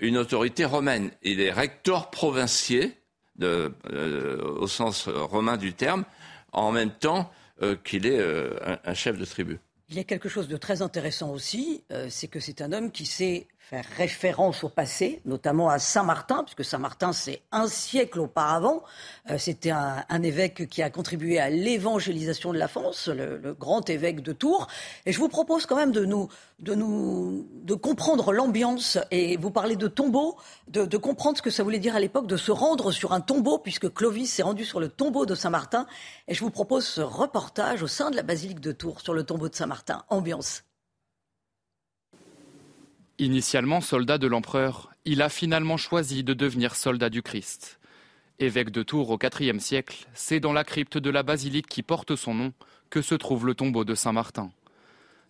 une 0.00 0.16
autorité 0.16 0.64
romaine. 0.64 1.10
Il 1.22 1.40
est 1.40 1.52
rector 1.52 2.10
provincier, 2.10 2.96
au 3.40 4.66
sens 4.66 5.08
romain 5.08 5.56
du 5.58 5.74
terme, 5.74 6.04
en 6.52 6.72
même 6.72 6.90
temps 6.90 7.30
euh, 7.62 7.74
qu'il 7.74 8.06
est 8.06 8.20
euh, 8.20 8.76
un, 8.84 8.94
chef 8.94 9.18
de 9.18 9.24
tribu. 9.24 9.58
Il 9.88 9.96
y 9.96 9.98
a 9.98 10.04
quelque 10.04 10.28
chose 10.28 10.46
de 10.46 10.56
très 10.56 10.80
intéressant 10.80 11.32
aussi, 11.32 11.82
euh, 11.90 12.06
c'est 12.08 12.28
que 12.28 12.38
c'est 12.38 12.62
un 12.62 12.72
homme 12.72 12.92
qui 12.92 13.04
sait 13.04 13.48
faire 13.68 13.84
référence 13.98 14.64
au 14.64 14.70
passé, 14.70 15.20
notamment 15.26 15.68
à 15.68 15.78
Saint-Martin, 15.78 16.42
puisque 16.42 16.64
Saint-Martin, 16.64 17.12
c'est 17.12 17.42
un 17.52 17.68
siècle 17.68 18.18
auparavant. 18.18 18.82
Euh, 19.30 19.36
c'était 19.36 19.70
un, 19.70 20.22
évêque 20.22 20.68
qui 20.68 20.82
a 20.82 20.88
contribué 20.88 21.38
à 21.38 21.50
l'évangélisation 21.50 22.54
de 22.54 22.58
la 22.58 22.66
France, 22.66 23.08
le, 23.08 23.52
grand 23.52 23.90
évêque 23.90 24.22
de 24.22 24.32
Tours. 24.32 24.68
Et 25.04 25.12
je 25.12 25.18
vous 25.18 25.28
propose 25.28 25.66
quand 25.66 25.76
même 25.76 25.92
de 25.92 26.06
nous, 26.06 26.28
de 26.60 26.74
nous, 26.74 27.46
de 27.62 27.74
comprendre 27.74 28.32
l'ambiance. 28.32 28.96
Et 29.10 29.36
vous 29.36 29.50
parlez 29.50 29.76
de 29.76 29.86
tombeau, 29.86 30.38
de, 30.68 30.86
de 30.86 30.96
comprendre 30.96 31.36
ce 31.36 31.42
que 31.42 31.50
ça 31.50 31.62
voulait 31.62 31.78
dire 31.78 31.94
à 31.94 32.00
l'époque 32.00 32.26
de 32.26 32.38
se 32.38 32.50
rendre 32.50 32.90
sur 32.90 33.12
un 33.12 33.20
tombeau, 33.20 33.58
puisque 33.58 33.92
Clovis 33.92 34.32
s'est 34.32 34.42
rendu 34.42 34.64
sur 34.64 34.80
le 34.80 34.88
tombeau 34.88 35.26
de 35.26 35.34
Saint-Martin. 35.34 35.86
Et 36.26 36.32
je 36.32 36.40
vous 36.40 36.50
propose 36.50 36.86
ce 36.86 37.02
reportage 37.02 37.82
au 37.82 37.86
sein 37.86 38.10
de 38.10 38.16
la 38.16 38.22
basilique 38.22 38.60
de 38.60 38.72
Tours 38.72 39.02
sur 39.02 39.12
le 39.12 39.24
tombeau 39.24 39.50
de 39.50 39.54
Saint-Martin. 39.54 40.04
Ambiance. 40.08 40.62
Initialement 43.20 43.80
soldat 43.80 44.16
de 44.16 44.28
l'empereur, 44.28 44.92
il 45.04 45.22
a 45.22 45.28
finalement 45.28 45.76
choisi 45.76 46.22
de 46.22 46.34
devenir 46.34 46.76
soldat 46.76 47.10
du 47.10 47.20
Christ. 47.20 47.80
Évêque 48.38 48.70
de 48.70 48.84
Tours 48.84 49.10
au 49.10 49.18
IVe 49.18 49.58
siècle, 49.58 50.06
c'est 50.14 50.38
dans 50.38 50.52
la 50.52 50.62
crypte 50.62 50.98
de 50.98 51.10
la 51.10 51.24
basilique 51.24 51.66
qui 51.66 51.82
porte 51.82 52.14
son 52.14 52.32
nom 52.32 52.52
que 52.90 53.02
se 53.02 53.16
trouve 53.16 53.44
le 53.44 53.56
tombeau 53.56 53.84
de 53.84 53.96
Saint-Martin. 53.96 54.52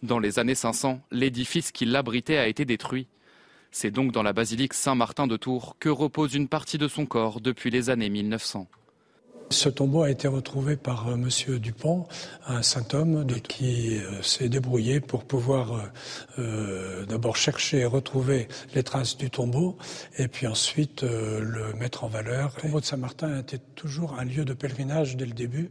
Dans 0.03 0.19
les 0.19 0.39
années 0.39 0.55
500, 0.55 1.01
l'édifice 1.11 1.73
qui 1.73 1.87
l'abritait 1.87 2.37
a 2.37 2.47
été 2.47 2.67
détruit. 2.67 3.07
C'est 3.71 3.91
donc 3.91 4.13
dans 4.13 4.23
la 4.23 4.35
basilique 4.35 4.75
Saint-Martin 4.75 5.27
de 5.27 5.39
Tours 5.39 5.79
que 5.81 5.89
repose 5.89 6.35
une 6.35 6.49
partie 6.49 6.77
de 6.77 6.89
son 6.89 7.07
corps 7.07 7.41
depuis 7.41 7.71
les 7.71 7.89
années 7.89 8.11
1900. 8.11 8.69
Ce 9.51 9.71
tombeau 9.71 10.03
a 10.03 10.11
été 10.11 10.29
retrouvé 10.29 10.77
par 10.77 11.09
M. 11.09 11.13
Euh, 11.13 11.17
Monsieur 11.17 11.59
Dupont, 11.59 12.07
un 12.47 12.63
saint 12.63 12.87
homme 12.93 13.25
qui 13.49 13.97
euh, 13.97 14.23
s'est 14.23 14.49
débrouillé 14.49 15.01
pour 15.01 15.25
pouvoir 15.25 15.91
euh, 16.39 17.07
d'abord 17.07 17.37
chercher 17.37 17.79
et 17.79 17.85
retrouver 17.87 18.49
les 18.75 18.83
traces 18.83 19.17
du 19.17 19.31
tombeau 19.31 19.77
et 20.19 20.29
puis 20.29 20.47
ensuite 20.47 21.03
le 21.03 21.73
mettre 21.79 22.05
en 22.05 22.09
valeur. 22.09 22.53
Le 22.57 22.63
tombeau 22.63 22.81
de 22.81 22.85
Saint-Martin 22.85 23.39
était 23.39 23.61
toujours 23.75 24.19
un 24.19 24.25
lieu 24.25 24.45
de 24.45 24.53
pèlerinage 24.53 25.17
dès 25.17 25.27
le 25.27 25.33
début, 25.33 25.71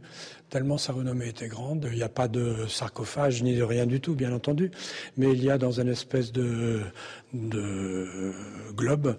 tellement 0.50 0.78
sa 0.78 0.92
renommée 0.92 1.28
était 1.28 1.48
grande. 1.48 1.88
Il 1.90 1.98
n'y 1.98 2.02
a 2.02 2.08
pas 2.08 2.28
de 2.28 2.66
sarcophage 2.68 3.42
ni 3.42 3.56
de 3.56 3.62
rien 3.62 3.86
du 3.86 4.00
tout, 4.00 4.14
bien 4.14 4.32
entendu, 4.32 4.70
mais 5.16 5.32
il 5.32 5.42
y 5.42 5.50
a 5.50 5.58
dans 5.58 5.80
une 5.80 5.88
espèce 5.88 6.32
de, 6.32 6.82
de 7.32 8.32
globe 8.74 9.16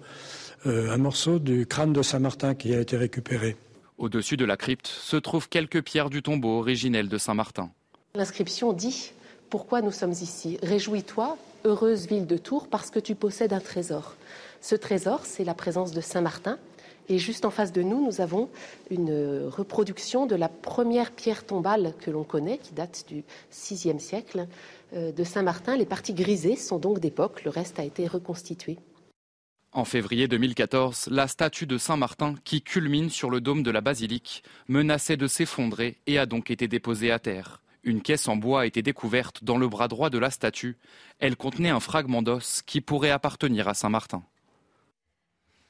un 0.64 0.98
morceau 0.98 1.38
du 1.38 1.66
crâne 1.66 1.92
de 1.92 2.02
Saint-Martin 2.02 2.54
qui 2.54 2.74
a 2.74 2.80
été 2.80 2.96
récupéré. 2.96 3.56
Au-dessus 4.00 4.38
de 4.38 4.46
la 4.46 4.56
crypte 4.56 4.86
se 4.86 5.18
trouvent 5.18 5.50
quelques 5.50 5.82
pierres 5.82 6.08
du 6.08 6.22
tombeau 6.22 6.58
originel 6.58 7.10
de 7.10 7.18
Saint-Martin. 7.18 7.70
L'inscription 8.14 8.72
dit 8.72 9.12
Pourquoi 9.50 9.82
nous 9.82 9.90
sommes 9.92 10.12
ici 10.12 10.58
Réjouis-toi, 10.62 11.36
heureuse 11.66 12.06
ville 12.06 12.26
de 12.26 12.38
Tours, 12.38 12.68
parce 12.68 12.88
que 12.88 12.98
tu 12.98 13.14
possèdes 13.14 13.52
un 13.52 13.60
trésor. 13.60 14.16
Ce 14.62 14.74
trésor, 14.74 15.26
c'est 15.26 15.44
la 15.44 15.52
présence 15.52 15.92
de 15.92 16.00
Saint-Martin, 16.00 16.58
Et 17.10 17.18
juste 17.18 17.44
en 17.44 17.50
face 17.50 17.72
de 17.72 17.82
nous, 17.82 18.02
nous 18.02 18.22
avons 18.22 18.48
une 18.88 19.44
reproduction 19.48 20.24
de 20.24 20.34
la 20.34 20.48
première 20.48 21.10
pierre 21.10 21.44
tombale 21.44 21.92
que 22.00 22.10
l'on 22.10 22.24
connaît, 22.24 22.56
qui 22.56 22.72
date 22.72 23.04
du 23.06 23.22
VIe 23.52 24.00
siècle 24.00 24.46
euh, 24.94 25.12
de 25.12 25.24
Saint-Martin. 25.24 25.76
Les 25.76 25.84
parties 25.84 26.14
grisées 26.14 26.56
sont 26.56 26.78
donc 26.78 27.00
d'époque, 27.00 27.44
le 27.44 27.50
reste 27.50 27.78
a 27.78 27.84
été 27.84 28.06
reconstitué. 28.06 28.78
En 29.72 29.84
février 29.84 30.26
2014, 30.26 31.10
la 31.12 31.28
statue 31.28 31.64
de 31.64 31.78
Saint-Martin, 31.78 32.34
qui 32.42 32.60
culmine 32.60 33.08
sur 33.08 33.30
le 33.30 33.40
dôme 33.40 33.62
de 33.62 33.70
la 33.70 33.80
basilique, 33.80 34.42
menaçait 34.66 35.16
de 35.16 35.28
s'effondrer 35.28 35.98
et 36.08 36.18
a 36.18 36.26
donc 36.26 36.50
été 36.50 36.66
déposée 36.66 37.12
à 37.12 37.20
terre. 37.20 37.60
Une 37.84 38.02
caisse 38.02 38.26
en 38.26 38.34
bois 38.34 38.62
a 38.62 38.66
été 38.66 38.82
découverte 38.82 39.44
dans 39.44 39.58
le 39.58 39.68
bras 39.68 39.86
droit 39.86 40.10
de 40.10 40.18
la 40.18 40.32
statue. 40.32 40.76
Elle 41.20 41.36
contenait 41.36 41.70
un 41.70 41.78
fragment 41.78 42.20
d'os 42.20 42.62
qui 42.62 42.80
pourrait 42.80 43.12
appartenir 43.12 43.68
à 43.68 43.74
Saint-Martin. 43.74 44.24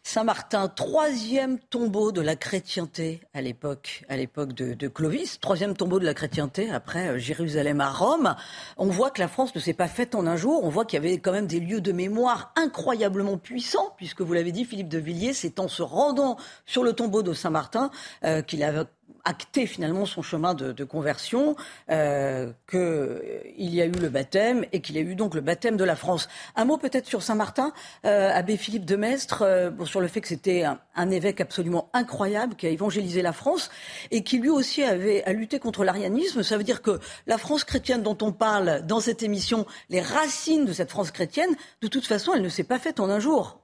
Saint-Martin, 0.03 0.69
troisième 0.69 1.59
tombeau 1.59 2.11
de 2.11 2.21
la 2.21 2.35
chrétienté 2.35 3.21
à 3.35 3.43
l'époque, 3.43 4.05
à 4.09 4.17
l'époque 4.17 4.55
de, 4.55 4.89
Clovis, 4.89 5.39
troisième 5.41 5.77
tombeau 5.77 6.01
de 6.01 6.05
la 6.05 6.15
chrétienté 6.15 6.71
après 6.71 7.09
euh, 7.09 7.19
Jérusalem 7.19 7.81
à 7.81 7.91
Rome. 7.91 8.35
On 8.77 8.87
voit 8.87 9.11
que 9.11 9.21
la 9.21 9.29
France 9.29 9.55
ne 9.55 9.61
s'est 9.61 9.75
pas 9.75 9.89
faite 9.89 10.15
en 10.15 10.27
un 10.27 10.37
jour. 10.37 10.65
On 10.65 10.71
voit 10.71 10.85
qu'il 10.85 10.97
y 10.97 11.07
avait 11.07 11.19
quand 11.19 11.33
même 11.33 11.47
des 11.47 11.61
lieux 11.61 11.81
de 11.81 11.93
mémoire 11.93 12.53
incroyablement 12.57 13.37
puissants, 13.37 13.95
puisque 13.99 14.23
vous 14.23 14.33
l'avez 14.33 14.53
dit, 14.53 14.65
Philippe 14.65 14.89
de 14.89 14.99
Villiers, 14.99 15.35
c'est 15.35 15.61
en 15.61 15.69
se 15.69 15.83
rendant 15.83 16.37
sur 16.67 16.83
le 16.83 16.93
tombeau 16.95 17.23
de 17.23 17.33
Saint-Martin 17.33 17.91
euh, 18.25 18.43
qu'il 18.43 18.65
a 18.65 18.87
acté 19.25 19.67
finalement 19.67 20.07
son 20.07 20.23
chemin 20.23 20.55
de, 20.55 20.85
conversion, 20.85 21.57
euh, 21.91 22.53
qu'il 22.71 23.75
y 23.75 23.81
a 23.81 23.87
eu 23.87 23.93
le 23.93 24.09
baptême 24.09 24.65
et 24.73 24.81
qu'il 24.81 24.97
y 24.97 24.99
a 24.99 25.03
eu 25.03 25.15
donc 25.15 25.35
le 25.35 25.41
baptême 25.41 25.77
de 25.77 25.85
la 25.85 25.97
France. 25.97 26.29
Un 26.57 26.65
mot 26.65 26.79
peut-être 26.79 27.07
sur 27.07 27.23
Saint-Martin, 27.23 27.73
euh, 28.05 28.31
abbé 28.33 28.57
Philippe 28.57 28.85
de 28.85 28.97
Mestre, 28.97 29.43
euh, 29.43 29.71
sur 29.85 30.01
le 30.01 30.09
fait 30.09 30.21
que 30.21 30.29
c'était 30.29 30.65
un, 30.65 31.11
évêque 31.11 31.41
absolument 31.41 31.89
incroyable 31.93 32.55
qui 32.55 32.67
a 32.67 32.71
évangélisé 32.71 33.21
la 33.21 33.33
France 33.33 33.71
et 34.11 34.23
qui 34.23 34.39
lui 34.39 34.49
aussi 34.49 34.83
avait 34.83 35.25
à 35.25 35.33
lutter 35.33 35.59
contre 35.59 35.85
l'arianisme. 35.85 36.43
Ça 36.43 36.57
veut 36.57 36.63
dire 36.63 36.83
que 36.83 37.01
la 37.27 37.37
France 37.37 37.65
chrétienne 37.65 38.03
dont 38.03 38.19
on 38.23 38.33
parle 38.33 38.83
dans 38.87 39.01
cette 39.01 39.23
émission, 39.23 39.67
les 39.89 40.01
racines 40.01 40.65
de 40.65 40.73
cette 40.73 40.91
France 40.91 41.11
chrétienne, 41.11 41.51
de 41.83 41.89
toute 41.89 42.07
façon, 42.07 42.33
elle 42.35 42.43
ne 42.43 42.49
s'est 42.49 42.65
pas 42.65 42.79
faite 42.79 43.01
en 43.01 43.09
un 43.09 43.19
jour. 43.19 43.61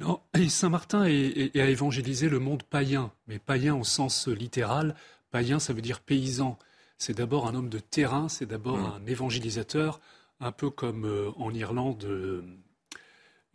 Non, 0.00 0.20
Saint-Martin 0.48 1.02
a 1.02 1.08
évangélisé 1.08 2.28
le 2.28 2.38
monde 2.38 2.62
païen, 2.62 3.10
mais 3.26 3.38
païen 3.38 3.74
au 3.74 3.84
sens 3.84 4.28
littéral. 4.28 4.94
Païen, 5.30 5.58
ça 5.58 5.72
veut 5.72 5.82
dire 5.82 6.00
paysan. 6.00 6.56
C'est 6.98 7.16
d'abord 7.16 7.48
un 7.48 7.54
homme 7.54 7.68
de 7.68 7.80
terrain, 7.80 8.28
c'est 8.28 8.46
d'abord 8.46 8.78
mmh. 8.78 8.92
un 8.96 9.06
évangélisateur, 9.06 10.00
un 10.40 10.52
peu 10.52 10.70
comme 10.70 11.04
euh, 11.04 11.30
en 11.36 11.52
Irlande 11.52 12.04
euh, 12.04 12.42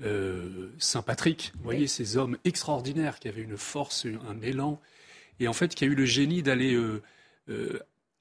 euh, 0.01 0.69
Saint 0.79 1.01
Patrick. 1.01 1.53
Vous 1.55 1.63
voyez, 1.63 1.87
ces 1.87 2.17
hommes 2.17 2.37
extraordinaires 2.43 3.19
qui 3.19 3.29
avaient 3.29 3.41
une 3.41 3.57
force, 3.57 4.05
un 4.27 4.41
élan, 4.41 4.81
et 5.39 5.47
en 5.47 5.53
fait 5.53 5.73
qui 5.73 5.85
a 5.85 5.87
eu 5.87 5.95
le 5.95 6.05
génie 6.05 6.43
d'aller 6.43 6.77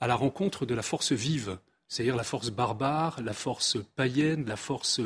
à 0.00 0.06
la 0.06 0.14
rencontre 0.14 0.64
de 0.64 0.74
la 0.74 0.82
force 0.82 1.12
vive, 1.12 1.58
c'est-à-dire 1.88 2.16
la 2.16 2.24
force 2.24 2.50
barbare, 2.50 3.20
la 3.22 3.32
force 3.32 3.78
païenne, 3.96 4.44
la 4.46 4.56
force, 4.56 5.00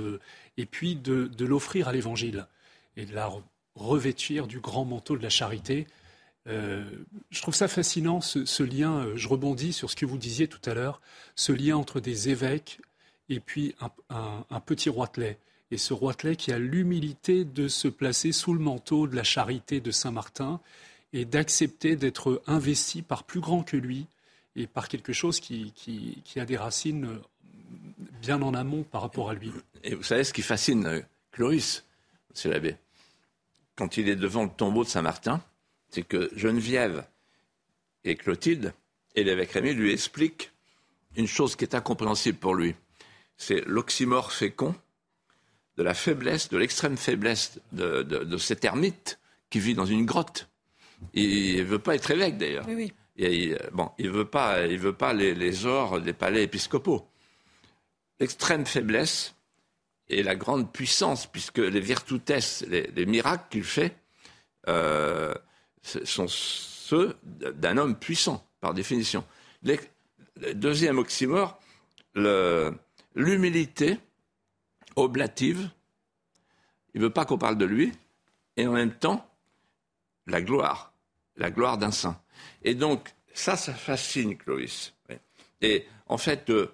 et 0.57 0.67
puis 0.67 0.97
de 0.97 1.45
l'offrir 1.45 1.89
à 1.89 1.93
l'Évangile 1.93 2.47
et 2.97 3.07
de 3.07 3.15
la 3.15 3.31
revêtir 3.75 4.47
du 4.47 4.61
grand 4.61 4.85
manteau 4.85 5.17
de 5.17 5.23
la 5.23 5.31
charité. 5.31 5.87
Euh, 6.49 6.85
je 7.31 7.43
trouve 7.43 7.55
ça 7.55 7.69
fascinant, 7.69 8.21
ce, 8.21 8.63
lien, 8.63 9.05
euh, 9.05 9.17
je 9.17 9.29
rebondis 9.29 9.73
sur 9.73 9.91
ce 9.91 9.97
que 9.97 10.07
vous 10.07 10.19
disiez 10.19 10.49
tout 10.49 10.61
à 10.69 10.75
l'heure, 10.75 11.01
ce 11.35 11.53
lien 11.53 11.77
entre 11.77 12.01
des 12.01 12.29
évêques 12.29 12.81
et 13.29 13.41
puis 13.41 13.75
un, 14.09 14.61
petit 14.61 14.89
roitelet. 14.89 15.39
Et 15.73 15.79
ce 15.79 15.93
roitelet 15.93 16.37
qui 16.37 16.53
a 16.53 16.59
l'humilité 16.59 17.45
de 17.45 17.67
se 17.67 17.89
placer 17.89 18.31
sous 18.31 18.55
le 18.55 18.61
manteau 18.61 19.09
de 19.09 19.17
la 19.17 19.25
charité 19.25 19.81
de 19.81 19.91
Saint-Martin 19.91 20.61
et 21.13 21.25
d'accepter 21.25 21.97
d'être 21.97 22.43
investi 22.47 23.03
par 23.03 23.25
plus 23.25 23.41
grand 23.41 23.65
que 23.65 23.77
lui 23.77 24.07
et 24.55 24.69
par 24.69 24.89
quelque 24.89 25.13
chose 25.13 25.41
qui, 25.41 25.73
a 26.37 26.45
des 26.45 26.57
racines 26.57 27.19
bien 28.23 28.41
en 28.43 28.55
amont 28.55 28.85
par 28.85 29.03
rapport 29.03 29.31
à 29.31 29.35
lui. 29.35 29.51
Et 29.83 29.95
vous 29.95 30.05
savez 30.05 30.23
ce 30.23 30.33
qui 30.33 30.43
fascine 30.43 30.87
euh, 30.87 31.01
Cloris, 31.33 31.85
c'est 32.33 32.49
l'abbé? 32.49 32.77
Quand 33.77 33.97
il 33.97 34.09
est 34.09 34.17
devant 34.17 34.45
le 34.45 34.51
tombeau 34.51 34.85
de 34.85 34.89
Saint-Martin, 34.89 35.43
c'est 35.91 36.03
que 36.03 36.31
Geneviève 36.35 37.05
et 38.05 38.17
Clotilde 38.17 38.73
et 39.15 39.25
l'évêque 39.25 39.53
Rémy 39.53 39.75
lui 39.75 39.93
expliquent 39.93 40.51
une 41.17 41.27
chose 41.27 41.57
qui 41.57 41.65
est 41.65 41.75
incompréhensible 41.75 42.39
pour 42.39 42.55
lui. 42.55 42.75
C'est 43.37 43.65
l'oxymore 43.67 44.33
fécond 44.33 44.75
de 45.77 45.83
la 45.83 45.95
faiblesse, 45.95 46.49
de 46.49 46.57
l'extrême 46.57 46.97
faiblesse 46.97 47.61
de, 47.73 48.37
cet 48.39 48.65
ermite 48.65 49.19
qui 49.51 49.61
vit 49.61 49.75
dans 49.75 49.87
une 49.87 50.07
grotte. 50.07 50.49
Il 51.12 51.59
ne 51.59 51.65
veut 51.65 51.79
pas 51.79 51.95
être 51.95 52.11
évêque 52.11 52.39
d'ailleurs. 52.39 52.65
Oui, 52.67 52.93
il, 53.17 53.59
bon, 53.73 53.91
il 53.99 54.07
ne 54.07 54.11
veut 54.11 54.25
pas, 54.25 54.67
il 54.67 54.79
veut 54.79 54.95
pas 54.95 55.12
les, 55.12 55.35
les 55.35 55.67
ors 55.67 56.01
des 56.01 56.15
palais 56.15 56.43
épiscopaux. 56.43 57.07
L'extrême 58.21 58.65
faiblesse 58.65 59.36
et 60.09 60.23
la 60.23 60.37
grande 60.37 60.73
puissance, 60.73 61.27
puisque 61.27 61.59
les 61.59 61.81
virtutes, 61.81 62.33
les, 62.69 63.07
miracles 63.07 63.45
qu'il 63.51 63.64
fait, 63.64 63.97
euh, 64.69 65.35
sont 65.83 66.27
ceux 66.29 67.16
d'un 67.23 67.77
homme 67.77 67.99
puissant, 67.99 68.47
par 68.61 68.75
définition. 68.75 69.25
le 69.62 70.55
deuxième 70.55 70.99
oxymore, 70.99 71.61
l'humilité 73.14 73.99
oblative, 74.95 75.69
il 76.95 77.01
ne 77.01 77.07
veut 77.07 77.12
pas 77.12 77.25
qu'on 77.25 77.38
parle 77.38 77.59
de 77.59 77.66
lui, 77.66 77.92
et 78.57 78.66
en 78.66 78.73
même 78.73 78.95
temps, 78.95 79.29
la 80.27 80.40
gloire, 80.40 80.92
la 81.37 81.51
gloire 81.51 81.79
d'un 81.79 81.90
saint. 81.90 82.21
Et 82.62 82.75
donc, 82.75 83.14
ça, 83.35 83.57
ça 83.57 83.75
fascine 83.75 84.37
Clovis. 84.37 84.95
Et 85.61 85.87
en 86.07 86.19
fait, 86.19 86.51
euh, 86.51 86.73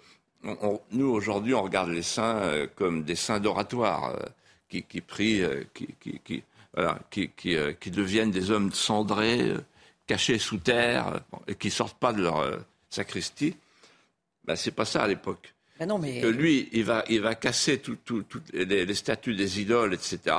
nous, 0.90 1.08
aujourd'hui, 1.08 1.54
on 1.54 1.62
regarde 1.62 1.90
les 1.90 2.02
saints 2.02 2.38
euh, 2.42 2.66
comme 2.74 3.04
des 3.04 3.14
saints 3.14 3.40
d'oratoire, 3.40 4.16
euh, 4.16 4.26
qui, 4.68 5.00
prient, 5.00 5.42
euh, 5.42 5.64
qui, 7.10 7.90
deviennent 7.90 8.30
des 8.30 8.50
hommes 8.50 8.72
cendrés, 8.72 9.52
cachés 10.06 10.38
sous 10.38 10.58
terre, 10.58 11.20
et 11.46 11.54
qui 11.54 11.70
sortent 11.70 11.98
pas 11.98 12.12
de 12.12 12.22
leur 12.22 12.58
sacristie. 12.88 13.54
Ben, 14.44 14.56
c'est 14.56 14.70
pas 14.70 14.86
ça 14.86 15.02
à 15.02 15.08
l'époque. 15.08 15.54
Ben 15.78 15.98
mais... 15.98 16.20
Que 16.20 16.26
lui, 16.26 16.68
il 16.72 16.84
va, 16.84 17.04
il 17.08 17.20
va 17.20 17.34
casser 17.34 17.78
toutes 17.78 18.34
les, 18.52 18.94
statues 18.94 19.34
des 19.34 19.60
idoles, 19.60 19.94
etc. 19.94 20.36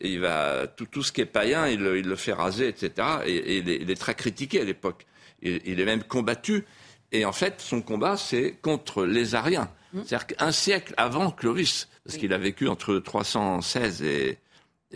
Et 0.00 0.12
il 0.12 0.20
va, 0.20 0.66
tout, 0.66 1.02
ce 1.02 1.12
qui 1.12 1.20
est 1.20 1.26
païen, 1.26 1.68
il, 1.68 1.80
le 1.80 2.16
fait 2.16 2.32
raser, 2.32 2.68
etc. 2.68 3.06
Et, 3.26 3.58
il, 3.58 3.90
est, 3.90 4.00
très 4.00 4.14
critiqué 4.14 4.62
à 4.62 4.64
l'époque. 4.64 5.04
il, 5.42 5.78
est 5.78 5.84
même 5.84 6.04
combattu. 6.04 6.64
Et 7.12 7.24
en 7.24 7.32
fait, 7.32 7.60
son 7.60 7.80
combat, 7.80 8.16
c'est 8.16 8.52
contre 8.62 9.04
les 9.04 9.34
Ariens. 9.34 9.70
Mmh. 9.92 10.00
C'est-à-dire 10.04 10.26
qu'un 10.26 10.52
siècle 10.52 10.94
avant 10.96 11.30
Clovis, 11.30 11.88
parce 12.04 12.18
qu'il 12.18 12.32
a 12.32 12.38
vécu 12.38 12.68
entre 12.68 12.98
316 12.98 14.02
et, 14.02 14.38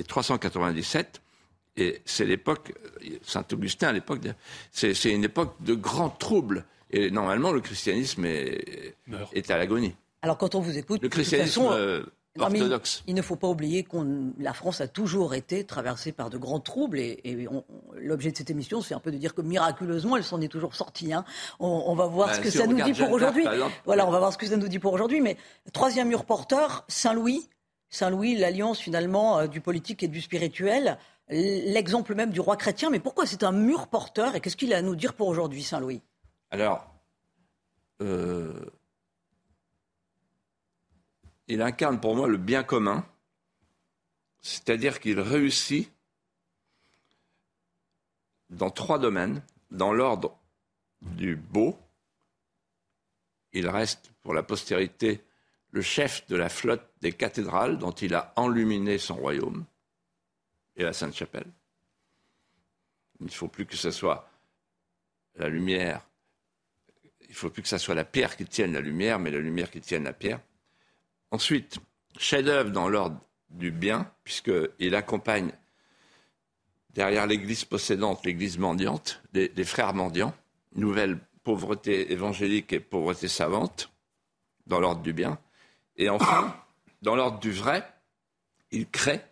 397, 0.07 1.23
et 1.77 2.03
c'est 2.05 2.25
l'époque, 2.25 2.75
Saint-Augustin 3.23 3.89
à 3.89 3.93
l'époque, 3.93 4.21
c'est 4.71 4.93
une 5.05 5.25
époque 5.25 5.55
de 5.61 5.75
grands 5.75 6.11
troubles. 6.11 6.65
Et 6.91 7.11
normalement, 7.11 7.53
le 7.53 7.61
christianisme 7.61 8.27
est, 8.27 8.95
est 9.33 9.51
à 9.51 9.57
l'agonie. 9.57 9.95
Alors 10.23 10.39
quand 10.39 10.55
on 10.55 10.61
vous 10.61 10.79
écoute, 10.79 11.03
le 11.03 11.09
christianisme, 11.09 11.69
euh, 11.73 12.03
il, 13.07 13.15
ne 13.15 13.23
faut 13.23 13.37
pas 13.37 13.49
oublier 13.49 13.85
que 13.85 13.97
la 14.39 14.55
France 14.55 14.81
a 14.81 14.89
toujours 14.89 15.35
été 15.35 15.65
traversée 15.65 16.13
par 16.13 16.31
de 16.31 16.39
grands 16.39 16.61
troubles 16.61 16.99
et, 16.99 17.49
l'objet 17.97 18.33
de 18.33 18.37
cette 18.37 18.49
émission, 18.49 18.81
c'est 18.81 18.95
un 18.95 19.01
peu 19.01 19.13
de 19.13 19.19
dire 19.19 19.35
que 19.35 19.43
miraculeusement, 19.43 20.17
elle 20.17 20.25
s'en 20.25 20.41
est 20.41 20.49
toujours 20.49 20.75
sortie. 20.75 21.13
Hein. 21.13 21.25
On, 21.61 21.95
va 21.95 22.07
voir 22.07 22.29
bah, 22.29 22.35
ce 22.35 22.41
que 22.41 22.51
ça 22.51 22.67
nous 22.67 22.81
dit 22.81 22.95
pour 22.95 23.11
aujourd'hui. 23.11 23.45
Voilà, 23.85 24.07
on 24.07 24.11
va 24.11 24.19
voir 24.19 24.33
ce 24.33 24.39
que 24.39 24.47
ça 24.47 24.57
nous 24.57 24.69
dit 24.69 24.79
pour 24.79 24.95
aujourd'hui. 24.95 25.21
Mais 25.21 25.37
troisième 25.73 26.09
mur 26.09 26.25
porteur, 26.25 26.85
Saint-Louis. 26.89 27.49
Saint-Louis, 27.91 28.37
l'alliance 28.37 28.79
finalement 28.79 29.41
euh, 29.41 29.47
du 29.47 29.61
politique 29.61 30.03
et 30.03 30.09
du 30.09 30.23
spirituel. 30.23 30.97
L'exemple 31.29 32.15
même 32.15 32.31
du 32.31 32.41
roi 32.41 32.57
chrétien. 32.57 32.89
Mais 32.89 32.99
pourquoi 33.01 33.27
c'est 33.27 33.43
un 33.43 33.53
mur 33.53 33.89
porteur 33.89 34.35
et 34.35 34.41
qu'est-ce 34.41 34.57
qu'il 34.57 34.73
a 34.73 34.79
à 34.79 34.83
nous 34.83 34.97
dire 34.97 35.13
pour 35.13 35.29
aujourd'hui, 35.29 35.63
Saint-Louis? 35.63 36.01
Alors, 36.51 36.87
euh, 38.01 38.53
il 41.49 41.63
incarne 41.63 42.01
pour 42.01 42.17
moi 42.17 42.29
le 42.29 42.37
bien 42.37 42.63
commun, 42.63 43.07
c'est-à-dire 44.41 45.01
qu'il 45.01 45.21
réussit 45.21 45.91
dans 48.51 48.71
trois 48.71 48.99
domaines. 48.99 49.43
Dans 49.71 49.95
l'ordre 49.95 50.39
du 51.01 51.35
beau, 51.35 51.79
il 53.53 53.67
reste 53.69 54.13
pour 54.23 54.35
la 54.35 54.43
postérité 54.43 55.25
le 55.71 55.81
chef 55.81 56.27
de 56.27 56.37
la 56.37 56.51
flotte 56.51 56.87
des 57.01 57.13
cathédrales 57.13 57.79
dont 57.79 57.93
il 57.93 58.15
a 58.15 58.35
enluminé 58.37 58.99
son 58.99 59.17
royaume 59.17 59.65
et 60.77 60.83
la 60.83 60.93
Sainte-Chapelle. 60.93 61.51
Il 63.21 63.27
ne 63.27 63.31
faut 63.31 63.49
plus 63.49 63.65
que 63.65 63.77
ce 63.77 63.91
soit 63.91 64.29
la 65.37 65.49
lumière, 65.49 66.07
il 67.23 67.31
ne 67.31 67.35
faut 67.35 67.49
plus 67.49 67.63
que 67.63 67.69
ce 67.69 67.79
soit 67.79 67.95
la 67.95 68.05
pierre 68.05 68.37
qui 68.37 68.45
tienne 68.45 68.75
la 68.75 68.81
lumière, 68.81 69.19
mais 69.19 69.31
la 69.31 69.39
lumière 69.39 69.71
qui 69.71 69.81
tienne 69.81 70.05
la 70.05 70.13
pierre. 70.13 70.41
Ensuite, 71.33 71.79
chef-d'œuvre 72.19 72.71
dans 72.71 72.91
l'ordre 72.91 73.19
du 73.49 73.71
bien, 73.71 74.07
puisqu'il 74.23 74.95
accompagne 74.95 75.51
derrière 76.91 77.27
l'église 77.27 77.65
possédante, 77.65 78.23
l'église 78.27 78.59
mendiante, 78.59 79.23
les, 79.33 79.65
frères 79.65 79.95
mendiants, 79.95 80.35
nouvelle 80.75 81.19
pauvreté 81.43 82.13
évangélique 82.13 82.75
et 82.75 82.81
pauvreté 82.81 83.29
savante, 83.29 83.91
dans 84.67 84.79
l'ordre 84.79 85.01
du 85.01 85.15
bien. 85.15 85.39
Et 85.97 86.11
enfin, 86.11 86.55
dans 87.01 87.17
l'ordre 87.17 87.41
du 87.41 87.51
vrai, 87.51 87.83
il 88.71 88.87
crée, 88.87 89.23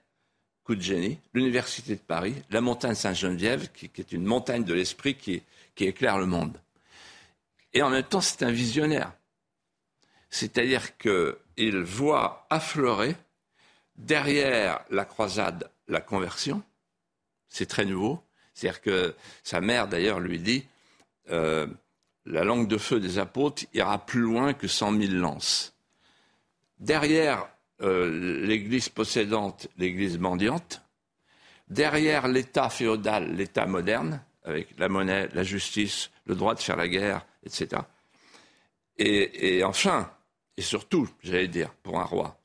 coup 0.65 0.77
de 0.77 0.81
génie, 0.81 1.19
l'Université 1.35 1.97
de 1.97 2.01
Paris, 2.01 2.35
la 2.49 2.63
montagne 2.63 2.95
Sainte-Geneviève, 2.95 3.71
qui, 3.73 3.91
est 3.95 4.13
une 4.13 4.25
montagne 4.25 4.65
de 4.65 4.73
l'esprit 4.73 5.17
qui, 5.17 5.43
éclaire 5.77 6.19
le 6.19 6.27
monde. 6.27 6.59
Et 7.75 7.83
en 7.83 7.91
même 7.91 8.05
temps, 8.05 8.21
c'est 8.23 8.43
un 8.43 8.51
visionnaire. 8.51 9.13
C'est-à-dire 10.31 10.99
qu'il 11.61 11.83
voit 11.83 12.47
affleurer 12.49 13.15
derrière 13.95 14.81
la 14.89 15.05
croisade 15.05 15.71
la 15.89 16.01
conversion. 16.01 16.63
C'est 17.49 17.67
très 17.67 17.85
nouveau. 17.85 18.25
C'est-à-dire 18.55 18.81
que 18.81 19.15
sa 19.43 19.61
mère, 19.61 19.87
d'ailleurs, 19.87 20.21
lui 20.21 20.39
dit 20.39 20.67
euh, 21.29 21.67
la 22.25 22.45
langue 22.45 22.67
de 22.67 22.79
feu 22.79 22.99
des 22.99 23.19
apôtres 23.19 23.65
ira 23.75 23.99
plus 24.07 24.23
loin 24.23 24.55
que 24.55 24.69
cent 24.69 24.91
mille 24.91 25.19
lances. 25.19 25.75
Derrière 26.79 27.47
euh, 27.83 28.47
l'Église 28.47 28.89
possédante, 28.89 29.69
l'Église 29.77 30.17
mendiante, 30.17 30.81
derrière 31.69 32.27
l'État 32.27 32.71
féodal, 32.71 33.37
l'État 33.37 33.67
moderne, 33.67 34.25
avec 34.45 34.79
la 34.79 34.89
monnaie, 34.89 35.29
la 35.35 35.43
justice, 35.43 36.11
le 36.25 36.37
droit 36.37 36.55
de 36.55 36.61
faire 36.61 36.77
la 36.77 36.89
guerre, 36.89 37.27
etc. 37.45 37.83
Et, 38.97 39.63
enfin, 39.63 40.11
et 40.61 40.63
surtout, 40.63 41.09
j'allais 41.23 41.49
dire, 41.49 41.73
pour 41.83 41.99
un 42.01 42.05
roi, 42.05 42.39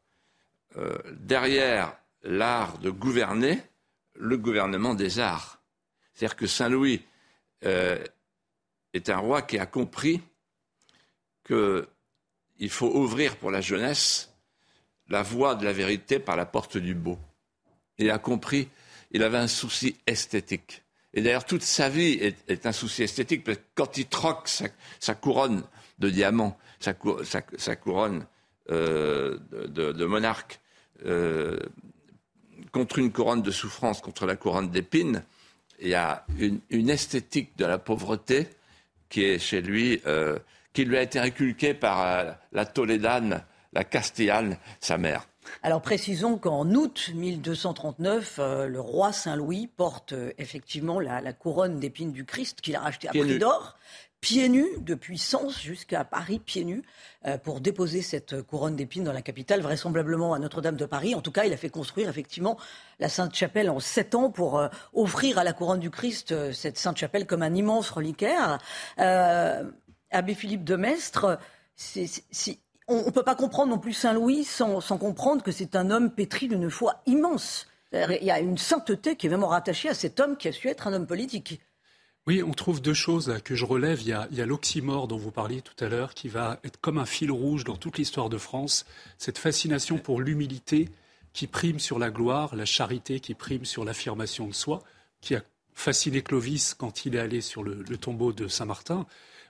euh, 0.77 0.97
derrière 1.11 1.97
l'art 2.23 2.77
de 2.77 2.89
gouverner, 2.89 3.61
le 4.13 4.37
gouvernement 4.37 4.93
des 4.93 5.19
arts. 5.19 5.61
C'est-à-dire 6.13 6.37
que 6.37 6.47
Saint 6.47 6.69
Louis 6.69 7.01
euh, 7.65 8.01
est 8.93 9.09
un 9.09 9.17
roi 9.17 9.41
qui 9.41 9.59
a 9.59 9.65
compris 9.65 10.21
qu'il 11.45 12.69
faut 12.69 12.89
ouvrir 12.95 13.35
pour 13.35 13.51
la 13.51 13.59
jeunesse 13.59 14.33
la 15.09 15.21
voie 15.21 15.55
de 15.55 15.65
la 15.65 15.73
vérité 15.73 16.17
par 16.17 16.37
la 16.37 16.45
porte 16.45 16.77
du 16.77 16.95
beau. 16.95 17.19
Il 17.97 18.09
a 18.09 18.17
compris, 18.17 18.69
il 19.11 19.23
avait 19.23 19.39
un 19.39 19.49
souci 19.49 19.97
esthétique. 20.07 20.85
Et 21.13 21.21
d'ailleurs, 21.21 21.43
toute 21.43 21.63
sa 21.63 21.89
vie 21.89 22.13
est, 22.47 22.65
un 22.65 22.71
souci 22.71 23.03
esthétique, 23.03 23.43
parce 23.43 23.57
que 23.57 23.63
quand 23.73 23.97
il 23.97 24.05
troque 24.05 24.47
sa, 24.47 25.15
couronne 25.15 25.65
de 25.99 26.09
diamants, 26.09 26.57
sa, 27.23 27.75
couronne 27.75 28.25
euh, 28.71 29.37
de, 29.51 30.05
monarque, 30.05 30.59
euh, 31.05 31.59
contre 32.71 32.99
une 32.99 33.11
couronne 33.11 33.41
de 33.41 33.51
souffrance, 33.51 34.01
contre 34.01 34.25
la 34.25 34.35
couronne 34.35 34.69
d'épines, 34.69 35.23
il 35.79 35.89
y 35.89 35.95
a 35.95 36.25
une, 36.37 36.89
esthétique 36.89 37.57
de 37.57 37.65
la 37.65 37.77
pauvreté 37.77 38.47
qui 39.09 39.23
est 39.23 39.39
chez 39.39 39.61
lui, 39.61 40.01
euh, 40.05 40.39
qui 40.73 40.85
lui 40.85 40.97
a 40.97 41.01
été 41.01 41.19
inculquée 41.19 41.73
par 41.73 42.37
la 42.51 42.65
Tolédane, 42.65 43.43
la 43.73 43.83
Castillane, 43.83 44.57
sa 44.79 44.97
mère. 44.97 45.27
Alors 45.63 45.81
précisons 45.81 46.37
qu'en 46.37 46.69
août 46.71 47.11
1239, 47.13 48.39
euh, 48.39 48.67
le 48.67 48.79
roi 48.79 49.11
Saint-Louis 49.11 49.67
porte 49.67 50.13
euh, 50.13 50.31
effectivement 50.37 50.99
la, 50.99 51.33
couronne 51.33 51.79
d'épines 51.79 52.11
du 52.11 52.25
Christ 52.25 52.61
qu'il 52.61 52.75
a 52.75 52.79
racheté 52.79 53.07
à 53.07 53.11
prix 53.11 53.37
d'or, 53.37 53.77
pieds 54.25 54.49
nus, 54.49 54.67
depuis 54.79 55.19
Sens 55.19 55.61
jusqu'à 55.61 56.03
Paris, 56.03 56.39
pieds 56.39 56.65
nus, 56.65 56.81
euh, 57.27 57.37
pour 57.37 57.61
déposer 57.61 58.01
cette 58.01 58.41
couronne 58.41 58.75
d'épines 58.75 59.03
dans 59.03 59.13
la 59.13 59.21
capitale, 59.21 59.61
vraisemblablement 59.61 60.33
à 60.33 60.39
Notre-Dame 60.39 60.77
de 60.77 60.87
Paris. 60.87 61.13
En 61.13 61.21
tout 61.21 61.31
cas, 61.31 61.45
il 61.45 61.53
a 61.53 61.57
fait 61.57 61.69
construire 61.69 62.09
effectivement 62.09 62.57
la 62.99 63.07
Sainte-Chapelle 63.07 63.69
en 63.69 63.79
sept 63.79 64.15
ans 64.15 64.31
pour 64.31 64.67
offrir 64.93 65.37
à 65.37 65.43
la 65.43 65.53
couronne 65.53 65.79
du 65.79 65.91
Christ 65.91 66.51
cette 66.53 66.79
Sainte-Chapelle 66.79 67.27
comme 67.27 67.43
un 67.43 67.53
immense 67.53 67.91
reliquaire. 67.91 68.57
Abbé 68.97 70.33
Philippe 70.33 70.63
de 70.63 70.75
Mestre, 70.75 71.37
on 72.87 73.05
ne 73.05 73.11
peut 73.11 73.21
pas 73.21 73.35
comprendre 73.35 73.69
non 73.69 73.77
plus 73.77 73.93
Saint-Louis 73.93 74.43
sans, 74.43 74.81
comprendre 74.97 75.43
que 75.43 75.51
c'est 75.51 75.75
un 75.75 75.91
homme 75.91 76.09
pétri 76.09 76.47
d'une 76.47 76.71
foi 76.71 77.03
immense. 77.05 77.67
Il 77.93 78.23
y 78.23 78.31
a 78.31 78.39
une 78.39 78.57
sainteté 78.57 79.17
qui 79.17 79.27
est 79.27 79.29
vraiment 79.29 79.49
rattachée 79.49 79.89
à 79.89 79.93
cet 79.93 80.19
homme 80.19 80.35
qui 80.35 80.47
a 80.47 80.51
su 80.51 80.67
être 80.67 80.87
un 80.87 80.93
homme 80.93 81.05
politique. 81.05 81.61
Oui, 82.27 82.41
on 82.41 82.51
trouve 82.51 82.81
deux 82.81 82.93
choses 82.93 83.39
que 83.43 83.55
je 83.55 83.65
relève. 83.65 84.01
Il 84.01 84.07
y 84.07 84.13
a, 84.13 84.21
a 84.21 84.45
l'oxymore 84.45 85.07
dont 85.07 85.17
vous 85.17 85.31
parliez 85.31 85.61
tout 85.61 85.83
à 85.83 85.89
l'heure, 85.89 86.13
qui 86.13 86.27
va 86.27 86.59
être 86.63 86.79
comme 86.81 86.97
un 86.97 87.05
fil 87.05 87.31
rouge 87.31 87.63
dans 87.63 87.77
toute 87.77 87.97
l'histoire 87.97 88.29
de 88.29 88.37
France, 88.37 88.85
cette 89.17 89.37
fascination 89.37 89.97
pour 89.97 90.21
l'humilité 90.21 90.89
qui 91.33 91.47
prime 91.47 91.79
sur 91.79 91.99
la 91.99 92.09
gloire, 92.09 92.55
la 92.55 92.65
charité 92.65 93.19
qui 93.19 93.35
prime 93.35 93.65
sur 93.65 93.85
l'affirmation 93.85 94.47
de 94.47 94.53
soi, 94.53 94.81
qui 95.21 95.35
a 95.35 95.43
fasciné 95.73 96.21
Clovis 96.21 96.73
quand 96.73 97.05
il 97.05 97.15
est 97.15 97.19
allé 97.19 97.41
sur 97.41 97.61
le 97.63 97.97
tombeau 97.97 98.33
de 98.33 98.47
Saint-Martin. 98.47 99.05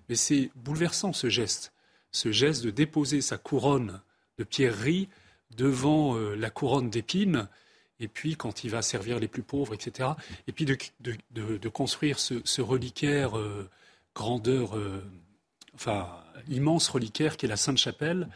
Mais 0.10 0.16
c'est 0.16 0.52
bouleversant 0.56 1.14
ce 1.14 1.30
geste 1.30 1.72
ce 2.16 2.32
geste 2.32 2.64
de 2.64 2.72
déposer 2.72 3.20
sa 3.20 3.38
couronne 3.38 4.02
de 4.38 4.46
pierrerie 4.46 5.10
devant 5.56 6.16
euh, 6.16 6.36
la 6.36 6.50
couronne 6.50 6.90
d'épines, 6.90 7.48
et 8.00 8.08
puis 8.08 8.36
quand 8.36 8.64
il 8.64 8.72
va 8.72 8.82
servir 8.82 9.20
les 9.20 9.28
plus 9.28 9.44
pauvres, 9.44 9.74
etc. 9.74 10.10
Et 10.48 10.52
puis 10.52 10.66
de, 10.66 11.70
construire 11.70 12.20
ce, 12.20 12.62
reliquaire 12.62 13.38
euh, 13.38 13.70
grandeur, 14.14 14.78
euh, 14.78 15.04
enfin 15.74 16.10
immense 16.48 16.90
reliquaire 16.90 17.38
qui 17.38 17.46
est 17.46 17.50
la 17.50 17.58
Sainte-Chapelle. 17.58 18.28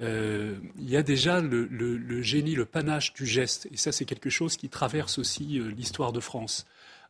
il 0.00 0.88
y 0.88 0.96
a 0.96 1.02
déjà 1.02 1.40
le, 1.40 1.66
le, 1.66 2.22
génie, 2.22 2.54
le 2.54 2.66
panache 2.66 3.14
du 3.14 3.26
geste, 3.26 3.68
et 3.72 3.76
ça 3.76 3.92
c'est 3.92 4.04
quelque 4.04 4.30
chose 4.30 4.56
qui 4.56 4.68
traverse 4.68 5.18
aussi 5.18 5.60
l'histoire 5.76 6.12
de 6.12 6.20
France. 6.20 6.66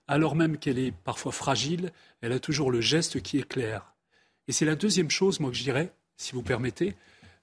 Alors 0.07 0.35
même 0.35 0.57
qu'elle 0.57 0.79
est 0.79 0.93
parfois 0.93 1.33
fragile, 1.33 1.93
elle 2.23 2.33
a 2.33 2.41
toujours 2.41 2.71
le 2.71 2.81
geste 2.81 3.21
qui 3.21 3.39
est 3.39 3.49
clair. 3.49 3.95
Et 4.49 4.53
c'est 4.53 4.65
la 4.65 4.75
deuxième 4.75 5.11
chose, 5.11 5.39
moi, 5.39 5.51
que 5.51 5.57
je 5.57 5.63
dirais, 5.63 5.93
si 6.17 6.33
vous 6.33 6.43
permettez, 6.43 6.95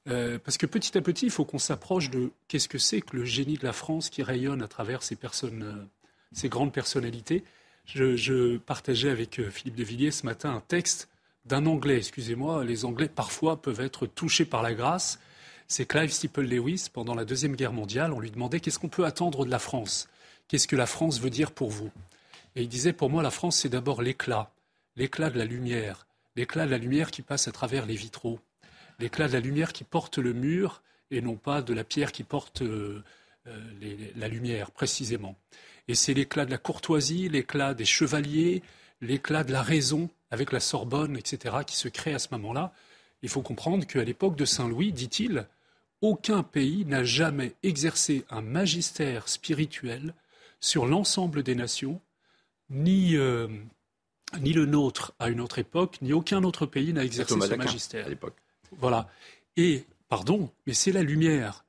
euh, 0.08 0.38
parce 0.44 0.58
que 0.58 0.66
petit 0.66 0.98
à 0.98 1.02
petit, 1.02 1.26
il 1.26 1.32
faut 1.32 1.46
qu'on 1.46 1.60
s'approche 1.60 2.10
de 2.10 2.32
qu'est-ce 2.48 2.70
que 2.70 2.78
c'est 2.78 3.02
que 3.02 3.16
le 3.16 3.26
génie 3.26 3.58
de 3.58 3.66
la 3.66 3.74
France 3.74 4.10
qui 4.10 4.22
rayonne 4.22 4.62
à 4.62 4.68
travers 4.68 5.02
ces 5.04 5.16
personnes, 5.16 5.90
euh, 6.44 6.48
grandes 6.48 6.74
personnalités. 6.74 7.44
Je, 7.86 8.58
partageais 8.58 9.10
avec 9.10 9.40
euh, 9.40 9.50
Philippe 9.50 9.76
de 9.76 9.84
Villiers 9.84 10.12
ce 10.12 10.26
matin 10.26 10.54
un 10.54 10.62
texte 10.62 11.10
d'un 11.46 11.66
Anglais. 11.66 11.98
Excusez-moi, 11.98 12.64
les 12.64 12.86
Anglais 12.86 13.10
parfois 13.10 13.62
peuvent 13.62 13.82
être 13.82 14.06
touchés 14.06 14.46
par 14.46 14.62
la 14.62 14.74
grâce. 14.74 15.20
C'est 15.68 15.88
Clive 15.88 16.12
Steeple 16.12 16.42
Lewis 16.42 16.88
pendant 16.92 17.16
la 17.16 17.26
deuxième 17.26 17.56
guerre 17.56 17.74
mondiale. 17.74 18.14
On 18.14 18.20
lui 18.20 18.32
demandait 18.32 18.60
qu'est-ce 18.60 18.80
qu'on 18.80 18.90
peut 18.90 19.06
attendre 19.06 19.46
de 19.46 19.52
la 19.52 19.60
France? 19.60 20.08
Qu'est-ce 20.48 20.68
que 20.68 20.76
la 20.76 20.86
France 20.86 21.20
veut 21.20 21.32
dire 21.32 21.52
pour 21.52 21.72
vous? 21.72 21.92
Et 22.56 22.62
il 22.64 22.70
disait 22.70 22.94
pour 22.94 23.10
moi 23.10 23.24
la 23.24 23.32
France 23.32 23.58
c'est 23.58 23.70
d'abord 23.70 24.02
l'éclat, 24.02 24.52
l'éclat 24.96 25.30
de 25.32 25.38
la 25.38 25.46
lumière, 25.46 26.06
l'éclat 26.36 26.66
de 26.66 26.72
la 26.72 26.78
lumière 26.78 27.12
qui 27.12 27.24
passe 27.24 27.48
à 27.48 27.52
travers 27.52 27.86
les 27.86 27.96
vitraux 27.96 28.40
l'éclat 29.00 29.28
de 29.28 29.34
la 29.34 29.40
lumière 29.40 29.74
qui 29.74 29.84
porte 29.84 30.18
le 30.18 30.34
mur 30.34 30.82
et 31.12 31.22
non 31.22 31.36
pas 31.36 31.62
de 31.62 31.74
la 31.74 31.84
pierre 31.84 32.12
qui 32.12 32.24
porte 32.24 32.62
euh, 32.62 33.04
euh, 33.48 33.60
la 34.16 34.28
lumière, 34.28 34.72
précisément. 34.72 35.36
Et 35.88 35.96
c'est 35.96 36.14
l'éclat 36.14 36.46
de 36.46 36.52
la 36.52 36.58
courtoisie, 36.58 37.30
l'éclat 37.30 37.74
des 37.74 37.86
chevaliers, 37.86 38.64
l'éclat 39.02 39.44
de 39.44 39.52
la 39.52 39.62
raison 39.62 40.10
avec 40.32 40.52
la 40.52 40.60
Sorbonne, 40.60 41.16
etc., 41.18 41.58
qui 41.66 41.76
se 41.76 41.88
crée 41.88 42.14
à 42.14 42.20
ce 42.20 42.30
moment-là. 42.32 42.74
Il 43.22 43.30
faut 43.30 43.42
comprendre 43.42 43.86
qu'à 43.86 44.04
l'époque 44.04 44.36
de 44.36 44.46
Saint-Louis, 44.46 44.92
dit-il, 44.92 45.48
aucun 46.02 46.44
pays 46.44 46.86
n'a 46.86 47.04
jamais 47.04 47.54
exercé 47.64 48.26
un 48.30 48.42
magistère 48.42 49.30
spirituel 49.30 50.14
sur 50.60 50.86
l'ensemble 50.88 51.44
des 51.44 51.56
nations, 51.56 52.02
ni, 52.70 53.16
euh, 53.16 53.48
ni 54.40 54.54
le 54.54 54.66
nôtre 54.66 55.14
à 55.20 55.30
une 55.30 55.40
autre 55.40 55.60
époque, 55.60 55.98
ni 56.02 56.14
aucun 56.14 56.44
autre 56.44 56.66
pays 56.66 56.94
n'a 56.94 57.04
exercé 57.04 57.40
ce 57.40 57.56
magistère. 57.56 58.06
À 58.08 58.10
l'époque. 58.10 58.36
Voilà. 58.80 59.10
Et, 59.58 59.86
pardon, 60.10 60.50
mais 60.66 60.74
c'est 60.74 60.92
la 60.92 61.04
lumière. 61.04 61.66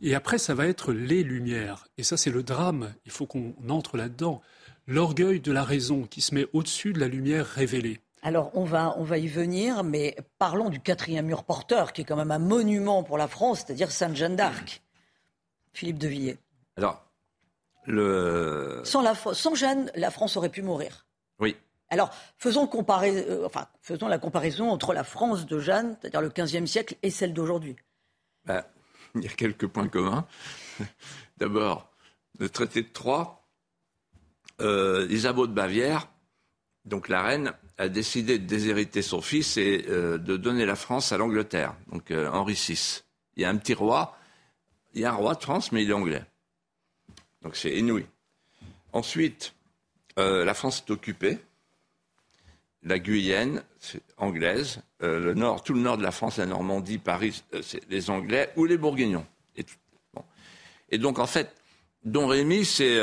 Et 0.00 0.14
après, 0.14 0.38
ça 0.38 0.54
va 0.54 0.66
être 0.66 0.92
les 0.92 1.22
lumières. 1.22 1.86
Et 1.96 2.02
ça, 2.02 2.16
c'est 2.16 2.30
le 2.30 2.42
drame. 2.42 2.92
Il 3.06 3.12
faut 3.12 3.26
qu'on 3.26 3.54
entre 3.68 3.96
là-dedans. 3.96 4.42
L'orgueil 4.88 5.40
de 5.40 5.52
la 5.52 5.62
raison 5.62 6.02
qui 6.02 6.20
se 6.20 6.34
met 6.34 6.46
au-dessus 6.52 6.92
de 6.92 6.98
la 6.98 7.06
lumière 7.06 7.46
révélée. 7.46 8.00
Alors, 8.22 8.50
on 8.54 8.64
va, 8.64 8.94
on 8.98 9.04
va 9.04 9.18
y 9.18 9.28
venir, 9.28 9.84
mais 9.84 10.16
parlons 10.38 10.70
du 10.70 10.80
quatrième 10.80 11.26
mur 11.26 11.44
porteur, 11.44 11.92
qui 11.92 12.02
est 12.02 12.04
quand 12.04 12.16
même 12.16 12.30
un 12.30 12.38
monument 12.38 13.02
pour 13.02 13.18
la 13.18 13.28
France, 13.28 13.64
c'est-à-dire 13.64 13.90
Sainte-Jeanne 13.90 14.36
d'Arc. 14.36 14.82
Philippe 15.72 15.98
de 15.98 16.08
Villiers. 16.08 16.38
Alors, 16.76 17.04
le... 17.86 18.80
Sans, 18.84 19.02
la, 19.02 19.14
sans 19.14 19.54
Jeanne, 19.54 19.90
la 19.94 20.10
France 20.10 20.36
aurait 20.36 20.50
pu 20.50 20.62
mourir. 20.62 21.06
Oui. 21.38 21.56
Alors, 21.92 22.10
faisons, 22.38 22.70
euh, 22.74 23.48
faisons, 23.82 24.08
la 24.08 24.18
comparaison 24.18 24.70
entre 24.70 24.94
la 24.94 25.04
France 25.04 25.44
de 25.44 25.58
Jeanne, 25.58 25.98
c'est-à-dire 26.00 26.22
le 26.22 26.30
XVe 26.30 26.64
siècle, 26.64 26.96
et 27.02 27.10
celle 27.10 27.34
d'aujourd'hui. 27.34 27.76
Ben, 28.46 28.64
il 29.14 29.24
y 29.24 29.26
a 29.26 29.30
quelques 29.30 29.66
points 29.66 29.88
communs. 29.88 30.26
D'abord, 31.36 31.92
le 32.38 32.48
traité 32.48 32.80
de 32.80 32.88
Troyes, 32.88 33.44
euh, 34.62 35.06
Isabeau 35.10 35.46
de 35.46 35.52
Bavière, 35.52 36.08
donc 36.86 37.08
la 37.08 37.22
reine, 37.22 37.52
a 37.76 37.90
décidé 37.90 38.38
de 38.38 38.46
déshériter 38.46 39.02
son 39.02 39.20
fils 39.20 39.58
et 39.58 39.84
euh, 39.90 40.16
de 40.16 40.38
donner 40.38 40.64
la 40.64 40.76
France 40.76 41.12
à 41.12 41.18
l'Angleterre, 41.18 41.76
donc 41.92 42.10
Henri 42.10 42.54
VI. 42.54 43.02
Il 43.36 43.42
y 43.42 43.44
a 43.44 43.50
un 43.50 43.56
petit 43.56 43.74
roi, 43.74 44.16
il 44.94 45.02
y 45.02 45.04
a 45.04 45.10
un 45.10 45.16
roi 45.16 45.34
de 45.34 45.42
France, 45.42 45.72
mais 45.72 45.82
il 45.82 45.90
est 45.90 45.94
anglais. 45.94 46.24
Donc 47.42 47.54
c'est 47.54 47.76
inouï. 47.76 48.06
Ensuite, 48.94 49.54
la 50.16 50.54
France 50.54 50.84
est 50.86 50.90
occupée. 50.90 51.38
La 52.82 52.98
Guyenne, 52.98 53.62
anglaise. 54.16 54.82
le 55.00 55.34
nord, 55.34 55.62
tout 55.62 55.74
le 55.74 55.80
nord 55.80 55.98
de 55.98 56.02
la 56.02 56.10
France, 56.10 56.38
la 56.38 56.46
Normandie, 56.46 56.98
Paris, 56.98 57.42
c'est 57.62 57.88
les 57.88 58.10
Anglais 58.10 58.52
ou 58.56 58.64
les 58.64 58.76
Bourguignons. 58.76 59.26
Et, 60.90 60.98
donc, 60.98 61.18
en 61.18 61.26
fait, 61.26 61.54
Don 62.04 62.26
Rémy, 62.26 62.64
c'est 62.64 62.98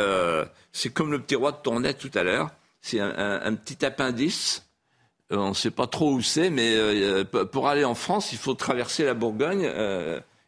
comme 0.94 1.12
le 1.12 1.22
petit 1.22 1.36
roi 1.36 1.54
de 1.54 1.58
Tournai 1.58 1.94
tout 1.94 2.12
à 2.14 2.24
l'heure. 2.24 2.52
C'est 2.82 3.00
un, 3.00 3.56
petit 3.56 3.86
appendice. 3.86 4.70
on 5.30 5.50
ne 5.50 5.54
sait 5.54 5.72
pas 5.72 5.88
trop 5.88 6.12
où 6.12 6.22
c'est, 6.22 6.50
mais 6.50 6.76
pour 7.52 7.70
aller 7.70 7.86
en 7.86 7.96
France, 7.96 8.34
il 8.34 8.38
faut 8.38 8.56
traverser 8.56 9.06
la 9.06 9.14
Bourgogne 9.14 9.72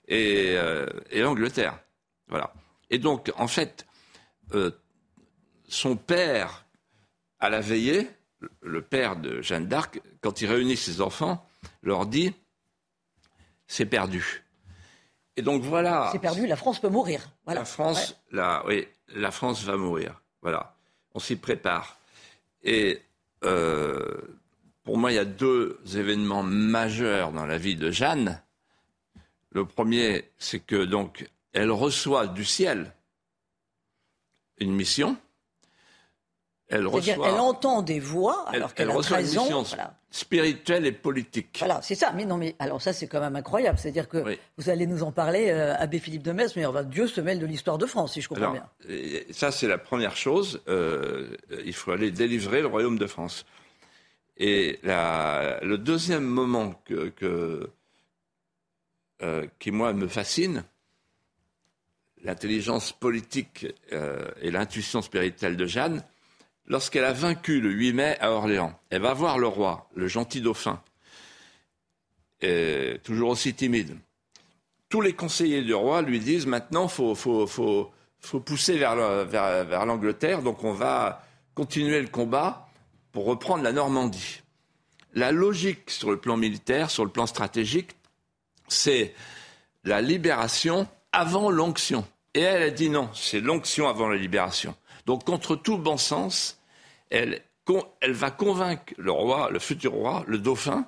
et, 0.10 0.58
et 1.10 1.22
l'Angleterre. 1.22 1.80
Voilà. 2.28 2.54
Et 2.92 3.00
donc, 3.00 3.32
en 3.38 3.48
fait, 3.48 3.88
euh, 4.54 4.72
son 5.68 5.96
père, 5.96 6.66
à 7.40 7.50
la 7.50 7.62
veillée, 7.62 8.10
le 8.62 8.82
père 8.82 9.16
de 9.16 9.42
Jeanne 9.42 9.68
d'Arc, 9.68 10.02
quand 10.22 10.42
il 10.42 10.48
réunit 10.48 10.78
ses 10.78 11.02
enfants, 11.02 11.48
leur 11.84 12.06
dit 12.06 12.34
c'est 13.68 13.86
perdu. 13.86 14.44
Et 15.38 15.42
donc 15.42 15.64
voilà. 15.64 16.10
C'est 16.12 16.20
perdu, 16.20 16.46
la 16.46 16.56
France 16.56 16.80
peut 16.80 16.89
mourir. 16.89 17.30
La 17.48 17.66
France, 17.66 18.16
oui, 18.66 18.88
la 19.16 19.32
France 19.32 19.64
va 19.64 19.78
mourir. 19.78 20.22
Voilà. 20.42 20.76
On 21.14 21.20
s'y 21.20 21.36
prépare. 21.36 21.98
Et 22.64 23.02
euh, 23.44 24.22
pour 24.84 24.98
moi, 24.98 25.12
il 25.12 25.16
y 25.16 25.20
a 25.20 25.26
deux 25.26 25.80
événements 25.96 26.44
majeurs 26.44 27.32
dans 27.32 27.46
la 27.46 27.58
vie 27.58 27.76
de 27.76 27.92
Jeanne. 27.92 28.42
Le 29.52 29.66
premier, 29.66 30.30
c'est 30.38 30.60
que 30.60 30.86
donc 30.86 31.30
elle 31.54 31.72
reçoit 31.72 32.28
du 32.28 32.46
ciel 32.46 32.94
une 34.58 34.74
mission. 34.74 35.18
Elle 36.72 36.88
reçoit. 36.88 37.28
Elle 37.28 37.40
entend 37.40 37.82
des 37.82 38.00
voix 38.00 38.46
alors 38.48 38.74
qu'elle 38.74 38.90
a 38.90 38.94
reçoit 38.94 39.18
13 39.18 39.34
une 39.34 39.42
mission 39.42 39.64
spirituelle 40.10 40.86
et 40.86 40.92
politique. 40.92 41.58
Voilà, 41.60 41.82
c'est 41.82 41.96
ça. 41.96 42.12
Mais 42.14 42.26
non, 42.26 42.38
mais 42.38 42.56
alors 42.60 42.82
ça, 42.82 42.94
c'est 42.94 43.08
quand 43.08 43.20
même 43.20 43.36
incroyable. 43.36 43.78
C'est-à-dire 43.78 44.08
que 44.08 44.38
vous 44.58 44.70
allez 44.70 44.88
nous 44.88 45.04
en 45.04 45.12
parler, 45.12 45.50
euh, 45.50 45.76
Abbé 45.78 46.00
Philippe 46.00 46.24
de 46.24 46.32
Metz, 46.32 46.56
mais 46.56 46.66
va 46.66 46.84
Dieu 46.84 47.08
se 47.08 47.22
mêle 47.22 47.40
de 47.40 47.46
l'histoire 47.46 47.78
de 47.78 47.86
France, 47.86 48.14
si 48.14 48.22
je 48.22 48.30
comprends 48.30 48.52
bien. 48.52 48.68
Ça, 49.32 49.52
c'est 49.52 49.68
la 49.68 49.78
première 49.78 50.16
chose. 50.16 50.62
Euh, 50.68 51.36
il 51.66 51.74
faut 51.74 51.92
aller 51.92 52.12
délivrer 52.12 52.62
le 52.62 52.68
royaume 52.68 52.98
de 52.98 53.08
France. 53.08 53.46
Et 54.38 54.80
le 54.84 55.76
deuxième 55.76 56.24
moment 56.24 56.74
que, 56.86 57.70
euh, 59.22 59.46
qui, 59.60 59.72
moi, 59.72 59.94
me 59.94 60.08
fascine, 60.08 60.64
l'intelligence 62.24 62.92
politique 62.92 63.68
euh, 63.94 64.30
et 64.42 64.52
l'intuition 64.52 65.02
spirituelle 65.02 65.58
de 65.58 65.66
Jeanne, 65.66 66.04
lorsqu'elle 66.72 67.04
a 67.04 67.12
vaincu 67.12 67.60
le 67.60 67.70
8 67.70 67.94
mai 67.94 68.18
à 68.22 68.32
Orléans, 68.32 68.74
elle 68.90 69.02
va 69.02 69.14
voir 69.14 69.38
le 69.38 69.48
roi, 69.48 69.90
le 69.94 70.08
gentil 70.08 70.40
dauphin, 70.40 70.82
toujours 73.04 73.30
aussi 73.30 73.54
timide. 73.54 73.98
Tous 74.90 75.02
les 75.02 75.14
conseillers 75.14 75.62
du 75.64 75.74
roi 75.74 76.02
lui 76.02 76.20
disent 76.20 76.48
maintenant 76.48 76.88
faut 76.88 77.14
faut, 77.14 77.92
pousser 78.40 78.78
vers 78.78 78.96
l'Angleterre, 79.86 80.42
donc 80.42 80.64
on 80.64 80.72
va 80.72 81.24
continuer 81.56 82.02
le 82.02 82.08
combat 82.08 82.70
pour 83.12 83.26
reprendre 83.26 83.64
la 83.64 83.74
Normandie. 83.74 84.42
La 85.14 85.34
logique 85.34 85.90
sur 85.90 86.10
le 86.10 86.18
plan 86.18 86.38
militaire, 86.38 86.90
sur 86.90 87.04
le 87.04 87.12
plan 87.12 87.28
stratégique, 87.28 87.98
c'est 88.70 89.14
la 89.84 90.02
libération 90.02 90.88
avant 91.12 91.52
l'onction. 91.52 92.08
Et 92.34 92.40
elle 92.40 92.64
a 92.64 92.70
dit 92.70 92.90
non, 92.90 93.10
c'est 93.14 93.42
l'onction 93.42 93.90
avant 93.90 94.08
la 94.08 94.16
libération. 94.16 94.74
Donc, 95.06 95.26
contre 95.26 95.58
tout 95.58 95.78
bon 95.78 95.98
sens, 95.98 96.61
elle, 97.12 97.43
va 98.07 98.32
convaincre 98.32 98.93
le 98.97 99.12
roi, 99.12 99.49
le 99.51 99.59
futur 99.59 99.93
roi, 99.93 100.24
le 100.28 100.38
dauphin, 100.39 100.88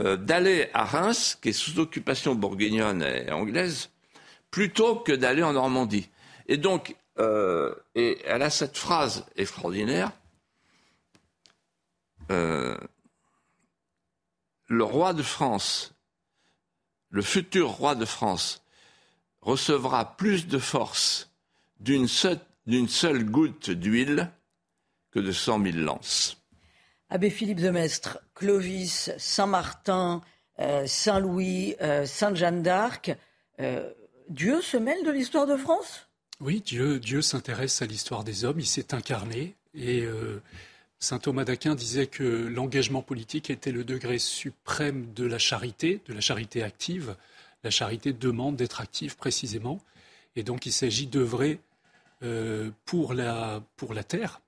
euh, 0.00 0.16
d'aller 0.16 0.68
à 0.74 0.84
Reims, 0.84 1.38
qui 1.40 1.50
est 1.50 1.52
sous 1.52 1.78
occupation 1.78 2.34
bourguignonne 2.34 3.02
et 3.02 3.30
anglaise, 3.30 3.90
plutôt 4.50 4.96
que 4.96 5.12
d'aller 5.12 5.42
en 5.42 5.52
Normandie. 5.52 6.10
Et 6.46 6.56
donc, 6.56 6.96
euh, 7.18 7.74
elle 7.94 8.42
a 8.42 8.50
cette 8.50 8.76
phrase 8.76 9.24
extraordinaire. 9.36 10.10
Euh, 12.30 12.76
le 14.66 14.84
roi 14.84 15.12
de 15.12 15.22
France, 15.22 15.94
le 17.10 17.22
futur 17.22 17.68
roi 17.68 17.94
de 17.94 18.04
France, 18.04 18.62
recevra 19.40 20.16
plus 20.16 20.46
de 20.48 20.58
force 20.58 21.30
d'une 21.78 22.08
seule, 22.08 23.24
goutte 23.24 23.70
d'huile 23.70 24.32
que 25.14 25.20
de 25.20 25.32
cent 25.32 25.58
mille 25.58 25.82
lances. 25.82 26.36
Abbé 27.08 27.30
Philippe 27.30 27.60
de 27.60 27.70
Mestre, 27.70 28.18
Clovis, 28.34 29.12
Saint-Martin, 29.16 30.20
euh, 30.58 30.86
Saint-Louis, 30.86 31.76
euh, 31.80 32.04
Sainte-Jeanne 32.04 32.62
d'Arc, 32.62 33.16
euh, 33.60 33.88
Dieu 34.28 34.60
se 34.60 34.76
mêle 34.76 35.04
de 35.04 35.12
l'histoire 35.12 35.46
de 35.46 35.56
France? 35.56 36.08
Oui, 36.40 36.60
Dieu, 36.60 36.98
Dieu 36.98 37.22
s'intéresse 37.22 37.80
à 37.80 37.86
l'histoire 37.86 38.24
des 38.24 38.44
hommes, 38.44 38.58
il 38.58 38.66
s'est 38.66 38.92
incarné 38.92 39.54
et 39.74 40.04
Saint 40.98 41.18
Thomas 41.18 41.44
d'Aquin 41.44 41.74
disait 41.74 42.06
que 42.06 42.24
l'engagement 42.24 43.02
politique 43.02 43.50
était 43.50 43.72
le 43.72 43.84
degré 43.84 44.18
suprême 44.18 45.12
de 45.14 45.26
la 45.26 45.38
charité, 45.38 46.00
de 46.06 46.14
la 46.14 46.20
charité 46.20 46.62
active. 46.62 47.16
La 47.62 47.70
charité 47.70 48.12
demande 48.12 48.56
d'être 48.56 48.80
active 48.80 49.16
précisément. 49.16 49.80
Et 50.36 50.42
donc 50.42 50.64
il 50.64 50.72
s'agit 50.72 51.06
d'œuvrer 51.06 51.60
euh, 52.22 52.70
pour, 52.84 53.14
la, 53.14 53.62
pour 53.76 53.94
la 53.94 54.02
terre 54.02 54.40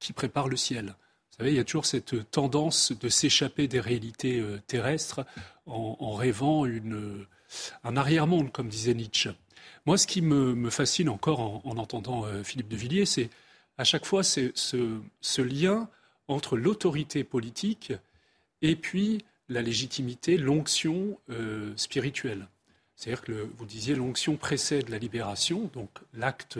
qui 0.00 0.12
prépare 0.12 0.48
le 0.48 0.56
ciel. 0.56 0.86
Vous 0.86 1.36
savez, 1.38 1.50
il 1.52 1.56
y 1.56 1.60
a 1.60 1.64
toujours 1.64 1.86
cette 1.86 2.30
tendance 2.30 2.92
de 2.92 3.08
s'échapper 3.08 3.68
des 3.68 3.80
réalités 3.80 4.40
euh, 4.40 4.60
terrestres 4.66 5.24
en, 5.66 6.14
rêvant 6.14 6.64
une, 6.64 7.26
un 7.84 7.96
arrière-monde, 7.96 8.50
comme 8.50 8.68
disait 8.68 8.94
Nietzsche. 8.94 9.30
Moi, 9.84 9.98
ce 9.98 10.06
qui 10.06 10.22
me, 10.22 10.70
fascine 10.70 11.10
encore 11.10 11.40
en, 11.40 11.76
entendant 11.76 12.24
euh, 12.24 12.42
Philippe 12.42 12.68
de 12.68 12.76
Villiers, 12.76 13.06
c'est 13.06 13.28
à 13.76 13.84
chaque 13.84 14.06
fois 14.06 14.22
ce, 14.22 14.50
ce 14.54 15.42
lien 15.42 15.88
entre 16.26 16.56
l'autorité 16.56 17.22
politique 17.22 17.92
et 18.62 18.74
puis 18.76 19.24
la 19.48 19.62
légitimité, 19.62 20.36
l'onction 20.36 21.18
spirituelle. 21.76 22.48
C'est-à-dire 22.96 23.22
que 23.22 23.48
vous 23.56 23.64
disiez 23.64 23.94
l'onction 23.94 24.36
précède 24.36 24.88
la 24.88 24.98
libération, 24.98 25.70
donc 25.72 25.90
l'acte 26.12 26.58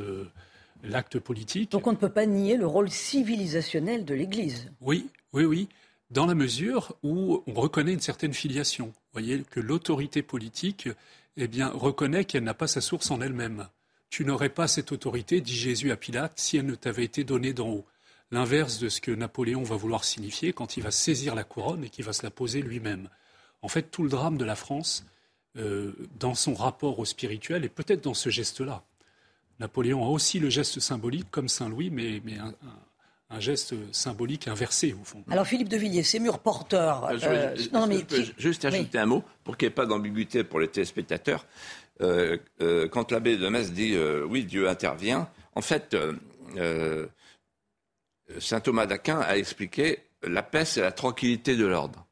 l'acte 0.82 1.18
politique. 1.18 1.70
Donc 1.72 1.86
on 1.86 1.92
ne 1.92 1.96
peut 1.96 2.08
pas 2.08 2.26
nier 2.26 2.56
le 2.56 2.66
rôle 2.66 2.90
civilisationnel 2.90 4.04
de 4.04 4.14
l'Église. 4.14 4.70
Oui, 4.80 5.08
oui, 5.32 5.44
oui, 5.44 5.68
dans 6.10 6.26
la 6.26 6.34
mesure 6.34 6.96
où 7.02 7.42
on 7.46 7.54
reconnaît 7.54 7.92
une 7.92 8.00
certaine 8.00 8.34
filiation. 8.34 8.86
Vous 8.86 9.12
voyez 9.12 9.42
que 9.50 9.60
l'autorité 9.60 10.22
politique, 10.22 10.88
eh 11.36 11.48
bien, 11.48 11.68
reconnaît 11.68 12.24
qu'elle 12.24 12.44
n'a 12.44 12.54
pas 12.54 12.66
sa 12.66 12.80
source 12.80 13.10
en 13.10 13.20
elle-même. 13.20 13.68
Tu 14.10 14.24
n'aurais 14.24 14.48
pas 14.48 14.68
cette 14.68 14.92
autorité, 14.92 15.40
dit 15.40 15.54
Jésus 15.54 15.90
à 15.90 15.96
Pilate, 15.96 16.32
si 16.36 16.56
elle 16.56 16.66
ne 16.66 16.74
t'avait 16.74 17.04
été 17.04 17.24
donnée 17.24 17.52
d'en 17.52 17.68
haut. 17.68 17.86
L'inverse 18.30 18.78
de 18.78 18.88
ce 18.88 19.00
que 19.00 19.10
Napoléon 19.10 19.62
va 19.62 19.76
vouloir 19.76 20.04
signifier 20.04 20.52
quand 20.52 20.76
il 20.76 20.82
va 20.82 20.90
saisir 20.90 21.34
la 21.34 21.44
couronne 21.44 21.84
et 21.84 21.88
qu'il 21.90 22.04
va 22.04 22.12
se 22.12 22.22
la 22.22 22.30
poser 22.30 22.62
lui-même. 22.62 23.08
En 23.62 23.68
fait, 23.68 23.90
tout 23.90 24.02
le 24.02 24.08
drame 24.08 24.36
de 24.36 24.44
la 24.44 24.54
France, 24.54 25.04
euh, 25.56 25.92
dans 26.20 26.34
son 26.34 26.54
rapport 26.54 26.98
au 26.98 27.04
spirituel 27.04 27.64
et 27.64 27.68
peut-être 27.68 28.04
dans 28.04 28.14
ce 28.14 28.30
geste-là. 28.30 28.84
Napoléon 29.58 30.04
a 30.04 30.08
aussi 30.08 30.38
le 30.38 30.50
geste 30.50 30.80
symbolique 30.80 31.30
comme 31.30 31.48
Saint-Louis, 31.48 31.90
mais, 31.90 32.20
un, 33.30 33.40
geste 33.40 33.74
symbolique 33.92 34.48
inversé 34.48 34.94
au 34.98 35.04
fond. 35.04 35.22
Alors 35.30 35.46
Philippe 35.46 35.68
de 35.68 35.76
Villiers, 35.76 36.02
ces 36.02 36.18
murs 36.18 36.38
porteurs. 36.38 37.04
Euh, 37.04 37.18
euh, 37.24 37.56
non, 37.72 37.86
mais... 37.86 38.04
juste 38.38 38.64
ajouter 38.64 38.98
un 38.98 39.06
mot 39.06 39.22
pour 39.44 39.56
qu'il 39.56 39.66
n'y 39.66 39.72
ait 39.72 39.74
pas 39.74 39.86
d'ambiguïté 39.86 40.44
pour 40.44 40.60
les 40.60 40.68
téléspectateurs. 40.68 41.46
quand 41.98 43.12
l'abbé 43.12 43.36
de 43.36 43.48
Metz 43.48 43.70
dit 43.72 43.96
oui, 44.28 44.44
Dieu 44.44 44.68
intervient, 44.68 45.28
en 45.54 45.60
fait, 45.60 45.96
saint 48.38 48.60
Thomas 48.60 48.86
d'Aquin 48.86 49.20
a 49.20 49.36
expliqué 49.36 50.04
la 50.22 50.42
paix, 50.42 50.64
c'est 50.64 50.80
la 50.80 50.92
tranquillité 50.92 51.56
de 51.56 51.66
l'ordre. 51.66 52.06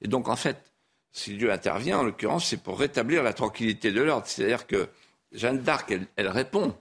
Et 0.00 0.08
donc, 0.08 0.28
en 0.28 0.36
fait, 0.36 0.72
si 1.12 1.36
Dieu 1.36 1.52
intervient, 1.52 1.98
en 1.98 2.02
l'occurrence, 2.02 2.46
c'est 2.46 2.62
pour 2.62 2.78
rétablir 2.78 3.22
la 3.22 3.32
tranquillité 3.32 3.92
de 3.92 4.00
l'ordre. 4.00 4.26
C'est-à-dire 4.26 4.66
que 4.66 4.88
Jeanne 5.32 5.60
d'Arc, 5.60 5.92
elle, 6.16 6.28
répond. 6.28 6.74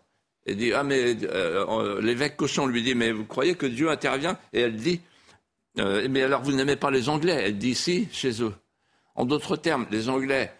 Elle 0.50 0.58
dit 0.58 0.74
Ah, 0.74 0.84
mais 0.84 1.16
euh, 1.24 2.02
l'évêque 2.02 2.36
Cochon 2.36 2.66
lui 2.66 2.82
dit 2.82 2.96
Mais 2.96 3.12
vous 3.12 3.26
croyez 3.26 3.56
que 3.56 3.68
Dieu 3.68 3.90
intervient? 3.90 4.38
Et 4.52 4.62
elle 4.62 4.76
dit 4.76 5.00
euh, 5.78 6.08
Mais 6.10 6.24
alors 6.24 6.42
vous 6.42 6.54
n'aimez 6.54 6.76
pas 6.76 6.90
les 6.90 7.08
Anglais? 7.08 7.44
Elle 7.46 7.58
dit 7.58 7.76
Si, 7.76 8.08
chez 8.12 8.42
eux. 8.42 8.54
En 9.16 9.26
d'autres 9.26 9.58
termes, 9.58 9.86
les 9.92 10.10
Anglais, 10.10 10.52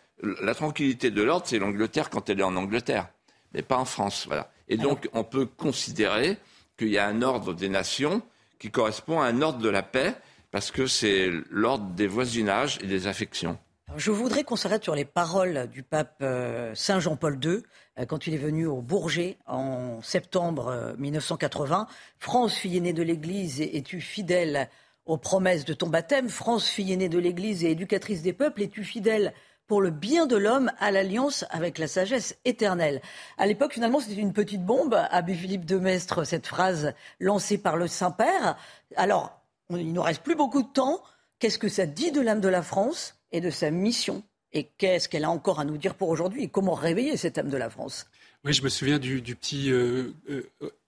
la 0.42 0.54
tranquillité 0.54 1.10
de 1.10 1.24
l'ordre, 1.24 1.48
c'est 1.48 1.60
l'Angleterre 1.60 2.10
quand 2.10 2.30
elle 2.30 2.40
est 2.40 2.44
en 2.44 2.56
Angleterre, 2.56 3.08
mais 3.54 3.62
pas 3.62 3.78
en 3.78 3.86
France. 3.86 4.26
Voilà. 4.28 4.52
Et 4.68 4.78
donc, 4.78 5.10
on 5.14 5.24
peut 5.24 5.46
considérer 5.46 6.38
qu'il 6.78 6.90
y 6.90 6.98
a 6.98 7.08
un 7.08 7.22
ordre 7.22 7.54
des 7.54 7.70
nations 7.70 8.22
qui 8.60 8.70
correspond 8.70 9.22
à 9.22 9.26
un 9.26 9.42
ordre 9.42 9.60
de 9.60 9.70
la 9.70 9.82
paix 9.82 10.14
parce 10.52 10.72
que 10.72 10.88
c'est 10.88 11.32
l'ordre 11.50 11.86
des 11.92 12.08
voisinages 12.08 12.78
et 12.84 12.88
des 12.88 13.08
affections. 13.08 13.58
Je 13.98 14.12
voudrais 14.12 14.44
qu'on 14.44 14.56
s'arrête 14.56 14.84
sur 14.84 14.94
les 14.94 15.04
paroles 15.04 15.68
du 15.68 15.82
pape 15.82 16.20
euh, 16.22 16.74
Saint 16.76 17.00
Jean-Paul 17.00 17.40
II 17.44 17.64
euh, 17.98 18.06
quand 18.06 18.28
il 18.28 18.36
est 18.36 18.38
venu 18.38 18.68
au 18.68 18.82
Bourget 18.82 19.38
en 19.48 20.02
septembre 20.04 20.94
1980. 21.00 21.88
Euh, 21.90 21.94
France, 22.20 22.54
fille 22.54 22.78
aînée 22.78 22.94
de 22.94 23.02
l'Église, 23.02 23.62
es-tu 23.62 24.00
fidèle 24.00 24.70
aux 25.06 25.18
promesses 25.18 25.66
de 25.66 25.74
ton 25.74 25.88
baptême? 25.88 26.30
France, 26.30 26.68
fille 26.68 26.94
aînée 26.94 27.10
de 27.10 27.18
l'Église 27.18 27.64
et 27.64 27.72
éducatrice 27.72 28.22
des 28.22 28.32
peuples, 28.32 28.62
es-tu 28.62 28.84
fidèle 28.84 29.34
pour 29.66 29.82
le 29.82 29.90
bien 29.90 30.28
de 30.28 30.38
l'homme 30.38 30.72
à 30.80 30.92
l'alliance 30.92 31.44
avec 31.50 31.80
la 31.80 31.88
sagesse 31.88 32.38
éternelle? 32.46 33.02
À 33.40 33.48
l'époque, 33.48 33.74
finalement, 33.74 34.00
c'était 34.00 34.22
une 34.22 34.34
petite 34.34 34.64
bombe, 34.64 34.94
Abbé 35.10 35.34
Philippe 35.34 35.66
de 35.66 35.78
Mestre, 35.78 36.26
cette 36.26 36.48
phrase 36.48 36.94
lancée 37.20 37.58
par 37.58 37.76
le 37.76 37.88
Saint-Père. 37.88 38.56
Alors, 38.96 39.42
il 39.72 39.94
nous 39.94 40.04
reste 40.04 40.22
plus 40.22 40.36
beaucoup 40.36 40.62
de 40.62 40.72
temps. 40.72 41.02
Qu'est-ce 41.40 41.58
que 41.58 41.70
ça 41.70 41.88
dit 41.88 42.12
de 42.12 42.22
l'âme 42.22 42.42
de 42.42 42.50
la 42.50 42.62
France? 42.62 43.19
Et 43.32 43.42
de 43.42 43.50
sa 43.50 43.72
mission 43.72 44.24
et 44.54 44.68
qu'est-ce 44.78 45.08
qu'elle 45.08 45.24
a 45.24 45.30
encore 45.30 45.60
à 45.60 45.66
nous 45.66 45.78
dire 45.78 45.96
pour 45.96 46.10
aujourd'hui 46.10 46.44
et 46.44 46.48
comment 46.48 46.74
réveiller 46.74 47.18
cette 47.18 47.38
âme 47.38 47.50
de 47.50 47.58
la 47.58 47.70
France? 47.70 48.08
Oui, 48.46 48.54
je 48.54 48.64
me 48.64 48.70
souviens 48.70 49.00
du, 49.00 49.22
petit 49.22 49.72
euh, 49.72 50.14
euh, 50.30 50.44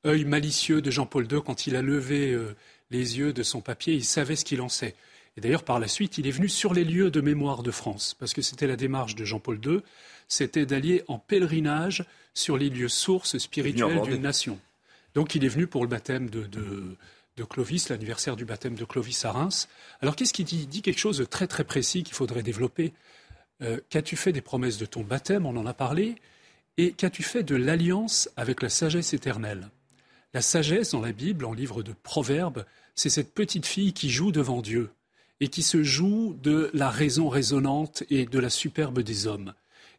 œil 0.05 0.25
malicieux 0.25 0.81
de 0.81 0.89
Jean-Paul 0.89 1.27
II 1.31 1.41
quand 1.45 1.67
il 1.67 1.75
a 1.75 1.81
levé 1.81 2.31
euh, 2.31 2.55
les 2.91 3.19
yeux 3.19 3.33
de 3.33 3.43
son 3.43 3.61
papier, 3.61 3.93
il 3.93 4.05
savait 4.05 4.35
ce 4.35 4.45
qu'il 4.45 4.61
en 4.61 4.69
sait. 4.69 4.95
Et 5.37 5.41
d'ailleurs, 5.41 5.63
par 5.63 5.79
la 5.79 5.87
suite, 5.87 6.17
il 6.17 6.27
est 6.27 6.31
venu 6.31 6.49
sur 6.49 6.73
les 6.73 6.83
lieux 6.83 7.11
de 7.11 7.21
mémoire 7.21 7.61
de 7.63 7.71
France, 7.71 8.15
parce 8.19 8.33
que 8.33 8.41
c'était 8.41 8.67
la 8.67 8.75
démarche 8.75 9.15
de 9.15 9.25
Jean-Paul 9.25 9.59
II, 9.63 9.79
c'était 10.27 10.65
d'aller 10.65 11.03
en 11.07 11.19
pèlerinage 11.19 12.05
sur 12.33 12.57
les 12.57 12.69
lieux 12.69 12.89
sources 12.89 13.37
spirituelles 13.37 14.01
d'une 14.01 14.21
nation. 14.21 14.57
Donc 15.13 15.35
il 15.35 15.43
est 15.43 15.49
venu 15.49 15.67
pour 15.67 15.83
le 15.83 15.89
baptême 15.89 16.29
de, 16.29 16.43
de 16.43 16.95
Clovis, 17.43 17.89
l'anniversaire 17.89 18.35
du 18.35 18.45
baptême 18.45 18.75
de 18.75 18.85
Clovis 18.85 19.25
à 19.25 19.31
Reims. 19.31 19.67
Alors 20.01 20.15
qu'est-ce 20.15 20.33
qu'il 20.33 20.45
dit 20.45 20.81
quelque 20.81 20.99
chose 20.99 21.17
de 21.17 21.25
très 21.25 21.47
très 21.47 21.63
précis 21.63 22.03
qu'il 22.03 22.13
faudrait 22.13 22.43
développer? 22.43 22.93
Euh, 23.61 23.79
qu'as-tu 23.89 24.15
fait 24.15 24.31
des 24.31 24.41
promesses 24.41 24.77
de 24.77 24.85
ton 24.85 25.01
baptême? 25.01 25.45
On 25.45 25.55
en 25.57 25.65
a 25.65 25.73
parlé. 25.73 26.15
Et 26.77 26.93
qu'as-tu 26.93 27.23
fait 27.23 27.43
de 27.43 27.55
l'alliance 27.55 28.29
avec 28.37 28.61
la 28.61 28.69
sagesse 28.69 29.13
éternelle? 29.13 29.69
La 30.33 30.41
sagesse 30.41 30.91
dans 30.91 31.01
la 31.01 31.11
Bible, 31.11 31.45
en 31.45 31.53
livre 31.53 31.83
de 31.83 31.93
Proverbes, 31.93 32.65
c'est 32.95 33.09
cette 33.09 33.33
petite 33.33 33.65
fille 33.65 33.93
qui 33.93 34.09
joue 34.09 34.31
devant 34.31 34.61
Dieu 34.61 34.91
et 35.41 35.47
qui 35.47 35.63
se 35.63 35.83
joue 35.83 36.37
de 36.41 36.69
la 36.73 36.89
raison 36.89 37.27
résonante 37.27 38.03
et 38.09 38.25
de 38.25 38.39
la 38.39 38.49
superbe 38.49 39.01
des 39.01 39.27
hommes. 39.27 39.53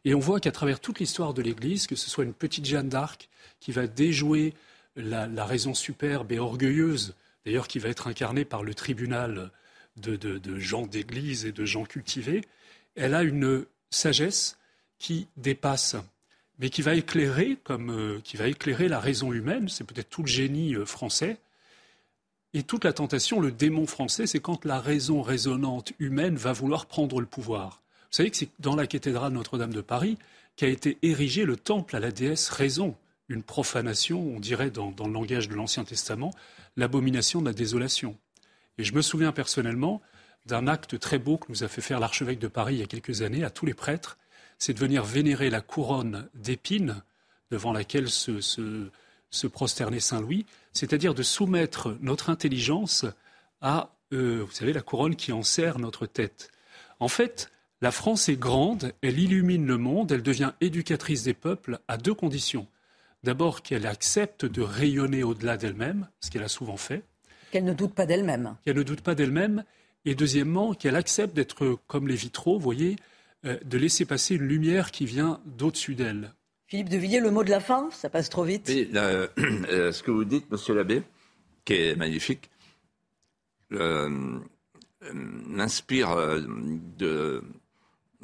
Et 0.05 0.15
on 0.15 0.19
voit 0.19 0.39
qu'à 0.39 0.51
travers 0.51 0.79
toute 0.79 0.99
l'histoire 0.99 1.33
de 1.33 1.41
l'Église, 1.41 1.85
que 1.85 1.95
ce 1.95 2.09
soit 2.09 2.23
une 2.23 2.33
petite 2.33 2.65
Jeanne 2.65 2.89
d'Arc 2.89 3.29
qui 3.59 3.71
va 3.71 3.87
déjouer 3.87 4.53
la, 4.95 5.45
raison 5.45 5.73
superbe 5.73 6.31
et 6.31 6.39
orgueilleuse 6.39 7.15
d'ailleurs 7.45 7.67
qui 7.67 7.79
va 7.79 7.89
être 7.89 8.07
incarnée 8.07 8.45
par 8.45 8.63
le 8.63 8.73
tribunal 8.73 9.51
de, 9.97 10.59
gens 10.59 10.85
d'église 10.87 11.45
et 11.45 11.51
de 11.51 11.65
gens 11.65 11.85
cultivés, 11.85 12.41
elle 12.95 13.13
a 13.13 13.23
une 13.23 13.65
sagesse 13.89 14.57
qui 14.99 15.27
dépasse, 15.37 15.95
mais 16.59 16.69
qui 16.69 16.81
va 16.81 16.95
éclairer, 16.95 17.57
comme, 17.63 17.91
euh, 17.91 18.19
qui 18.23 18.37
va 18.37 18.47
éclairer 18.47 18.87
la 18.87 18.99
raison 18.99 19.33
humaine, 19.33 19.69
c'est 19.69 19.83
peut-être 19.83 20.09
tout 20.09 20.21
le 20.21 20.27
génie 20.27 20.75
euh, 20.75 20.85
français, 20.85 21.37
et 22.53 22.63
toute 22.63 22.83
la 22.83 22.93
tentation, 22.93 23.39
le 23.39 23.51
démon 23.51 23.87
français, 23.87 24.27
c'est 24.27 24.39
quand 24.39 24.63
la 24.63 24.79
raison 24.79 25.21
raisonnante 25.21 25.91
humaine 25.99 26.35
va 26.35 26.53
vouloir 26.53 26.85
prendre 26.85 27.19
le 27.19 27.25
pouvoir. 27.25 27.81
Vous 28.11 28.17
savez 28.17 28.29
que 28.29 28.37
c'est 28.37 28.49
dans 28.59 28.75
la 28.75 28.85
cathédrale 28.85 29.33
Notre-Dame 29.33 29.73
de 29.73 29.81
Paris 29.81 30.17
qu'a 30.55 30.67
été 30.67 30.99
érigé 31.01 31.45
le 31.45 31.57
temple 31.57 31.95
à 31.95 31.99
la 31.99 32.11
déesse 32.11 32.49
raison, 32.49 32.95
une 33.27 33.41
profanation, 33.41 34.21
on 34.21 34.39
dirait 34.39 34.69
dans 34.69 34.93
le 34.99 35.11
langage 35.11 35.49
de 35.49 35.55
l'Ancien 35.55 35.83
Testament, 35.83 36.31
l'abomination 36.75 37.41
de 37.41 37.45
la 37.45 37.53
désolation. 37.53 38.17
Et 38.77 38.83
je 38.83 38.93
me 38.93 39.01
souviens 39.01 39.31
personnellement 39.31 40.01
d'un 40.45 40.67
acte 40.67 40.99
très 40.99 41.19
beau 41.19 41.37
que 41.37 41.49
nous 41.49 41.63
a 41.63 41.67
fait 41.67 41.81
faire 41.81 41.99
l'archevêque 41.99 42.39
de 42.39 42.47
Paris 42.47 42.75
il 42.75 42.79
y 42.79 42.83
a 42.83 42.87
quelques 42.87 43.21
années 43.21 43.43
à 43.43 43.49
tous 43.49 43.65
les 43.65 43.73
prêtres, 43.73 44.17
c'est 44.57 44.73
de 44.73 44.79
venir 44.79 45.03
vénérer 45.03 45.49
la 45.49 45.61
couronne 45.61 46.29
d'épines 46.33 47.01
devant 47.51 47.73
laquelle 47.73 48.09
se, 48.09 48.89
prosternait 49.47 49.99
Saint 49.99 50.21
Louis, 50.21 50.45
c'est-à-dire 50.73 51.13
de 51.13 51.23
soumettre 51.23 51.97
notre 52.01 52.29
intelligence 52.29 53.05
à, 53.61 53.95
euh, 54.11 54.43
vous 54.45 54.51
savez, 54.51 54.73
la 54.73 54.81
couronne 54.81 55.15
qui 55.15 55.31
enserre 55.31 55.79
notre 55.79 56.05
tête. 56.05 56.49
En 56.99 57.07
fait, 57.07 57.51
la 57.81 57.91
France 57.91 58.29
est 58.29 58.37
grande, 58.37 58.93
elle 59.01 59.19
illumine 59.19 59.65
le 59.65 59.77
monde, 59.77 60.11
elle 60.11 60.23
devient 60.23 60.53
éducatrice 60.61 61.23
des 61.23 61.33
peuples 61.33 61.79
à 61.87 61.97
deux 61.97 62.13
conditions. 62.13 62.67
D'abord 63.23 63.61
qu'elle 63.61 63.87
accepte 63.87 64.45
de 64.45 64.61
rayonner 64.61 65.23
au-delà 65.23 65.55
d'elle-même, 65.57 66.09
ce 66.19 66.29
qu'elle 66.29 66.43
a 66.43 66.49
souvent 66.49 66.77
fait. 66.77 67.03
Qu'elle 67.51 67.63
ne 67.63 67.73
doute 67.73 67.93
pas 67.93 68.05
d'elle-même. 68.05 68.57
Qu'elle 68.65 68.75
ne 68.75 68.83
doute 68.83 69.01
pas 69.01 69.15
d'elle-même. 69.15 69.63
Et 70.05 70.15
deuxièmement, 70.15 70.73
qu'elle 70.73 70.97
accepte 70.97 71.33
d'être 71.33 71.77
comme 71.87 72.07
les 72.09 72.15
vitraux, 72.15 72.57
vous 72.57 72.63
voyez, 72.63 72.97
euh, 73.45 73.57
de 73.63 73.77
laisser 73.77 74.05
passer 74.05 74.35
une 74.35 74.43
lumière 74.43 74.91
qui 74.91 75.05
vient 75.05 75.39
d'au-dessus 75.45 75.95
d'elle. 75.95 76.33
Philippe 76.67 76.89
de 76.89 76.97
Villiers, 76.97 77.21
le 77.21 77.31
mot 77.31 77.43
de 77.43 77.49
la 77.49 77.61
fin, 77.61 77.89
ça 77.91 78.09
passe 78.09 78.29
trop 78.29 78.43
vite. 78.43 78.65
Oui, 78.67 78.89
euh, 78.95 79.91
ce 79.91 80.03
que 80.03 80.11
vous 80.11 80.25
dites, 80.25 80.51
monsieur 80.51 80.73
l'abbé, 80.73 81.03
qui 81.63 81.73
est 81.73 81.95
magnifique, 81.95 82.49
euh, 83.71 84.39
m'inspire 85.13 86.15
de 86.97 87.41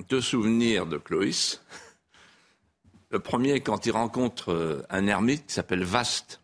deux 0.09 0.21
souvenirs 0.21 0.85
de 0.85 0.97
Cloïs. 0.97 1.61
Le 3.11 3.19
premier, 3.19 3.61
quand 3.61 3.85
il 3.85 3.91
rencontre 3.91 4.51
euh, 4.51 4.85
un 4.89 5.07
ermite 5.07 5.47
qui 5.47 5.53
s'appelle 5.53 5.83
Vaste, 5.83 6.41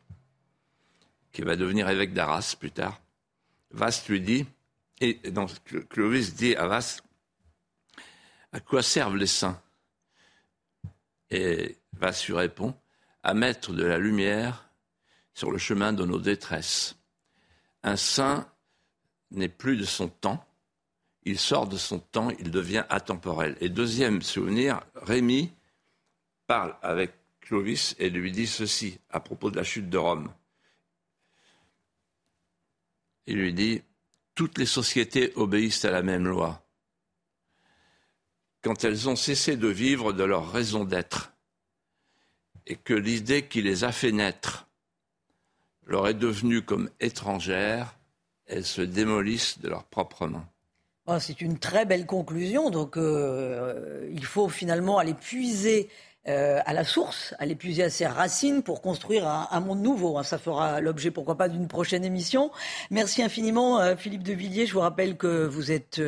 qui 1.32 1.42
va 1.42 1.56
devenir 1.56 1.90
évêque 1.90 2.14
d'Arras 2.14 2.56
plus 2.60 2.72
tard. 2.72 3.02
Vaste 3.72 4.10
lui 4.10 4.22
dit, 4.22 4.46
et 5.00 5.16
donc 5.32 5.52
Clovis 5.90 6.34
dit 6.34 6.56
à 6.56 6.68
Vaste, 6.68 7.04
à 8.52 8.60
quoi 8.60 8.82
servent 8.82 9.18
les 9.18 9.28
saints? 9.28 9.62
Et 11.30 11.78
Vaste 11.94 12.26
lui 12.28 12.36
répond, 12.36 12.74
à 13.22 13.34
mettre 13.34 13.74
de 13.74 13.84
la 13.84 13.98
lumière 13.98 14.70
sur 15.34 15.52
le 15.52 15.58
chemin 15.58 15.94
de 15.94 16.06
nos 16.06 16.20
détresses. 16.20 16.96
Un 17.84 17.98
saint 17.98 18.50
n'est 19.32 19.50
plus 19.50 19.78
de 19.78 19.84
son 19.84 20.08
temps, 20.08 20.44
il 21.24 21.38
sort 21.38 21.68
de 21.68 21.78
son 21.78 22.00
temps, 22.00 22.30
il 22.40 22.50
devient 22.50 22.86
atemporel. 22.90 23.58
Et 23.60 23.70
deuxième 23.70 24.22
souvenir, 24.22 24.82
Rémi, 24.96 25.52
parle 26.48 26.76
avec 26.82 27.14
Clovis 27.42 27.96
et 28.00 28.10
lui 28.10 28.32
dit 28.32 28.48
ceci 28.48 29.00
à 29.10 29.20
propos 29.20 29.52
de 29.52 29.58
la 29.58 29.64
chute 29.64 29.90
de 29.90 29.98
Rome. 29.98 30.34
Il 33.28 33.38
lui 33.38 33.54
dit 33.54 33.82
Toutes 34.34 34.58
les 34.58 34.66
sociétés 34.66 35.32
obéissent 35.36 35.86
à 35.86 35.92
la 35.92 36.02
même 36.02 36.28
loi. 36.28 36.64
Quand 38.62 38.84
elles 38.84 39.10
ont 39.10 39.16
cessé 39.16 39.58
de 39.58 39.68
vivre 39.68 40.12
de 40.12 40.24
leur 40.24 40.52
raison 40.52 40.86
d'être, 40.86 41.34
et 42.68 42.76
que 42.76 42.94
l'idée 42.94 43.48
qui 43.48 43.62
les 43.62 43.84
a 43.84 43.92
fait 43.92 44.12
naître 44.12 44.68
leur 45.86 46.08
est 46.08 46.16
devenue 46.16 46.64
comme 46.64 46.90
étrangère, 47.00 47.96
elles 48.48 48.66
se 48.66 48.82
démolissent 48.82 49.60
de 49.60 49.70
leurs 49.70 49.84
propres 49.84 50.28
mains. 50.28 50.48
Oh, 51.08 51.20
c'est 51.20 51.42
une 51.42 51.60
très 51.60 51.86
belle 51.86 52.08
conclusion. 52.08 52.72
Donc, 52.72 52.98
euh, 52.98 54.10
il 54.12 54.26
faut 54.26 54.50
finalement 54.50 54.98
aller 54.98 55.14
puiser 55.14 55.90
euh, 56.28 56.60
à 56.66 56.74
la 56.74 56.84
source, 56.84 57.36
à 57.38 57.46
l'épuiser 57.46 57.84
à 57.84 57.90
ses 57.90 58.08
racines 58.08 58.64
pour 58.64 58.82
construire 58.82 59.28
un, 59.28 59.60
monde 59.60 59.82
nouveau. 59.82 60.18
Hein. 60.18 60.24
Ça 60.24 60.38
fera 60.38 60.82
l'objet, 60.82 61.12
pourquoi 61.12 61.36
pas, 61.36 61.50
d'une 61.50 61.68
prochaine 61.68 62.04
émission. 62.04 62.52
Merci 62.90 63.22
infiniment, 63.22 63.80
euh, 63.80 63.96
Philippe 63.96 64.24
de 64.24 64.34
Villiers. 64.34 64.66
Je 64.66 64.74
vous 64.74 64.80
rappelle 64.80 65.18
que 65.18 65.46
vous 65.46 65.72
êtes 65.72 66.02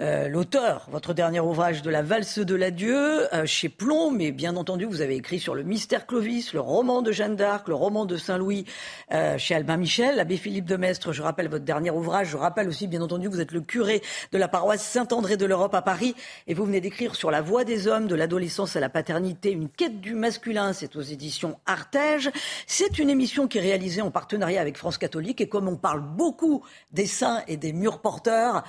euh, 0.00 0.18
euh, 0.18 0.28
l'auteur, 0.28 0.86
votre 0.90 1.14
dernier 1.14 1.40
ouvrage 1.40 1.82
de 1.82 1.90
la 1.90 2.02
valse 2.02 2.38
de 2.38 2.54
l'adieu, 2.54 3.32
euh, 3.34 3.46
chez 3.46 3.68
Plomb, 3.68 4.10
mais 4.10 4.32
bien 4.32 4.56
entendu, 4.56 4.84
vous 4.84 5.00
avez 5.00 5.16
écrit 5.16 5.38
sur 5.38 5.54
le 5.54 5.62
mystère 5.62 6.06
Clovis, 6.06 6.52
le 6.52 6.60
roman 6.60 7.02
de 7.02 7.12
Jeanne 7.12 7.36
d'Arc, 7.36 7.68
le 7.68 7.74
roman 7.74 8.04
de 8.04 8.16
Saint-Louis 8.16 8.64
euh, 9.12 9.38
chez 9.38 9.54
Albin 9.54 9.76
Michel, 9.76 10.16
l'abbé 10.16 10.36
Philippe 10.36 10.64
de 10.64 10.76
Mestre, 10.76 11.12
je 11.12 11.22
rappelle 11.22 11.48
votre 11.48 11.64
dernier 11.64 11.90
ouvrage, 11.90 12.28
je 12.28 12.36
rappelle 12.36 12.68
aussi, 12.68 12.86
bien 12.86 13.02
entendu, 13.02 13.28
vous 13.28 13.40
êtes 13.40 13.52
le 13.52 13.60
curé 13.60 14.02
de 14.32 14.38
la 14.38 14.48
paroisse 14.48 14.82
Saint-André 14.82 15.36
de 15.36 15.46
l'Europe 15.46 15.74
à 15.74 15.82
Paris, 15.82 16.14
et 16.46 16.54
vous 16.54 16.64
venez 16.64 16.80
d'écrire 16.80 17.14
sur 17.14 17.30
la 17.30 17.40
voie 17.40 17.64
des 17.64 17.86
hommes, 17.86 18.06
de 18.06 18.14
l'adolescence 18.14 18.76
à 18.76 18.80
la 18.80 18.88
paternité, 18.88 19.50
une 19.50 19.68
quête 19.68 20.00
du 20.00 20.14
masculin, 20.14 20.72
c'est 20.72 20.96
aux 20.96 21.02
éditions 21.02 21.58
Artege. 21.66 22.30
C'est 22.66 22.98
une 22.98 23.10
émission 23.10 23.46
qui 23.46 23.58
est 23.58 23.62
réalisée 23.62 24.02
en 24.02 24.10
partenariat 24.10 24.60
avec 24.60 24.76
France 24.76 24.98
Catholique, 24.98 25.40
et 25.40 25.48
comme 25.48 25.68
on 25.68 25.76
parle 25.76 26.00
beaucoup 26.00 26.62
des 26.92 27.06
saints 27.06 27.42
et 27.46 27.56
des 27.56 27.72
murs 27.72 28.00
porteurs 28.00 28.64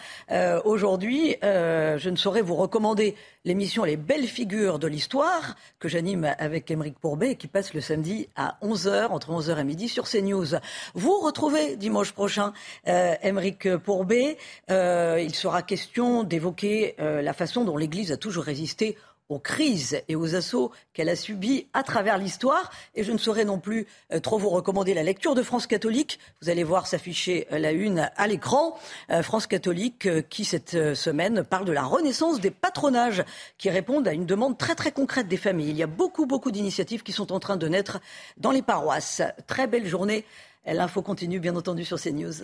aujourd'hui, 0.66 1.19
euh, 1.44 1.98
je 1.98 2.10
ne 2.10 2.16
saurais 2.16 2.42
vous 2.42 2.56
recommander 2.56 3.16
l'émission 3.46 3.84
Les 3.84 3.98
belles 3.98 4.28
figures 4.28 4.80
de 4.80 4.88
l'histoire 4.88 5.56
que 5.80 5.88
j'anime 5.88 6.36
avec 6.38 6.70
Émeric 6.70 7.00
Pourbet 7.00 7.32
et 7.32 7.36
qui 7.36 7.48
passe 7.48 7.74
le 7.74 7.82
samedi 7.82 8.28
à 8.36 8.58
11h, 8.62 9.08
entre 9.08 9.32
11h 9.32 9.60
et 9.60 9.64
midi 9.64 9.90
sur 9.90 10.06
CNews. 10.10 10.60
Vous 10.94 11.20
retrouvez 11.20 11.76
dimanche 11.78 12.12
prochain 12.12 12.54
euh, 12.88 13.16
Émeric 13.24 13.78
Pourbet. 13.78 14.38
Euh, 14.70 15.20
il 15.22 15.34
sera 15.36 15.62
question 15.62 16.24
d'évoquer 16.24 16.96
la 17.00 17.34
façon 17.34 17.64
dont 17.64 17.78
l'Église 17.78 18.12
a 18.12 18.18
toujours 18.18 18.44
résisté 18.44 18.98
aux 19.30 19.40
crises 19.40 20.02
et 20.08 20.16
aux 20.16 20.36
assauts 20.36 20.72
qu'elle 20.94 21.10
a 21.10 21.16
subis 21.16 21.68
à 21.74 21.84
travers 21.84 22.18
l'histoire. 22.18 22.72
Et 22.96 23.04
je 23.04 23.12
ne 23.12 23.18
saurais 23.18 23.46
non 23.46 23.60
plus 23.60 23.88
euh, 24.12 24.20
trop 24.20 24.38
vous 24.38 24.50
recommander 24.50 24.94
la 24.94 25.04
lecture 25.04 25.36
de 25.36 25.44
France 25.44 25.68
catholique. 25.68 26.20
Vous 26.42 26.50
allez 26.50 26.64
voir 26.64 26.88
s'afficher 26.88 27.48
euh, 27.52 27.60
la 27.60 27.72
une 27.72 28.10
à 28.16 28.28
l'écran. 28.28 28.78
Euh, 29.12 29.24
France 29.24 29.48
catholique 29.48 30.10
qui, 30.30 30.46
cette 30.46 30.96
semaine, 30.96 31.44
parle 31.44 31.66
de 31.66 31.72
la 31.72 31.84
renaissance 31.84 32.40
des 32.40 32.52
patronages 32.52 33.24
qui 33.58 33.70
répondent 33.70 34.08
à 34.08 34.14
une 34.14 34.26
demande 34.26 34.58
très 34.58 34.76
très 34.76 34.92
concrète 34.92 35.28
des 35.28 35.38
familles. 35.38 35.70
Il 35.70 35.78
y 35.78 35.84
a 35.84 35.88
beaucoup 35.88 36.26
beaucoup 36.26 36.52
d'initiatives 36.52 37.04
qui 37.04 37.12
sont 37.12 37.32
en 37.32 37.40
train 37.40 37.58
de 37.58 37.68
naître 37.68 38.00
dans 38.38 38.52
les 38.52 38.62
paroisses. 38.62 39.22
Très 39.48 39.68
belle 39.68 39.88
journée. 39.88 40.26
L'info 40.66 41.02
continue, 41.02 41.40
bien 41.40 41.56
entendu, 41.56 41.86
sur 41.86 42.00
CNews. 42.00 42.44